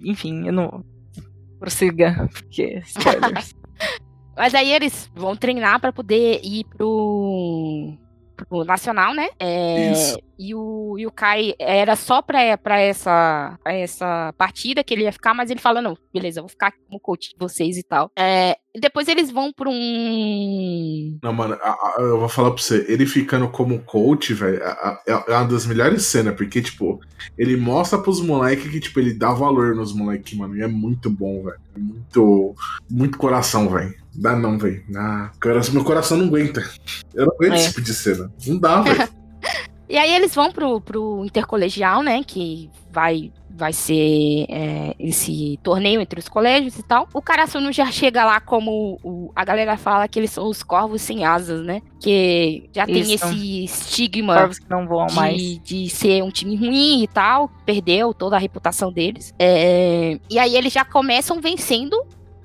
[0.01, 0.85] e- enfim, eu não.
[1.59, 2.83] Prossiga, porque.
[2.87, 3.55] Spoilers.
[4.37, 6.87] Mas aí eles vão treinar pra poder ir pro,
[8.49, 9.29] pro Nacional, né?
[9.39, 10.19] É, Isso.
[10.39, 15.05] E o, e o Kai era só pra, pra, essa, pra essa partida que ele
[15.05, 17.83] ia ficar, mas ele fala, não, beleza, eu vou ficar como coach de vocês e
[17.83, 18.11] tal.
[18.19, 21.19] É, depois eles vão pra um...
[21.23, 21.59] Não, mano,
[21.99, 26.03] eu vou falar pra você, ele ficando como coach, velho, a- é uma das melhores
[26.05, 27.01] cenas, porque, tipo,
[27.39, 31.09] ele mostra pros moleques que, tipo, ele dá valor nos moleques, mano, e é muito
[31.09, 31.59] bom, velho.
[31.75, 32.55] É muito,
[32.91, 33.95] muito coração, velho.
[34.19, 34.83] Dá não, velho.
[34.97, 35.31] Ah,
[35.73, 36.63] meu coração não aguenta.
[37.15, 37.57] Eu não aguento É.
[37.57, 38.33] esse tipo de cena.
[38.47, 39.09] Não dá, velho.
[39.89, 42.21] E aí eles vão pro, pro intercolegial, né?
[42.27, 47.09] Que vai, vai ser é, esse torneio entre os colégios e tal.
[47.15, 51.03] O Karasuno já chega lá como o- a galera fala que eles são os corvos
[51.03, 51.83] sem asas, né?
[52.01, 53.13] Que já tem Isso.
[53.27, 55.37] esse estigma Corvos que não voam mais.
[55.41, 57.49] de, de ser um time ruim e tal.
[57.65, 59.33] Perdeu toda a reputação deles.
[59.39, 61.97] É, e aí eles já começam vencendo.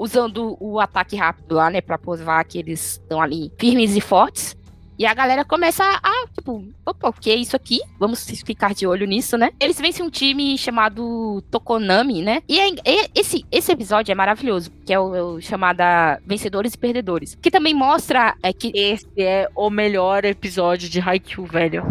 [0.02, 1.80] Usando o ataque rápido lá, né?
[1.80, 4.58] Pra provar que eles estão ali firmes e fortes.
[4.98, 7.80] E a galera começa a, tipo, opa, o que é isso aqui?
[8.00, 9.52] Vamos ficar de olho nisso, né?
[9.60, 12.44] Eles vencem um time chamado Tokonami, né?
[12.48, 16.78] E, é- e esse, esse episódio é maravilhoso, que é o, o chamada Vencedores e
[16.78, 17.36] Perdedores.
[17.42, 21.84] Que também mostra é, que Esse é o melhor episódio de Haikyuu, velho.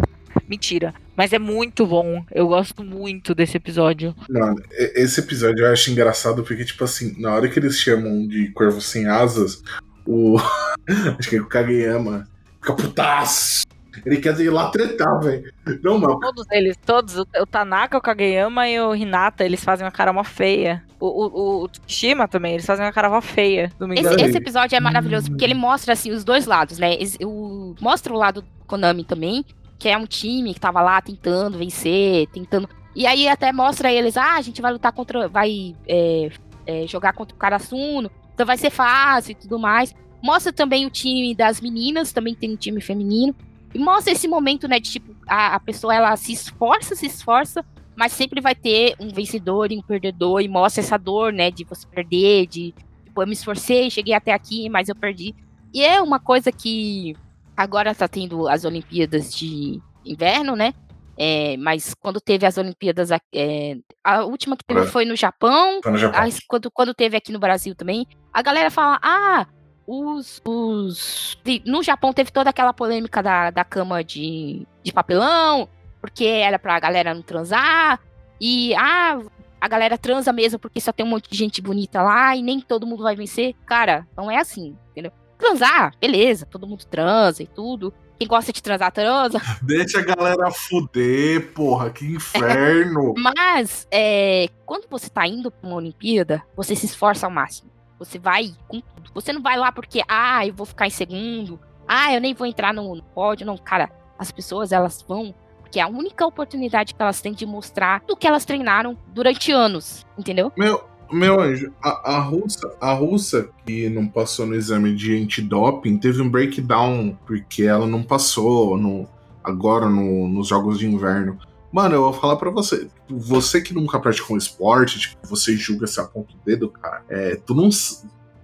[0.47, 0.93] Mentira.
[1.15, 2.23] Mas é muito bom.
[2.31, 4.15] Eu gosto muito desse episódio.
[4.29, 8.27] Mano, e- esse episódio eu acho engraçado porque, tipo assim, na hora que eles chamam
[8.27, 9.61] de corvo sem asas,
[10.05, 10.37] o.
[11.19, 12.27] acho que é o Kageyama
[12.61, 13.63] fica putaço.
[14.05, 15.51] Ele quer ir lá tretar, velho.
[15.83, 16.17] Não, mano.
[16.19, 17.17] Todos eles, todos.
[17.17, 20.81] O, Tanaka, o Kageyama e o Hinata, eles fazem uma cara mó feia.
[20.97, 23.91] O, o, o Tsushima também, eles fazem uma cara mó feia, não.
[23.93, 26.97] Esse, esse episódio é maravilhoso, porque ele mostra, assim, os dois lados, né?
[27.21, 29.43] O, mostra o lado do Konami também,
[29.81, 32.69] que é um time que tava lá tentando vencer, tentando...
[32.95, 35.27] E aí até mostra eles, ah, a gente vai lutar contra...
[35.27, 36.29] Vai é,
[36.67, 39.91] é, jogar contra o Karasuno, então vai ser fácil e tudo mais.
[40.21, 43.35] Mostra também o time das meninas, também tem um time feminino.
[43.73, 47.65] E mostra esse momento, né, de tipo, a, a pessoa, ela se esforça, se esforça,
[47.95, 51.63] mas sempre vai ter um vencedor e um perdedor, e mostra essa dor, né, de
[51.63, 52.71] você perder, de,
[53.03, 55.33] tipo, eu me esforcei, cheguei até aqui, mas eu perdi.
[55.73, 57.15] E é uma coisa que
[57.61, 60.73] agora tá tendo as Olimpíadas de inverno, né,
[61.17, 65.79] é, mas quando teve as Olimpíadas, a- é, a última que teve foi no Japão,
[65.81, 66.19] Tá no Japão.
[66.21, 69.45] as- quando, quando teve aqui no Brasil também, a galera fala, ah,
[69.85, 70.41] os.
[70.45, 75.67] os no Japão teve toda aquela polêmica da, da cama de, de papelão,
[75.99, 77.99] porque era pra galera não transar,
[78.39, 79.19] e ah,
[79.59, 82.59] a galera transa mesmo porque só tem um monte de gente bonita lá e nem
[82.59, 83.53] todo mundo vai vencer.
[83.65, 85.11] Cara, não é assim, entendeu?
[85.41, 87.91] Transar, beleza, todo mundo transa e tudo.
[88.19, 89.41] Quem gosta de transar, transa.
[89.63, 93.15] Deixa a galera fuder, porra, que inferno.
[93.17, 97.71] Mas, é, quando você tá indo pra uma Olimpíada, você se esforça ao máximo.
[97.97, 99.11] Você vai com tudo.
[99.15, 101.59] Você não vai lá porque, ah, eu vou ficar em segundo.
[101.87, 103.45] Ah, eu nem vou entrar no, no pódio.
[103.45, 103.89] Não, cara,
[104.19, 105.33] as pessoas, elas vão
[105.71, 109.53] porque é a única oportunidade que elas têm de mostrar do que elas treinaram durante
[109.53, 110.51] anos, entendeu?
[110.57, 115.97] Meu, meu anjo, a, a russa, a russa que não passou no exame de antidoping
[115.97, 119.07] teve um breakdown porque ela não passou no,
[119.43, 121.37] agora no- nos jogos de inverno.
[121.71, 125.87] Mano, eu vou falar pra você, você que nunca praticou um esporte, tipo, você julga
[125.87, 127.69] se aponta o dedo, cara, é, tu não,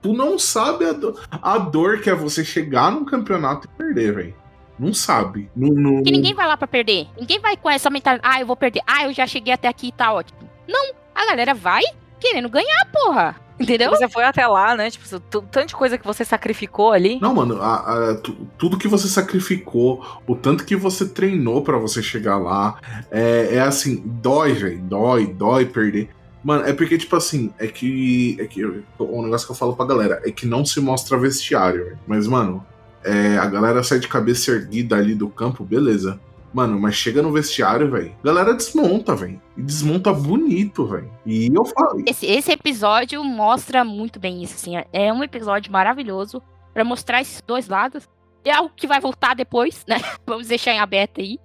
[0.02, 4.14] tu não sabe a, do- a dor que é você chegar num campeonato e perder,
[4.16, 4.36] velho.
[4.80, 5.50] Não sabe.
[5.56, 7.08] Não, não- Porque ninguém vai lá pra perder.
[7.20, 8.82] Ninguém vai com essa mentalidade, ah, eu vou perder.
[8.88, 10.40] Ah, eu já cheguei até aqui e tá ótimo.
[10.68, 11.82] Não, a galera vai
[12.20, 13.36] querendo ganhar, porra.
[13.60, 13.90] Entendeu?
[13.90, 14.92] Você foi até lá, né?
[14.92, 17.20] Tipo, tu- tanta coisa que você sacrificou ali.
[17.20, 21.78] Não, mano, a- a- tu- tudo que você sacrificou, o tanto que você treinou pra
[21.78, 22.78] você chegar lá,
[23.10, 26.10] é, é assim, dói, velho, dói, dói perder.
[26.44, 28.38] Mano, é porque, tipo assim, é que.
[28.40, 31.84] É que o negócio que eu falo pra galera é que não se mostra vestiário,
[31.84, 32.00] velho.
[32.06, 32.64] Mas, mano,
[33.04, 36.20] é, a galera sai de cabeça erguida ali do campo, beleza.
[36.58, 38.16] Mano, mas chega no vestiário, velho.
[38.24, 39.40] Galera desmonta, velho.
[39.56, 41.08] E desmonta bonito, velho.
[41.24, 42.02] E eu falo.
[42.08, 44.72] Esse, esse episódio mostra muito bem isso, assim.
[44.92, 46.42] É um episódio maravilhoso
[46.74, 48.10] pra mostrar esses dois lados.
[48.44, 49.98] É algo que vai voltar depois, né?
[50.26, 51.38] Vamos deixar em aberto aí.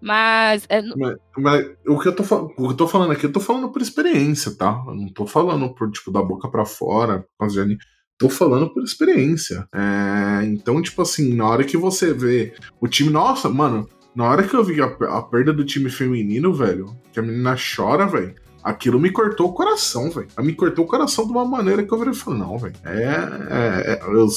[0.00, 3.32] Mas é, Mas, mas o, que eu tô, o que eu tô falando aqui, eu
[3.32, 4.84] tô falando por experiência, tá?
[4.86, 7.80] Eu não tô falando por, tipo, da boca pra fora, por causa de anime.
[8.16, 9.66] Tô falando por experiência.
[9.74, 13.10] É, então, tipo assim, na hora que você vê o time.
[13.10, 17.18] Nossa, mano, na hora que eu vi a, a perda do time feminino, velho, que
[17.18, 18.34] a menina chora, velho.
[18.62, 20.28] Aquilo me cortou o coração, velho.
[20.38, 22.74] Me cortou o coração de uma maneira que eu virei e falei, não, velho.
[22.84, 23.02] É,
[23.50, 24.28] é, é, eu,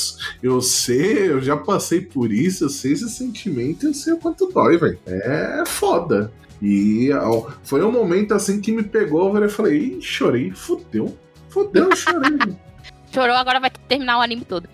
[0.42, 4.52] eu sei, eu já passei por isso, eu sei esse sentimento, eu sei o quanto
[4.52, 4.98] dói, velho.
[5.06, 6.32] É foda.
[6.60, 9.46] E ó, foi um momento assim que me pegou, velho.
[9.46, 11.16] Eu falei, Ih, chorei, fudeu.
[11.50, 12.40] Fudeu, eu chorei.
[13.14, 14.68] chorou, agora vai terminar o anime todo.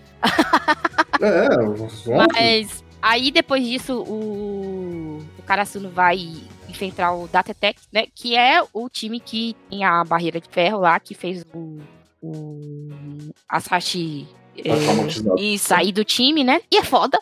[1.20, 2.04] é, vamos.
[2.06, 6.18] Mas aí depois disso, o, o Karasuno vai
[6.68, 8.06] enfrentar o Datatec, né?
[8.14, 11.78] Que é o time que tem a barreira de ferro lá, que fez o,
[12.22, 16.60] o Asashi Tá é, e sair do time, né?
[16.70, 17.18] E é foda,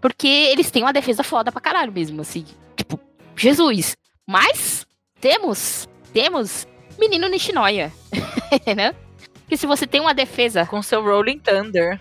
[0.00, 2.44] porque eles têm uma defesa foda pra caralho mesmo, assim.
[2.74, 2.98] Tipo,
[3.36, 3.96] Jesus.
[4.26, 4.86] Mas
[5.20, 6.66] temos, temos
[6.98, 7.92] menino Nishinoya,
[8.74, 8.94] né?
[9.50, 11.98] Que se você tem uma defesa Com seu Rolling Thunder.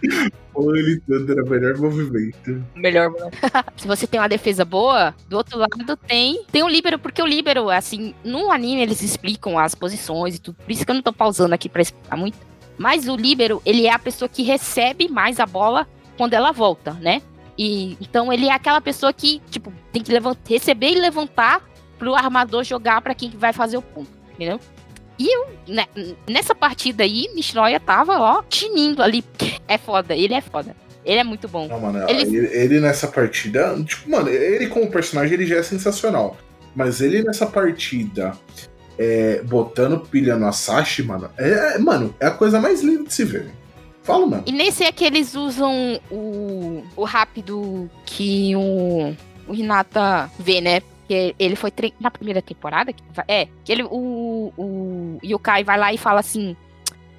[0.53, 2.63] Ou ele era o melhor movimento.
[2.75, 3.11] Melhor.
[3.75, 7.25] se você tem uma defesa boa, do outro lado tem tem o líbero, porque o
[7.25, 11.01] líbero, assim, no anime eles explicam as posições e tudo, por isso que eu não
[11.01, 12.37] tô pausando aqui pra explicar muito.
[12.77, 16.93] Mas o líbero, ele é a pessoa que recebe mais a bola quando ela volta,
[16.93, 17.19] né?
[17.57, 21.67] E então ele é aquela pessoa que, tipo, tem que levantar, receber e levantar
[21.97, 24.59] pro armador jogar pra quem vai fazer o ponto, entendeu?
[25.19, 25.85] E eu, né,
[26.27, 29.23] nessa partida aí, Nishinoya tava, ó, tinindo ali.
[29.67, 30.73] É foda, ele é foda.
[31.05, 31.67] Ele é muito bom.
[31.67, 32.37] Não, mano, Ele- ele...
[32.47, 33.75] Ele, nessa partida.
[33.85, 36.37] Tipo, mano, ele como personagem ele já é sensacional.
[36.75, 38.33] Mas ele nessa partida.
[38.97, 41.29] é, botando pilha no Asashi, mano.
[41.37, 43.49] É, é- mano, é a coisa mais linda de se ver.
[44.03, 44.43] Fala, mano.
[44.45, 49.15] E nesse é que eles usam o, o rápido que o,
[49.47, 50.81] o Hinata vê, né?
[51.09, 52.93] Porque ele foi tre- na primeira temporada.
[52.93, 56.55] Que, é, que ele, o, o Yukai vai lá e fala assim: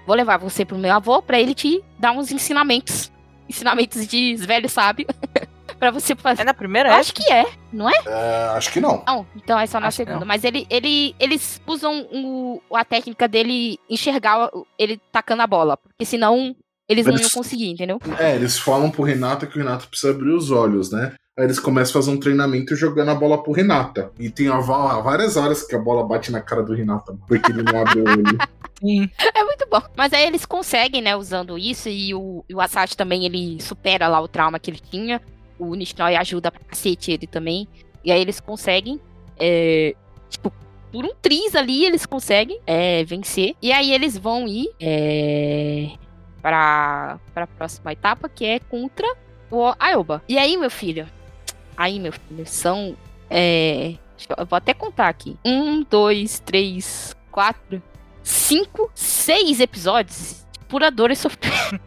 [0.07, 3.11] Vou levar você pro meu avô pra ele te dar uns ensinamentos.
[3.49, 5.07] Ensinamentos de velho sábio.
[5.81, 6.43] Pra você fazer.
[6.43, 7.01] É na primeira Eu época?
[7.01, 7.93] acho que é, não é?
[8.07, 9.03] É, acho que não.
[9.07, 10.21] Não, então é só na Acho que segunda.
[10.21, 10.27] não.
[10.27, 15.79] Mas ele, ele, eles usam o, a técnica dele enxergar ele tacando a bola.
[15.79, 16.55] Porque senão
[16.87, 17.99] eles não Eles- iam conseguir, entendeu?
[18.19, 21.15] É, eles falam pro Renato que o Renato precisa abrir os olhos, né?
[21.41, 24.13] Aí eles começam a fazer um treinamento jogando a bola pro Renata.
[24.19, 27.63] E tem va- várias horas que a bola bate na cara do Renata, porque ele
[27.63, 28.39] não abre o olho.
[29.35, 29.83] É muito bom.
[29.95, 31.89] Mas aí eles conseguem, né, usando isso.
[31.89, 35.21] E o, o Asashi também, ele supera lá o trauma que ele tinha.
[35.59, 37.69] O Nishnoi ajuda pra cacete ele também.
[38.03, 38.99] E aí eles conseguem,
[39.39, 39.95] é,
[40.31, 40.51] tipo,
[40.91, 43.55] por um triz ali, eles conseguem é, vencer.
[43.63, 45.91] E aí eles vão ir é,
[46.41, 49.07] pra, pra próxima etapa, que é contra
[49.51, 50.23] o Aoba.
[50.29, 51.07] E aí, meu filho?
[51.81, 52.95] Aí, meu filho, são.
[53.31, 55.35] É, deixa eu eu vou até contar aqui.
[55.43, 57.83] Um, dois, três, quatro,
[58.23, 61.81] cinco, seis episódios de pura dor e sofrimento.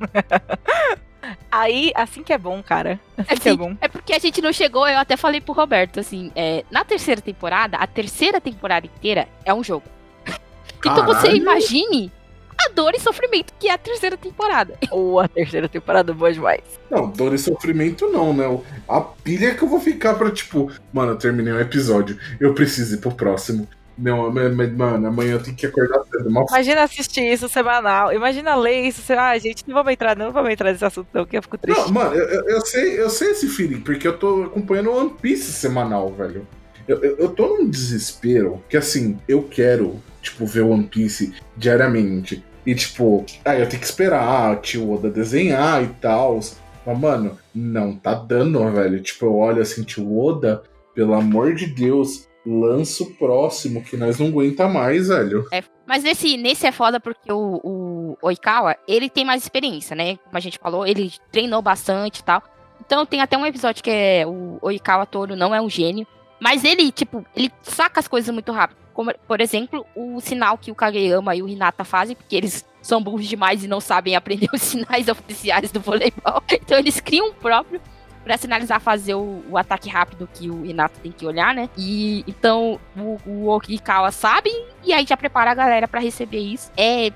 [1.52, 3.00] Aí, assim que é bom, cara.
[3.16, 3.78] Assim que é Assim, bom.
[3.80, 7.22] É porque a gente não chegou, eu até falei pro Roberto, assim, é, na terceira
[7.22, 9.86] temporada, a terceira temporada inteira é um jogo.
[10.80, 11.38] Então você Caralho.
[11.38, 12.12] imagine
[12.60, 14.78] a dor e sofrimento que é a terceira temporada.
[14.92, 16.62] Ou a terceira temporada boa demais.
[16.90, 18.46] Não, dor e sofrimento não, né?
[18.88, 22.96] A pilha que eu vou ficar pra, tipo, mano, eu terminei um episódio, eu preciso
[22.96, 23.68] ir pro próximo.
[23.96, 26.28] Não, mano, amanhã eu tenho que acordar cedo.
[26.28, 28.12] Imagina assistir isso semanal.
[28.12, 29.04] Imagina ler isso.
[29.04, 29.14] Você...
[29.14, 31.80] Ah, gente, não vamos entrar, não vamos entrar nesse assunto, não, que eu fico triste.
[31.80, 35.12] Não, mano, eu, eu- eu sei, eu sei esse feeling, porque eu tô acompanhando One
[35.22, 36.48] Piece semanal, velho.
[36.88, 42.44] Eu, eu, eu tô num desespero que, assim, eu quero, tipo, ver One Piece diariamente.
[42.66, 46.40] E, tipo, ah, eu tenho que esperar o tio Oda desenhar e tal.
[46.86, 49.02] Mas, mano, não tá dando, velho.
[49.02, 50.64] Tipo, eu olho assim, tio Oda,
[50.96, 55.46] pelo amor de Deus, lança o próximo, que nós não aguenta mais, velho.
[55.52, 60.18] É, mas nesse, nesse é foda porque o, o Oikawa, ele tem mais experiência, né?
[60.18, 62.42] Como a gente falou, ele treinou bastante e tal.
[62.86, 66.08] Então tem até um episódio que é o Oikawa Toro não é um gênio.
[66.40, 68.83] Mas ele, tipo, ele saca as coisas muito rápido.
[68.94, 73.02] Como, por exemplo, o sinal que o Kageyama e o Hinata fazem, porque eles são
[73.02, 76.44] burros demais e não sabem aprender os sinais oficiais do voleibol.
[76.52, 77.82] Então eles criam um próprio
[78.24, 81.70] pra sinalizar fazer o, o ataque rápido que o Hinata tem que olhar, né?
[81.78, 84.50] E então o, o Okikawa sabe
[84.84, 86.72] e aí já prepara a galera pra receber isso.
[86.78, 87.12] É,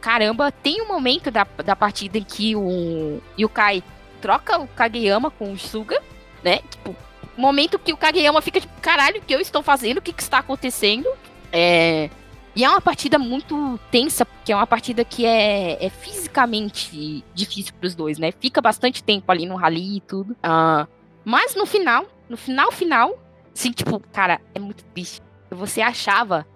[0.00, 3.82] caramba, tem um momento da, da partida em que o Yukai
[4.20, 6.00] troca o Kageyama com o Suga,
[6.42, 6.58] né?
[6.70, 6.96] Tipo,
[7.38, 9.98] momento que o Kageyama fica tipo, caralho, o que eu estou fazendo?
[9.98, 11.08] O que, que está acontecendo?
[11.52, 12.10] É.
[12.54, 17.72] E é uma partida muito tensa, porque é uma partida que é, é fisicamente difícil
[17.78, 18.32] pros dois, né?
[18.32, 20.36] Fica bastante tempo ali no rally e tudo.
[20.42, 20.86] Ah,
[21.24, 23.16] mas no final, no final, final,
[23.54, 25.22] assim, tipo, cara, é muito triste.
[25.50, 26.46] Você achava,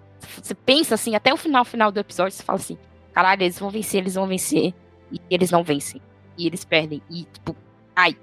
[0.41, 2.77] você pensa assim, até o final, final do episódio, você fala assim,
[3.13, 4.73] caralho, eles vão vencer, eles vão vencer.
[5.11, 6.01] E eles não vencem.
[6.37, 7.01] E eles perdem.
[7.09, 7.55] E, tipo,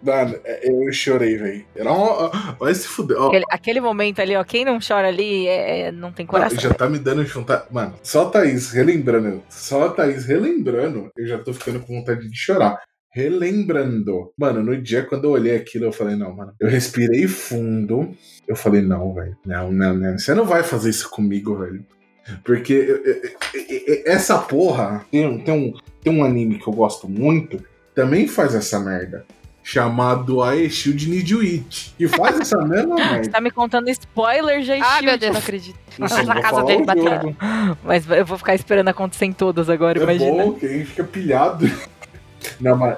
[0.03, 1.65] Mano, é, eu chorei, velho.
[1.77, 2.57] Era uma.
[2.59, 3.17] Olha se fuder.
[3.19, 6.31] Ó, Aquele, aquele momento ali, ó, quem não chora ali é, é- não tem Não,
[6.31, 6.59] coração.
[6.59, 7.67] já tá me dando juntar.
[7.71, 9.43] Mano, só a Thaís relembrando.
[9.49, 12.79] Só a Thaís relembrando, eu já tô ficando com vontade de chorar.
[13.13, 14.33] Relembrando.
[14.39, 16.53] Mano, no dia quando eu olhei aquilo, eu falei, não, mano.
[16.61, 18.15] Eu respirei fundo.
[18.47, 19.37] Eu falei, não, velho.
[19.47, 20.19] Não, não, não.
[20.19, 21.85] Você não vai fazer isso comigo, velho.
[22.45, 25.05] Porque eu- eu- eu- eu- essa porra.
[25.11, 25.73] Tem, um- tem, um,
[26.03, 27.63] tem um anime que eu gosto muito.
[27.95, 29.25] Também faz essa merda.
[29.73, 31.95] Chamado Aeshield Nijuichi.
[31.97, 33.31] Que faz essa mesma Você merda.
[33.31, 35.33] tá me contando spoiler, já Shield, meu Deus.
[35.33, 35.79] não acredito.
[36.09, 37.37] Só na casa dele jogo.
[37.85, 40.45] Mas eu vou ficar esperando acontecer em todas agora, É imagina.
[40.45, 41.71] bom que a gente fica pilhado.
[42.61, 42.97] Não, mas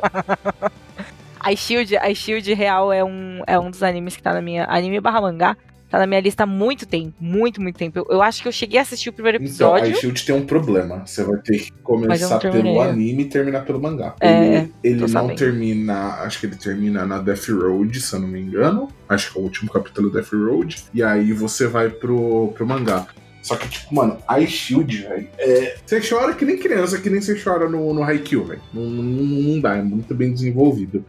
[1.40, 4.64] A Shield, a Shield real é um, é um dos animes que tá na minha.
[4.66, 5.56] Anime barra mangá.
[5.93, 7.12] Tá na minha lista há muito tempo.
[7.20, 7.98] Muito, muito tempo.
[7.98, 10.01] Eu, eu acho que eu cheguei a assistir o primeiro então, a episódio.
[10.01, 11.06] Shield tem um problema.
[11.06, 14.14] Você vai ter que começar pelo anime e terminar pelo mangá.
[14.19, 15.36] É, ele ele não sabendo.
[15.36, 16.14] termina.
[16.23, 18.89] Acho que ele termina na Death Road, se eu não me engano.
[19.06, 20.82] Acho que é o último capítulo da Death Road.
[20.94, 23.06] E aí você vai pro, pro mangá.
[23.43, 25.28] Só que, tipo, mano, a Shield, velho.
[25.36, 28.62] É, você chora que nem criança, que nem você chora no, no Haikyuu, velho.
[28.73, 31.05] Não, não, não dá, é muito bem desenvolvido.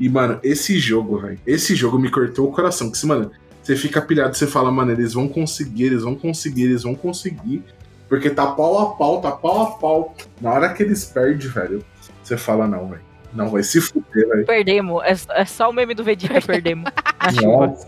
[0.00, 1.38] E, mano, esse jogo, velho.
[1.46, 2.90] Esse jogo me cortou o coração.
[2.90, 3.30] Que, mano,
[3.66, 7.64] você fica pilhado, você fala, mano, eles vão conseguir, eles vão conseguir, eles vão conseguir.
[8.08, 10.14] Porque tá pau a pau, tá pau a pau.
[10.40, 11.84] Na hora que eles perdem, velho,
[12.22, 13.02] você fala, não, velho.
[13.36, 14.46] Não, vai se fuder, velho.
[14.46, 15.02] Perdemos.
[15.04, 16.90] É, é só o meme do Vegeta, perdemos.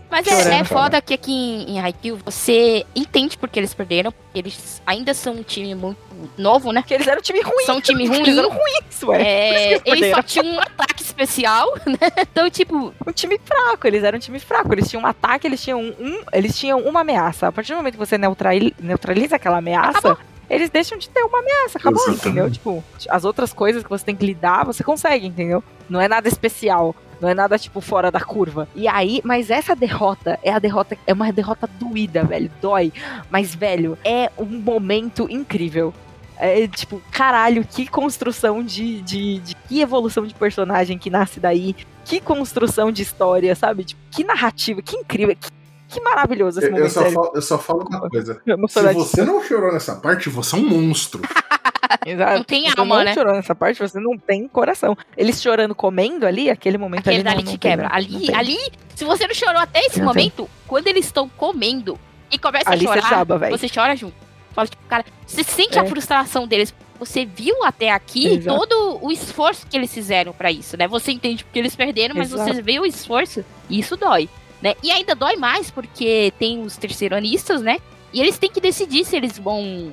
[0.09, 4.39] Mas é, é foda que aqui em, em Haikyuu você entende porque eles perderam, porque
[4.39, 5.97] eles ainda são um time muito
[6.37, 6.81] novo, né?
[6.81, 7.65] Porque eles eram um time ruim.
[7.65, 8.19] São um time ruim.
[8.19, 9.21] Eles eram ruins, ué.
[9.21, 11.97] É, que eles só tinham um ataque especial, né?
[12.31, 14.73] Então, tipo, um time fraco, eles eram um time fraco.
[14.73, 17.47] Eles tinham um ataque, eles tinham um, eles tinham uma ameaça.
[17.47, 20.17] A partir do momento que você neutrali- neutraliza aquela ameaça,
[20.49, 22.27] eles deixam de ter uma ameaça, acabou, Exatamente.
[22.27, 22.51] entendeu?
[22.51, 25.63] Tipo, as outras coisas que você tem que lidar, você consegue, entendeu?
[25.89, 26.95] Não é nada especial.
[27.21, 28.67] Não é nada, tipo, fora da curva.
[28.73, 32.49] E aí, mas essa derrota é a derrota, é uma derrota doída, velho.
[32.61, 32.93] Dói.
[33.29, 35.93] Mas, velho, é um momento incrível.
[36.37, 41.75] É tipo, caralho, que construção de, de, de, Que evolução de personagem que nasce daí.
[42.05, 43.83] Que construção de história, sabe?
[43.83, 45.35] Tipo, que narrativa, que incrível.
[45.35, 45.51] Que,
[45.89, 46.85] que maravilhoso esse eu, momento.
[46.85, 48.41] Eu só, falo, eu só falo uma coisa.
[48.69, 51.21] Se você não chorou nessa parte, você é um monstro.
[52.05, 52.37] Exato.
[52.37, 53.13] Não tem você alma, não né?
[53.13, 54.95] chorou nessa parte, você não tem coração.
[55.17, 57.23] Eles chorando, comendo ali, aquele momento Aquele ali.
[57.23, 57.89] dali não, te não tem, quebra.
[57.89, 58.35] não ali, tem.
[58.35, 58.57] ali,
[58.95, 61.99] se você não chorou até esse Não momento, quando eles estão comendo
[62.31, 63.57] e começa Ali a você chorar, chaba, velho.
[63.57, 64.13] você chora junto.
[64.53, 65.87] Fala, tipo, cara, você sente a É.
[65.87, 66.73] frustração deles.
[66.99, 68.57] Você viu até aqui Exato.
[68.59, 70.87] todo o esforço que eles fizeram pra isso, né?
[70.87, 72.53] Você entende porque eles perderam, mas Exato.
[72.53, 74.27] você vê o esforço e isso dói,
[74.61, 74.75] né?
[74.83, 77.77] E ainda dói mais porque tem os terceiranistas, né?
[78.13, 79.91] E eles têm que decidir se eles vão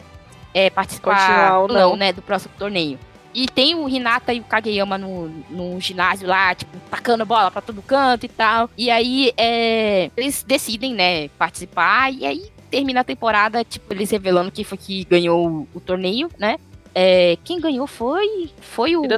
[0.55, 1.97] é, participar ou não.
[1.97, 2.99] né, do próximo torneio.
[3.35, 7.61] E tem o Hinata e o Kageyama no, no ginásio lá, tipo, tacando bola pra
[7.61, 8.71] todo canto e tal.
[8.79, 12.11] E aí, é, eles decidem, né, participar.
[12.11, 16.31] E aí, termina a temporada, tipo, eles revelando quem foi que ganhou o, o torneio,
[16.39, 16.57] né?
[16.99, 19.09] É, quem ganhou foi, foi o, o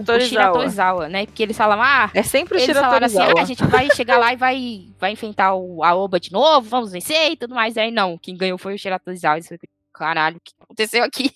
[1.09, 1.27] né?
[1.27, 4.19] Porque eles falam, ah, É sempre o eles falaram assim, ah, a gente vai chegar
[4.19, 7.77] lá e vai, vai enfrentar o, a Oba de novo, vamos vencer e tudo mais.
[7.77, 9.39] Aí não, quem ganhou foi o Shira Torizawa.
[9.39, 9.59] Isso foi,
[9.93, 11.31] Caralho, o que aconteceu aqui?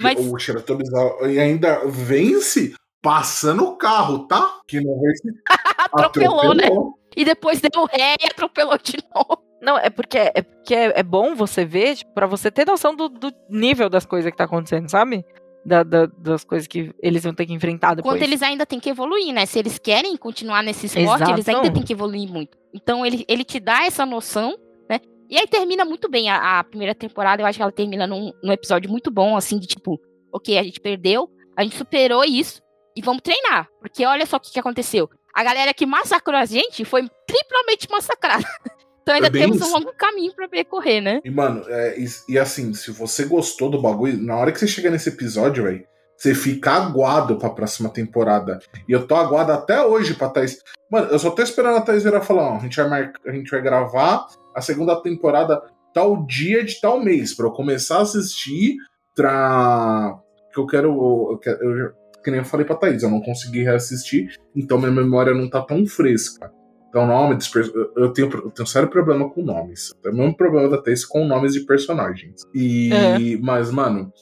[0.00, 4.60] Mas O Shiratorizawa e ainda vence passando o carro, tá?
[4.66, 5.22] Que não vence.
[5.92, 6.68] atropelou, né?
[7.16, 9.42] E depois deu ré e atropelou de novo.
[9.60, 12.94] Não, é porque, é, porque é, é bom você ver, tipo, pra você ter noção
[12.94, 15.24] do, do nível das coisas que tá acontecendo, sabe?
[15.66, 18.14] Da- da- das coisas que eles vão ter que enfrentar depois.
[18.14, 19.44] Quando eles ainda têm que evoluir, né?
[19.44, 21.30] Se eles querem continuar nesse esporte, Exato.
[21.32, 22.56] eles ainda têm que evoluir muito.
[22.72, 24.56] Então ele, ele te dá essa noção,
[24.88, 24.98] né?
[25.28, 27.42] E aí termina muito bem a, a primeira temporada.
[27.42, 30.00] Eu acho que ela termina num, num episódio muito bom, assim, de tipo,
[30.32, 32.62] ok, a gente perdeu, a gente superou isso
[32.96, 33.68] e vamos treinar.
[33.80, 35.10] Porque olha só o que, que aconteceu.
[35.34, 38.44] A galera que massacrou a gente foi triplamente massacrada.
[39.02, 39.66] Então ainda É temos isso.
[39.66, 41.20] um longo caminho pra percorrer, né?
[41.24, 44.68] E, mano, é, e, e assim, se você gostou do bagulho, na hora que você
[44.68, 45.84] chega nesse episódio, velho,
[46.16, 48.60] você fica aguado pra próxima temporada.
[48.86, 50.58] E eu tô aguado até hoje pra Thaís.
[50.92, 53.32] Mano, eu só tô esperando a Thaís virar falar, ó, a gente vai, marcar, a
[53.32, 55.60] gente vai gravar a segunda temporada
[55.94, 58.76] tal dia de tal mês, pra eu começar a assistir
[59.16, 60.18] pra.
[60.52, 60.88] Que eu quero.
[61.32, 64.90] Eu, quero- eu, que nem eu falei pra Thaís, eu não consegui reassistir, então minha
[64.90, 66.50] memória não tá tão fresca.
[66.88, 69.92] Então, nome dos eu- tenho, eu tenho um sério problema com nomes.
[70.04, 72.42] É o mesmo problema da Thaís com nomes de personagens.
[72.52, 72.90] E.
[72.92, 73.36] É.
[73.40, 74.12] Mas, mano,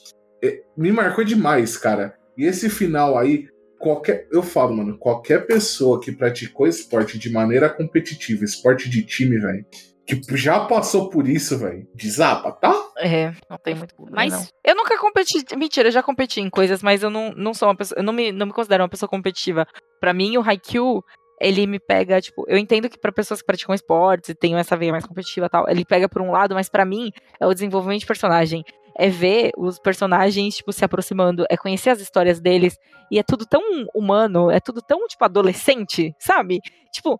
[0.43, 2.13] é, me marcou demais, cara.
[2.37, 3.47] E esse final aí,
[3.79, 4.27] qualquer.
[4.31, 9.65] Eu falo, mano, qualquer pessoa que praticou esporte de maneira competitiva, esporte de time, velho,
[10.17, 12.73] que já passou por isso, velho, desaba, tá?
[12.97, 14.47] É, não tem muito problema, Mas- não.
[14.63, 15.43] Eu nunca competi.
[15.55, 17.99] Mentira, eu já competi em coisas, mas eu não, não sou uma pessoa.
[17.99, 19.65] Eu não me, não me considero uma pessoa competitiva.
[19.99, 21.03] Pra mim, o Haikyuu,
[21.39, 24.75] ele me pega, tipo, eu entendo que pra pessoas que praticam esportes e tenham essa
[24.75, 27.53] veia mais competitiva e tal, ele pega por um lado, mas pra mim é o
[27.53, 28.63] desenvolvimento de personagem.
[28.97, 32.77] É ver os personagens, tipo, se aproximando, é conhecer as histórias deles.
[33.09, 33.61] E é tudo tão
[33.95, 36.59] humano, é tudo tão, tipo, adolescente, sabe?
[36.91, 37.17] Tipo,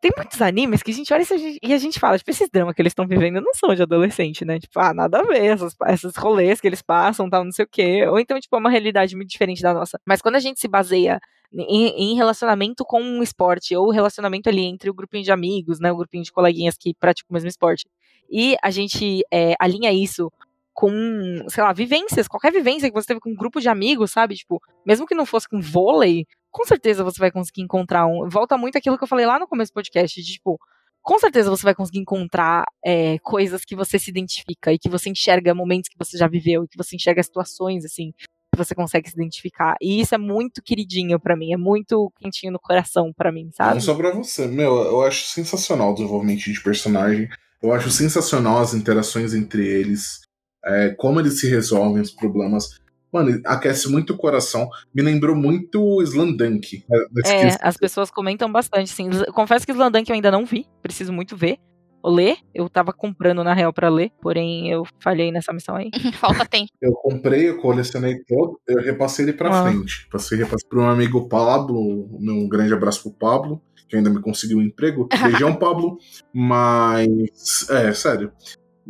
[0.00, 1.22] tem muitos animes que a gente olha
[1.62, 4.44] e a gente, fala, tipo, esses dramas que eles estão vivendo não são de adolescente,
[4.44, 4.58] né?
[4.58, 7.68] Tipo, ah, nada a ver, essas, esses rolês que eles passam, tal, não sei o
[7.70, 8.06] quê.
[8.06, 10.00] Ou então, tipo, é uma realidade muito diferente da nossa.
[10.06, 11.20] Mas quando a gente se baseia
[11.52, 15.92] em, em relacionamento com um esporte, ou relacionamento ali entre o grupinho de amigos, né?
[15.92, 17.86] O grupinho de coleguinhas que praticam o mesmo esporte,
[18.30, 20.32] e a gente é, alinha isso
[20.72, 24.34] com, sei lá, vivências, qualquer vivência que você teve com um grupo de amigos, sabe?
[24.34, 28.28] Tipo, mesmo que não fosse com vôlei, com certeza você vai conseguir encontrar um.
[28.28, 30.58] Volta muito aquilo que eu falei lá no começo do podcast, de tipo,
[31.02, 35.10] com certeza você vai conseguir encontrar é, coisas que você se identifica e que você
[35.10, 39.08] enxerga momentos que você já viveu e que você enxerga situações, assim, que você consegue
[39.08, 39.76] se identificar.
[39.80, 43.74] E isso é muito queridinho pra mim, é muito quentinho no coração pra mim, sabe?
[43.74, 44.46] Não só pra você.
[44.46, 47.28] Meu, eu acho sensacional o desenvolvimento de personagem.
[47.62, 50.20] Eu acho sensacional as interações entre eles.
[50.64, 52.78] é, como eles se resolvem os problemas.
[53.12, 54.68] Mano, aquece muito o coração.
[54.94, 56.84] Me lembrou muito o Slandunk.
[56.88, 57.58] né, É, quesito.
[57.62, 59.08] as pessoas comentam bastante, sim.
[59.34, 61.58] Confesso que Slandank eu ainda não vi, preciso muito ver.
[62.02, 65.90] Ou ler, eu tava comprando na real pra ler, porém eu falhei nessa missão aí.
[66.18, 66.70] Falta tempo.
[66.80, 69.64] Eu comprei, eu colecionei todo, eu repassei ele pra Ah.
[69.64, 70.08] frente.
[70.10, 71.78] Passei, repassei pro meu amigo Pablo,
[72.18, 75.08] um grande abraço pro Pablo, que ainda me conseguiu um emprego.
[75.44, 75.98] Beijão, Pablo.
[76.32, 77.68] Mas.
[77.68, 78.32] É, sério.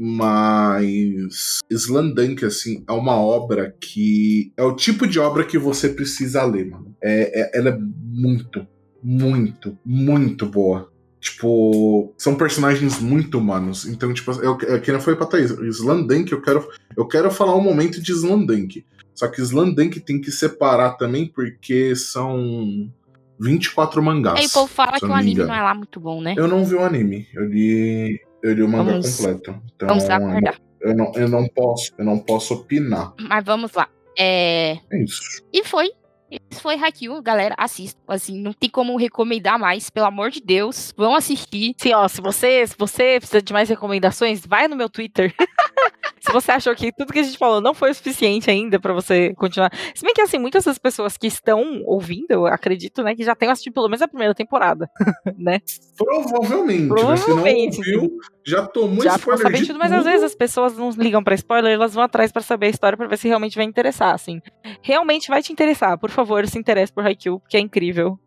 [0.02, 1.60] Mas.
[1.70, 4.50] Slandunk, assim, é uma obra que.
[4.56, 6.96] É o tipo de obra que você precisa ler, mano.
[7.02, 8.66] É, é- ela é muito,
[9.02, 10.90] muito, muito boa.
[11.20, 13.86] Tipo, são personagens muito humanos.
[13.86, 15.50] Então, tipo, eu, eu, que não foi pra Thaís.
[15.50, 16.66] Slandunk, eu quero,
[16.96, 18.86] eu quero falar um momento de Slandunk.
[19.14, 22.90] Só que Slandunk tem que separar também, porque são
[23.38, 24.38] 24 mangás.
[24.40, 25.48] Aí o povo fala que o anime engano.
[25.48, 26.34] não é lá muito bom, né?
[26.38, 29.54] Eu não vi o anime, eu li, eu li o mangá Vamos- completo.
[29.74, 30.60] Então, Vamos aguardar.
[30.80, 33.12] eu não, eu não posso, eu não posso opinar.
[33.20, 33.88] Mas vamos lá.
[34.18, 34.78] É...
[34.90, 35.20] É isso.
[35.52, 35.90] E foi.
[36.30, 37.54] Isso foi Haikyuu, galera.
[37.58, 38.00] Assista.
[38.08, 39.90] Assim, não tem como recomendar mais.
[39.90, 40.92] Pelo amor de Deus.
[40.96, 41.74] Vão assistir.
[41.78, 45.34] Sim, ó, se você, se você precisa de mais recomendações, vai no meu Twitter.
[46.20, 48.92] se você achou que tudo que a gente falou não foi o suficiente ainda pra
[48.92, 49.72] você continuar.
[49.94, 53.34] Se bem que, assim, muitas das pessoas que estão ouvindo, eu acredito, né, que já
[53.34, 54.88] tenham assistido pelo menos a primeira temporada,
[55.38, 55.60] né?
[55.96, 56.86] Provavelmente, né?
[56.86, 57.78] Se não Provavelmente.
[57.78, 61.22] ouviu, já tomou já spoiler sabendo de tudo, mas às vezes as pessoas não ligam
[61.22, 64.14] pra spoiler, elas vão atrás pra saber a história pra ver se realmente vai interessar,
[64.14, 64.40] assim.
[64.82, 68.18] Realmente vai te interessar, por favor, se interesse por Haikyuu, porque é incrível.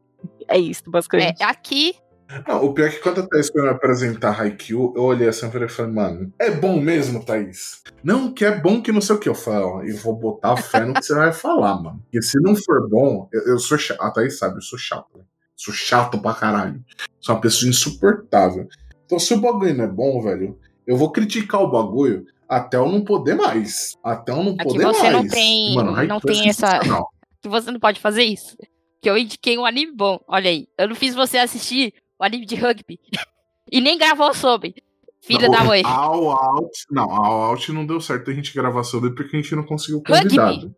[0.48, 1.42] É isso, basicamente.
[1.42, 1.96] É, aqui.
[2.48, 5.48] Não, o pior é que quando a Thaís foi me apresentar Haikyuu, eu olhei assim
[5.48, 7.84] e falei, mano, é bom mesmo, Thaís?
[8.04, 9.30] Não, que é bom que não sei o que.
[9.30, 12.00] Eu falei, ó, eu vou botar fé no que você vai falar, mano.
[12.04, 14.02] Porque se não for bom, eu, eu sou chato.
[14.02, 15.08] A Thaís sabe, eu sou chato.
[15.16, 15.24] né?
[15.56, 16.84] Sou chato pra caralho.
[17.20, 18.68] Sou uma pessoa insuportável.
[19.06, 20.58] Então, se o bagulho não é bom, velho,
[20.88, 23.96] eu vou criticar o bagulho até eu não poder mais.
[24.04, 25.14] Até eu não Aqui poder você mais.
[25.14, 26.80] não tem- Mano, não é tem essa-.
[27.44, 28.56] Que você não pode fazer isso.
[29.02, 30.18] Que eu indiquei um anime bom.
[30.28, 30.66] Olha aí.
[30.78, 32.98] Eu não fiz você assistir o anime de rugby.
[33.70, 34.76] e nem gravou sobre.
[35.22, 35.82] Filha Não, da mãe.
[35.86, 36.72] All Out.
[36.90, 40.02] Não, All Out não deu certo a gente gravar sobre porque a gente não conseguiu
[40.02, 40.74] convidado.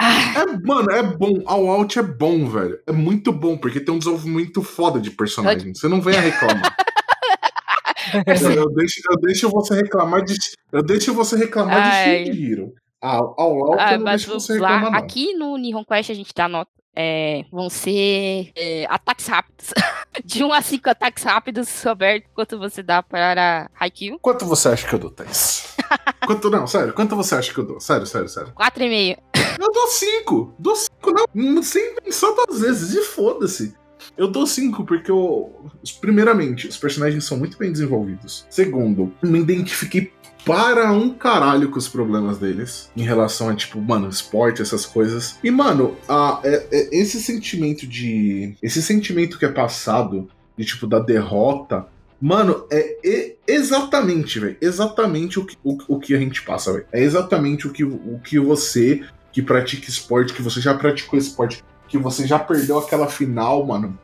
[0.00, 1.42] Ah, É, mano, é bom.
[1.44, 2.78] All Out é bom, velho.
[2.86, 5.74] É muito bom, porque tem um desenvolvimento foda de personagem.
[5.74, 6.76] Você não venha reclamar.
[8.26, 10.34] eu, eu deixo, eu deixo você reclamar de.
[10.72, 12.24] Eu deixo você reclamar Ai.
[12.24, 12.74] de Shihiro.
[13.00, 14.76] Ah, All Out ah, mas vamos lá.
[14.78, 15.00] reclamar.
[15.00, 16.70] Aqui no Nihon Quest a gente dá nota.
[17.00, 19.72] É, vão ser é, ataques rápidos.
[20.24, 22.28] de 1 a 5 ataques rápidos, Roberto.
[22.34, 24.18] Quanto você dá para Haikyuu?
[24.18, 25.76] Quanto você acha que eu dou, Thaís?
[26.26, 27.80] Quanto, não, sério, quanto você acha que eu dou?
[27.80, 28.52] Sério, sério, sério.
[28.52, 29.16] 4,5.
[29.58, 30.54] Eu dou cinco.
[30.58, 31.62] Dou cinco, não.
[31.62, 32.94] Sem pensar duas vezes.
[32.94, 33.74] E foda-se.
[34.16, 35.70] Eu dou cinco porque eu.
[36.00, 38.46] Primeiramente, os personagens são muito bem desenvolvidos.
[38.48, 40.12] Segundo, me identifiquei
[40.48, 42.90] para um caralho com os problemas deles.
[42.96, 45.38] Em relação a, tipo, mano, esporte, essas coisas.
[45.44, 48.56] E, mano, a, é- é- esse sentimento de.
[48.62, 50.26] Esse sentimento que é passado,
[50.56, 51.86] de, tipo, da derrota.
[52.20, 54.56] Mano, é, e- exatamente, velho.
[54.60, 56.86] Exatamente o que, o, o que a gente passa, velho.
[56.90, 61.62] É exatamente o que, o que você que pratica esporte, que você já praticou esporte,
[61.86, 63.98] que você já perdeu aquela final, mano.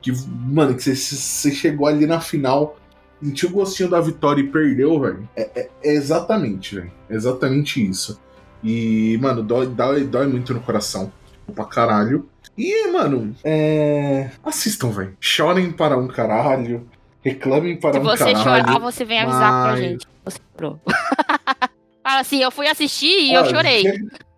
[0.00, 2.76] Que, mano, que você, você chegou ali na final,
[3.22, 5.28] sentiu o gostinho da vitória e perdeu, velho.
[5.36, 6.92] É, é- é exatamente, velho.
[7.08, 8.20] É exatamente isso.
[8.62, 11.12] E, mano, dói, dói, dói muito no coração.
[11.54, 12.28] Pra caralho.
[12.56, 14.30] E, mano, é.
[14.44, 15.16] Assistam, velho.
[15.20, 16.86] Chorem para um caralho.
[17.24, 18.38] Reclamem para Se um você caralho.
[18.66, 20.06] chorar, você vem avisar pra mas- gente.
[20.24, 20.80] Você chorou.
[22.04, 23.84] Fala assim, eu fui assistir e eu Olha, chorei.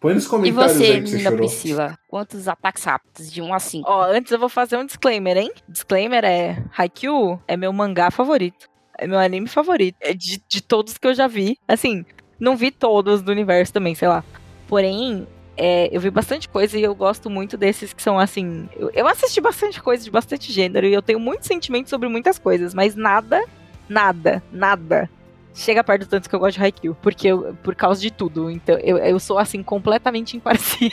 [0.00, 1.46] Põe nos E comentários você, aí que você menina chorou.
[1.46, 1.98] Priscila?
[2.08, 3.30] Quantos ataques rápidos?
[3.30, 3.90] De 1 a 5?
[3.90, 5.52] Ó, antes eu vou fazer um disclaimer, hein?
[5.68, 8.66] Disclaimer é: Haikyuu é meu mangá favorito.
[8.98, 9.96] É meu anime favorito.
[10.00, 11.58] É de, de todos que eu já vi.
[11.68, 12.04] Assim,
[12.38, 14.24] não vi todos do universo também, sei lá.
[14.66, 18.70] Porém, é, eu vi bastante coisa e eu gosto muito desses que são assim.
[18.76, 22.38] Eu, eu assisti bastante coisa de bastante gênero e eu tenho muitos sentimentos sobre muitas
[22.38, 23.44] coisas, mas nada,
[23.86, 25.10] nada, nada
[25.54, 26.94] chega perto do tanto que eu gosto de Haikyuu.
[27.02, 28.50] Porque eu, por causa de tudo.
[28.50, 30.90] Então, eu, eu sou assim, completamente imparcial.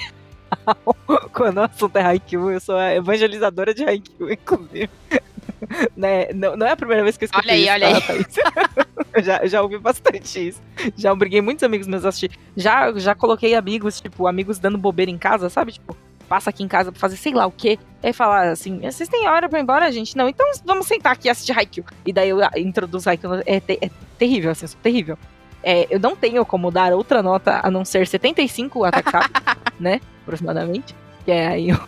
[1.33, 4.89] Quando o assunto é Haikyuu, eu sou a evangelizadora de Haikyuu, inclusive.
[5.95, 6.31] né?
[6.33, 8.87] não, não é a primeira vez que eu escutei Olha aí, isso, olha tá, aí.
[9.13, 10.61] Eu, já, já ouvi bastante isso.
[10.95, 12.31] Já obriguei muitos amigos meus a assistir.
[12.55, 15.71] Já, já coloquei amigos, tipo, amigos dando bobeira em casa, sabe?
[15.71, 15.97] Tipo,
[16.27, 17.77] passa aqui em casa pra fazer sei lá o quê.
[18.03, 20.15] Aí falar assim, vocês têm hora pra ir embora, gente?
[20.15, 21.85] Não, então vamos sentar aqui e assistir Haikyuu.
[22.05, 23.41] E daí eu introduzo Haikyuu.
[23.45, 25.17] É, te- é terrível, assim, eu sou terrível.
[25.63, 29.41] É, eu não tenho como dar outra nota a não ser 75 ataques rápidos,
[29.79, 29.99] né?
[30.23, 30.95] Aproximadamente.
[31.25, 31.79] Que é aí o,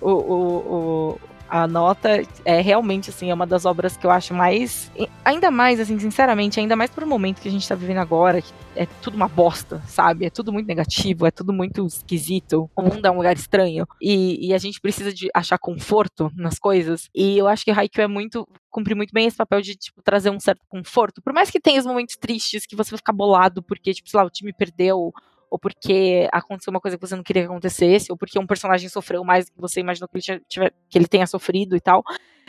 [0.00, 4.90] o, o- a nota é realmente assim, é uma das obras que eu acho mais.
[5.24, 8.52] Ainda mais, assim, sinceramente, ainda mais pro momento que a gente tá vivendo agora, que
[8.74, 10.26] é tudo uma bosta, sabe?
[10.26, 12.70] É tudo muito negativo, é tudo muito esquisito.
[12.76, 13.86] O mundo é um lugar estranho.
[14.00, 17.08] E, e a gente precisa de achar conforto nas coisas.
[17.14, 18.46] E eu acho que Haikyuu é muito.
[18.70, 21.22] cumpre muito bem esse papel de, tipo, trazer um certo conforto.
[21.22, 24.18] Por mais que tenha os momentos tristes que você vai ficar bolado porque, tipo, sei
[24.18, 25.12] lá, o time perdeu
[25.50, 28.88] ou porque aconteceu uma coisa que você não queria que acontecesse, ou porque um personagem
[28.88, 32.02] sofreu mais do que você imaginou que ele, tiver- que ele tenha sofrido e tal.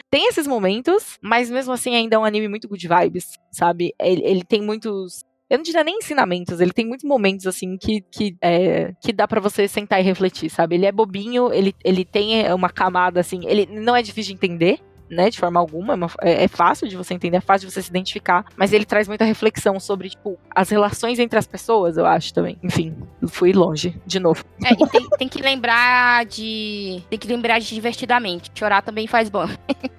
[0.09, 3.93] Tem esses momentos, mas mesmo assim ainda é um anime muito good vibes, sabe?
[3.99, 5.21] Ele, ele tem muitos.
[5.49, 9.25] Eu não diria nem ensinamentos, ele tem muitos momentos assim que, que, é, que dá
[9.27, 10.75] pra você sentar e refletir, sabe?
[10.75, 14.79] Ele é bobinho, ele, ele tem uma camada assim, ele não é difícil de entender,
[15.09, 17.73] né, de forma alguma, é uma- é, é fácil de você entender, é fácil de
[17.73, 21.97] você se identificar, mas ele traz muita reflexão sobre, tipo, as relações entre as pessoas,
[21.97, 22.57] eu acho também.
[22.63, 22.95] Enfim,
[23.27, 24.43] fui longe, de novo.
[24.63, 27.01] É, e tem, tem que lembrar de.
[27.09, 28.51] Tem que lembrar de divertidamente.
[28.53, 29.45] Chorar também faz bom.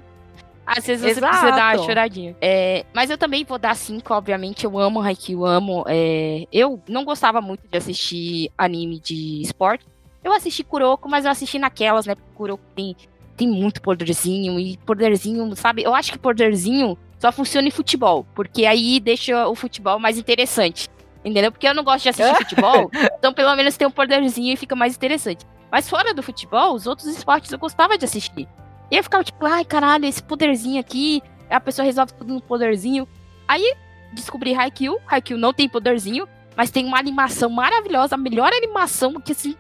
[0.67, 1.87] Às vezes você precisa dar uma Exato.
[1.87, 2.37] choradinha.
[2.43, 4.65] É, mas eu também vou dar cinco, obviamente.
[4.67, 5.83] Eu amo Haikyuu, amo.
[5.89, 9.87] é, eu não gostava muito de assistir anime de esporte.
[10.23, 12.15] Eu assisti Kuroko, mas eu assisti naquelas, né?
[12.15, 12.95] Porque Kuroko tem,
[13.39, 14.59] tem muito poderzinho.
[14.59, 15.83] E poderzinho, sabe?
[15.83, 18.27] Eu acho que poderzinho só funciona em futebol.
[18.35, 20.89] Porque aí deixa o futebol mais interessante.
[21.25, 21.51] Entendeu?
[21.51, 22.91] Porque eu não gosto de assistir futebol.
[23.19, 25.47] Então, pelo menos tem um poderzinho e fica mais interessante.
[25.71, 28.49] Mas fora do futebol, os outros esportes eu gostava de assistir.
[28.91, 33.07] E eu ficava tipo, ai caralho, esse poderzinho aqui, a pessoa resolve tudo no poderzinho.
[33.47, 33.75] Aí
[34.13, 39.33] descobri Haikyuu, Haikyuu não tem poderzinho, mas tem uma animação maravilhosa, a melhor animação que
[39.33, 39.55] assim,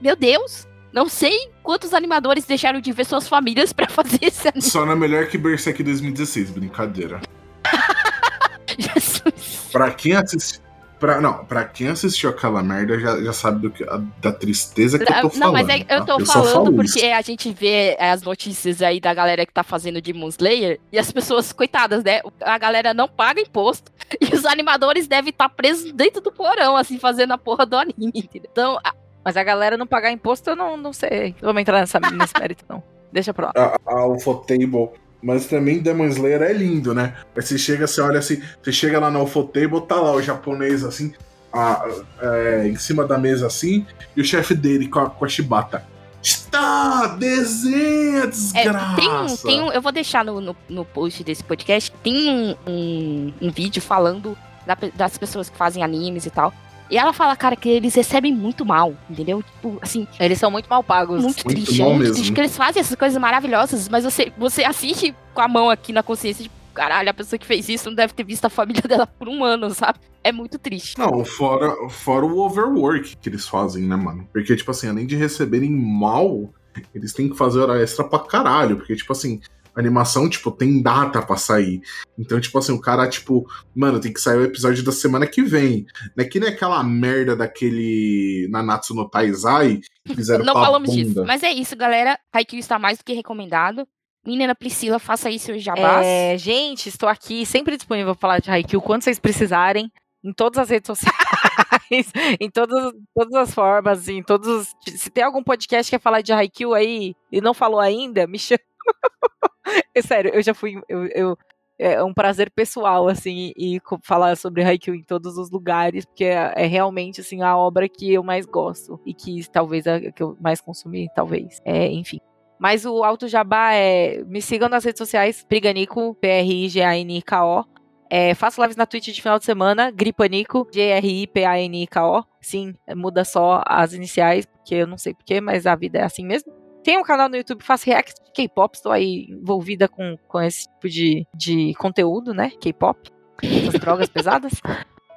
[0.00, 4.62] meu Deus, não sei quantos animadores deixaram de ver suas famílias pra fazer esse anime.
[4.62, 7.20] Só não é melhor que Berserk 2016, brincadeira.
[8.78, 9.68] Jesus.
[9.70, 10.60] Pra quem assistiu.
[10.98, 15.00] Pra, não, pra quem assistiu aquela merda já, já sabe do que, a- da tristeza
[15.00, 15.36] que eu tô falando.
[15.40, 16.04] Não, mas é- eu tá?
[16.04, 17.14] tô só falando falo porque isso.
[17.16, 21.10] a gente vê as notícias aí da galera que tá fazendo Demon Slayer e as
[21.10, 22.20] pessoas, coitadas, né?
[22.40, 23.90] A galera não paga imposto
[24.20, 28.12] e os animadores devem estar presos dentro do porão, assim, fazendo a porra do anime,
[28.14, 28.48] entendeu?
[28.52, 31.34] Então, a- Mas a galera não pagar imposto, eu não, não sei.
[31.40, 32.82] Não vamos entrar nessa, nesse mérito, não.
[33.12, 33.78] Deixa pra lá.
[33.86, 34.90] a, a Ufotable.
[35.22, 37.14] Mas também Demon Slayer é lindo, né?
[37.36, 40.82] Aí você chega, você olha assim, você chega lá na Ufotable, tá lá o japonês
[40.82, 41.12] assim,
[41.52, 41.86] a-
[42.20, 43.86] é, em cima da mesa assim,
[44.16, 45.84] e o chefe dele com a, com a chibata.
[46.20, 47.06] Está!
[47.18, 48.96] Desenha, é, desgraça!
[48.96, 52.56] tem, um, tem um, eu vou deixar no, no, no post desse podcast, tem um,
[52.66, 54.36] um, um vídeo falando
[54.66, 56.52] da das pessoas que fazem animes e tal.
[56.92, 59.42] E ela fala, cara, que eles recebem muito mal, entendeu?
[59.42, 61.22] Tipo, assim, Eles são muito mal pagos.
[61.22, 62.14] muito, Muito triste, é muito mesmo.
[62.14, 65.90] triste, porque eles fazem essas coisas maravilhosas, mas você, você assiste com a mão aqui
[65.90, 68.82] na consciência, tipo, caralho, a pessoa que fez isso não deve ter visto a família
[68.86, 69.98] dela por um ano, sabe?
[70.22, 70.98] É muito triste.
[70.98, 74.28] Não, fora, fora o overwork que eles fazem, né, mano?
[74.30, 76.52] Porque, tipo assim, além de receberem mal,
[76.94, 78.76] eles têm que fazer hora extra pra caralho.
[78.76, 79.40] Porque, tipo assim,
[79.74, 81.80] animação, tipo, tem data pra sair.
[82.18, 85.42] Então, tipo assim, o cara, tipo, mano, tem que sair o episódio da semana que
[85.42, 85.86] vem.
[86.16, 91.02] Não é que nem aquela merda daquele Nanatsu no Taizai que fizeram não falamos bunda.
[91.04, 91.24] disso.
[91.26, 92.18] Mas é isso, galera.
[92.32, 93.86] Haikyuu está mais do que recomendado.
[94.24, 96.06] Menina Priscila, faça aí seus jabás.
[96.06, 99.90] É, gente, estou aqui sempre disponível para falar de Haikyuu quando vocês precisarem,
[100.22, 104.68] em todas as redes sociais, em todas, todas as formas, em todos os...
[104.96, 108.38] Se tem algum podcast que quer falar de Haikyuu aí e não falou ainda, me
[108.38, 108.60] chama.
[109.94, 110.80] é sério, eu já fui...
[110.88, 111.38] Eu, eu-
[111.78, 116.52] é um prazer pessoal, assim, e falar sobre Haikyuu em todos os lugares, porque é,
[116.54, 120.36] é realmente, assim, a obra que eu mais gosto e que talvez a que eu
[120.40, 121.60] mais consumi, talvez.
[121.64, 122.20] É, enfim.
[122.56, 124.22] Mas o Alto Jabá é.
[124.26, 127.64] Me sigam nas redes sociais, Priganico, P-R-I-G-A-N-I-K-O.
[128.08, 132.24] É, faço lives na Twitch de final de semana, Gripanico, G-R-I-P-A-N-I-K-O.
[132.40, 136.24] Sim, muda só as iniciais, porque eu não sei porquê, mas a vida é assim
[136.24, 136.52] mesmo.
[136.82, 140.64] Tem um canal no YouTube, faço react de K-pop, estou aí envolvida com, com esse
[140.64, 142.50] tipo de, de conteúdo, né?
[142.60, 143.08] K-pop,
[143.42, 144.60] essas drogas pesadas.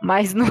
[0.02, 0.46] Mas não.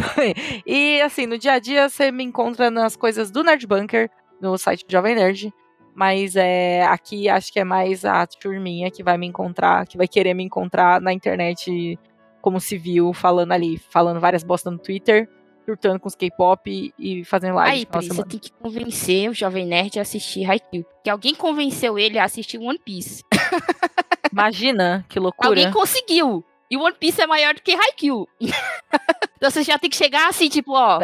[0.66, 4.11] E assim, no dia a dia você me encontra nas coisas do Nerd Bunker,
[4.41, 5.53] no site do Jovem Nerd.
[5.95, 10.09] Mas é, aqui acho que é mais a turminha que vai me encontrar, que vai
[10.09, 11.97] querer me encontrar na internet
[12.43, 15.28] como civil, falando ali, falando várias bostas no Twitter,
[15.65, 17.86] surtando com os K-pop e fazendo live.
[17.93, 20.85] Aí, você tem que convencer o Jovem Nerd a assistir Haikyuu.
[21.03, 23.23] Que alguém convenceu ele a assistir One Piece.
[24.32, 25.49] Imagina que loucura.
[25.49, 26.45] Alguém conseguiu.
[26.70, 28.27] E One Piece é maior do que Haikyuu.
[29.36, 30.99] então você já tem que chegar assim, tipo, ó.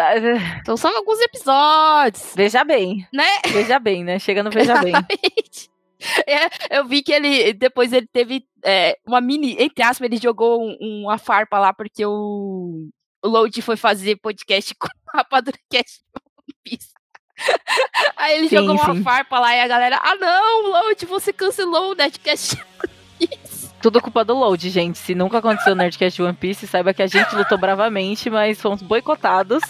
[0.60, 3.26] Então são alguns episódios, Veja bem, né?
[3.48, 4.18] veja bem, né?
[4.18, 4.92] Chega no Veja bem.
[4.92, 5.70] Exatamente.
[6.26, 10.58] É, eu vi que ele, depois ele teve é, uma mini, entre aspas, ele jogou
[10.58, 12.88] um- uma farpa lá, porque o,
[13.22, 16.90] o Load foi fazer podcast com de One Piece.
[18.16, 19.02] Aí ele Sim, jogou uma sim.
[19.02, 23.70] farpa lá e a galera, ah não, Load, você cancelou o Nerdcast de One Piece.
[23.80, 24.98] Tudo culpa do Load, gente.
[24.98, 28.60] Se nunca aconteceu no Nerdcast de One Piece, saiba que a gente lutou bravamente, mas
[28.60, 29.62] fomos boicotados.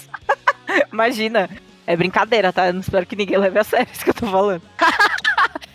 [0.93, 1.49] Imagina.
[1.87, 2.67] É brincadeira, tá?
[2.67, 4.63] Eu não espero que ninguém leve a sério isso que eu tô falando.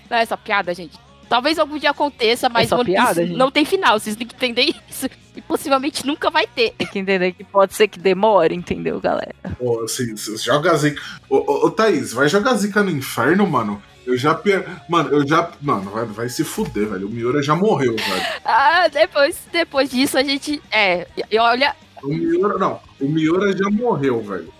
[0.09, 0.97] Não é só piada, gente.
[1.27, 4.35] Talvez algum dia aconteça, mas só One Piece piada, não tem final, vocês têm que
[4.35, 5.09] entender isso.
[5.35, 6.71] E possivelmente nunca vai ter.
[6.77, 9.35] Tem que entender que pode ser que demore, entendeu, galera?
[9.59, 11.01] Ô, assim, joga zica.
[11.29, 13.81] Ô, ô, ô, Thaís, vai jogar zica no inferno, mano?
[14.05, 14.33] Eu já.
[14.33, 14.65] Per...
[14.87, 15.51] Mano, eu já.
[15.61, 17.07] Mano, vai, vai se fuder, velho.
[17.07, 18.25] O Miura já morreu, velho.
[18.45, 20.61] Ah, depois, depois disso a gente.
[20.71, 22.57] É, e olha, O Miura.
[22.57, 24.53] Não, o Miura já morreu, velho.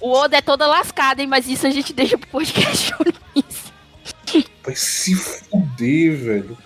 [0.00, 1.28] o Oda é toda lascada, hein?
[1.28, 2.92] Mas isso a gente deixa pro podcast.
[4.64, 6.58] Vai se fuder, velho.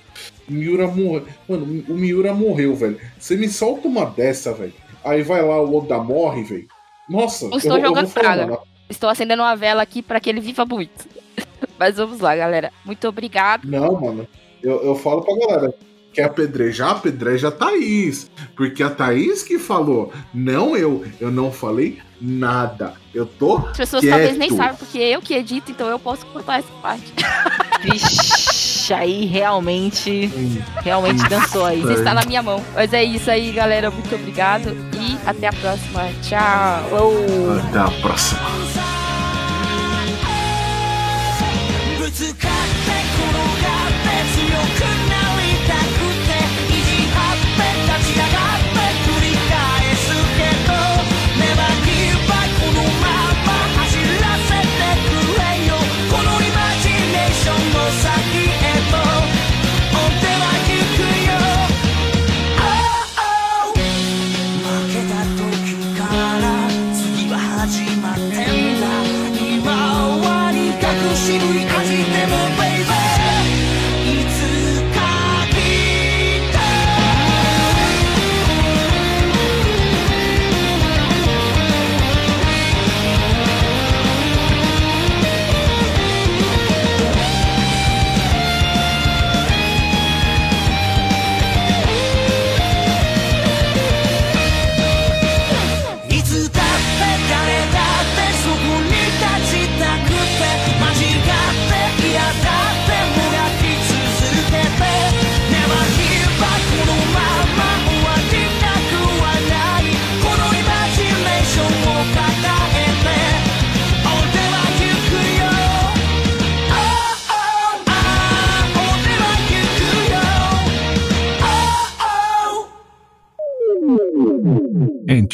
[0.49, 1.27] Miura morreu.
[1.49, 3.01] Mano, o Miura morreu, velho.
[3.19, 4.75] Você me solta uma dessa, velho.
[5.05, 6.69] Aí vai lá, o Oda morre, velho.
[7.09, 8.59] Nossa, Não estou eu, eu jogando falar, praga.
[8.89, 11.07] Estou acendendo uma vela aqui para que ele viva muito.
[11.79, 12.73] Mas vamos lá, galera.
[12.85, 13.65] Muito obrigado.
[13.65, 14.29] Não, mano.
[14.63, 15.75] Eu, eu falo pra galera.
[16.13, 16.91] Quer apedrejar?
[16.91, 18.31] Apedreja a Thaís.
[18.57, 20.13] Porque a Thaís que falou.
[20.33, 21.05] Não eu.
[21.21, 22.95] Eu não falei nada.
[23.15, 23.57] Eu tô.
[23.59, 24.59] As pessoas talvez nem Quieto.
[24.59, 27.13] saibam, porque eu que edito, então eu posso cortar essa parte.
[27.83, 30.31] Vixe, aí realmente,
[30.83, 31.83] realmente dançou aí.
[31.87, 31.93] É.
[31.93, 32.63] Está na minha mão.
[32.75, 33.91] Mas é isso aí, galera.
[33.91, 34.71] Muito obrigado.
[34.95, 36.09] E até a próxima.
[36.23, 37.61] Tchau.
[37.69, 38.41] Até a próxima.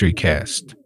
[0.03, 0.82] Oh oh EntryCast.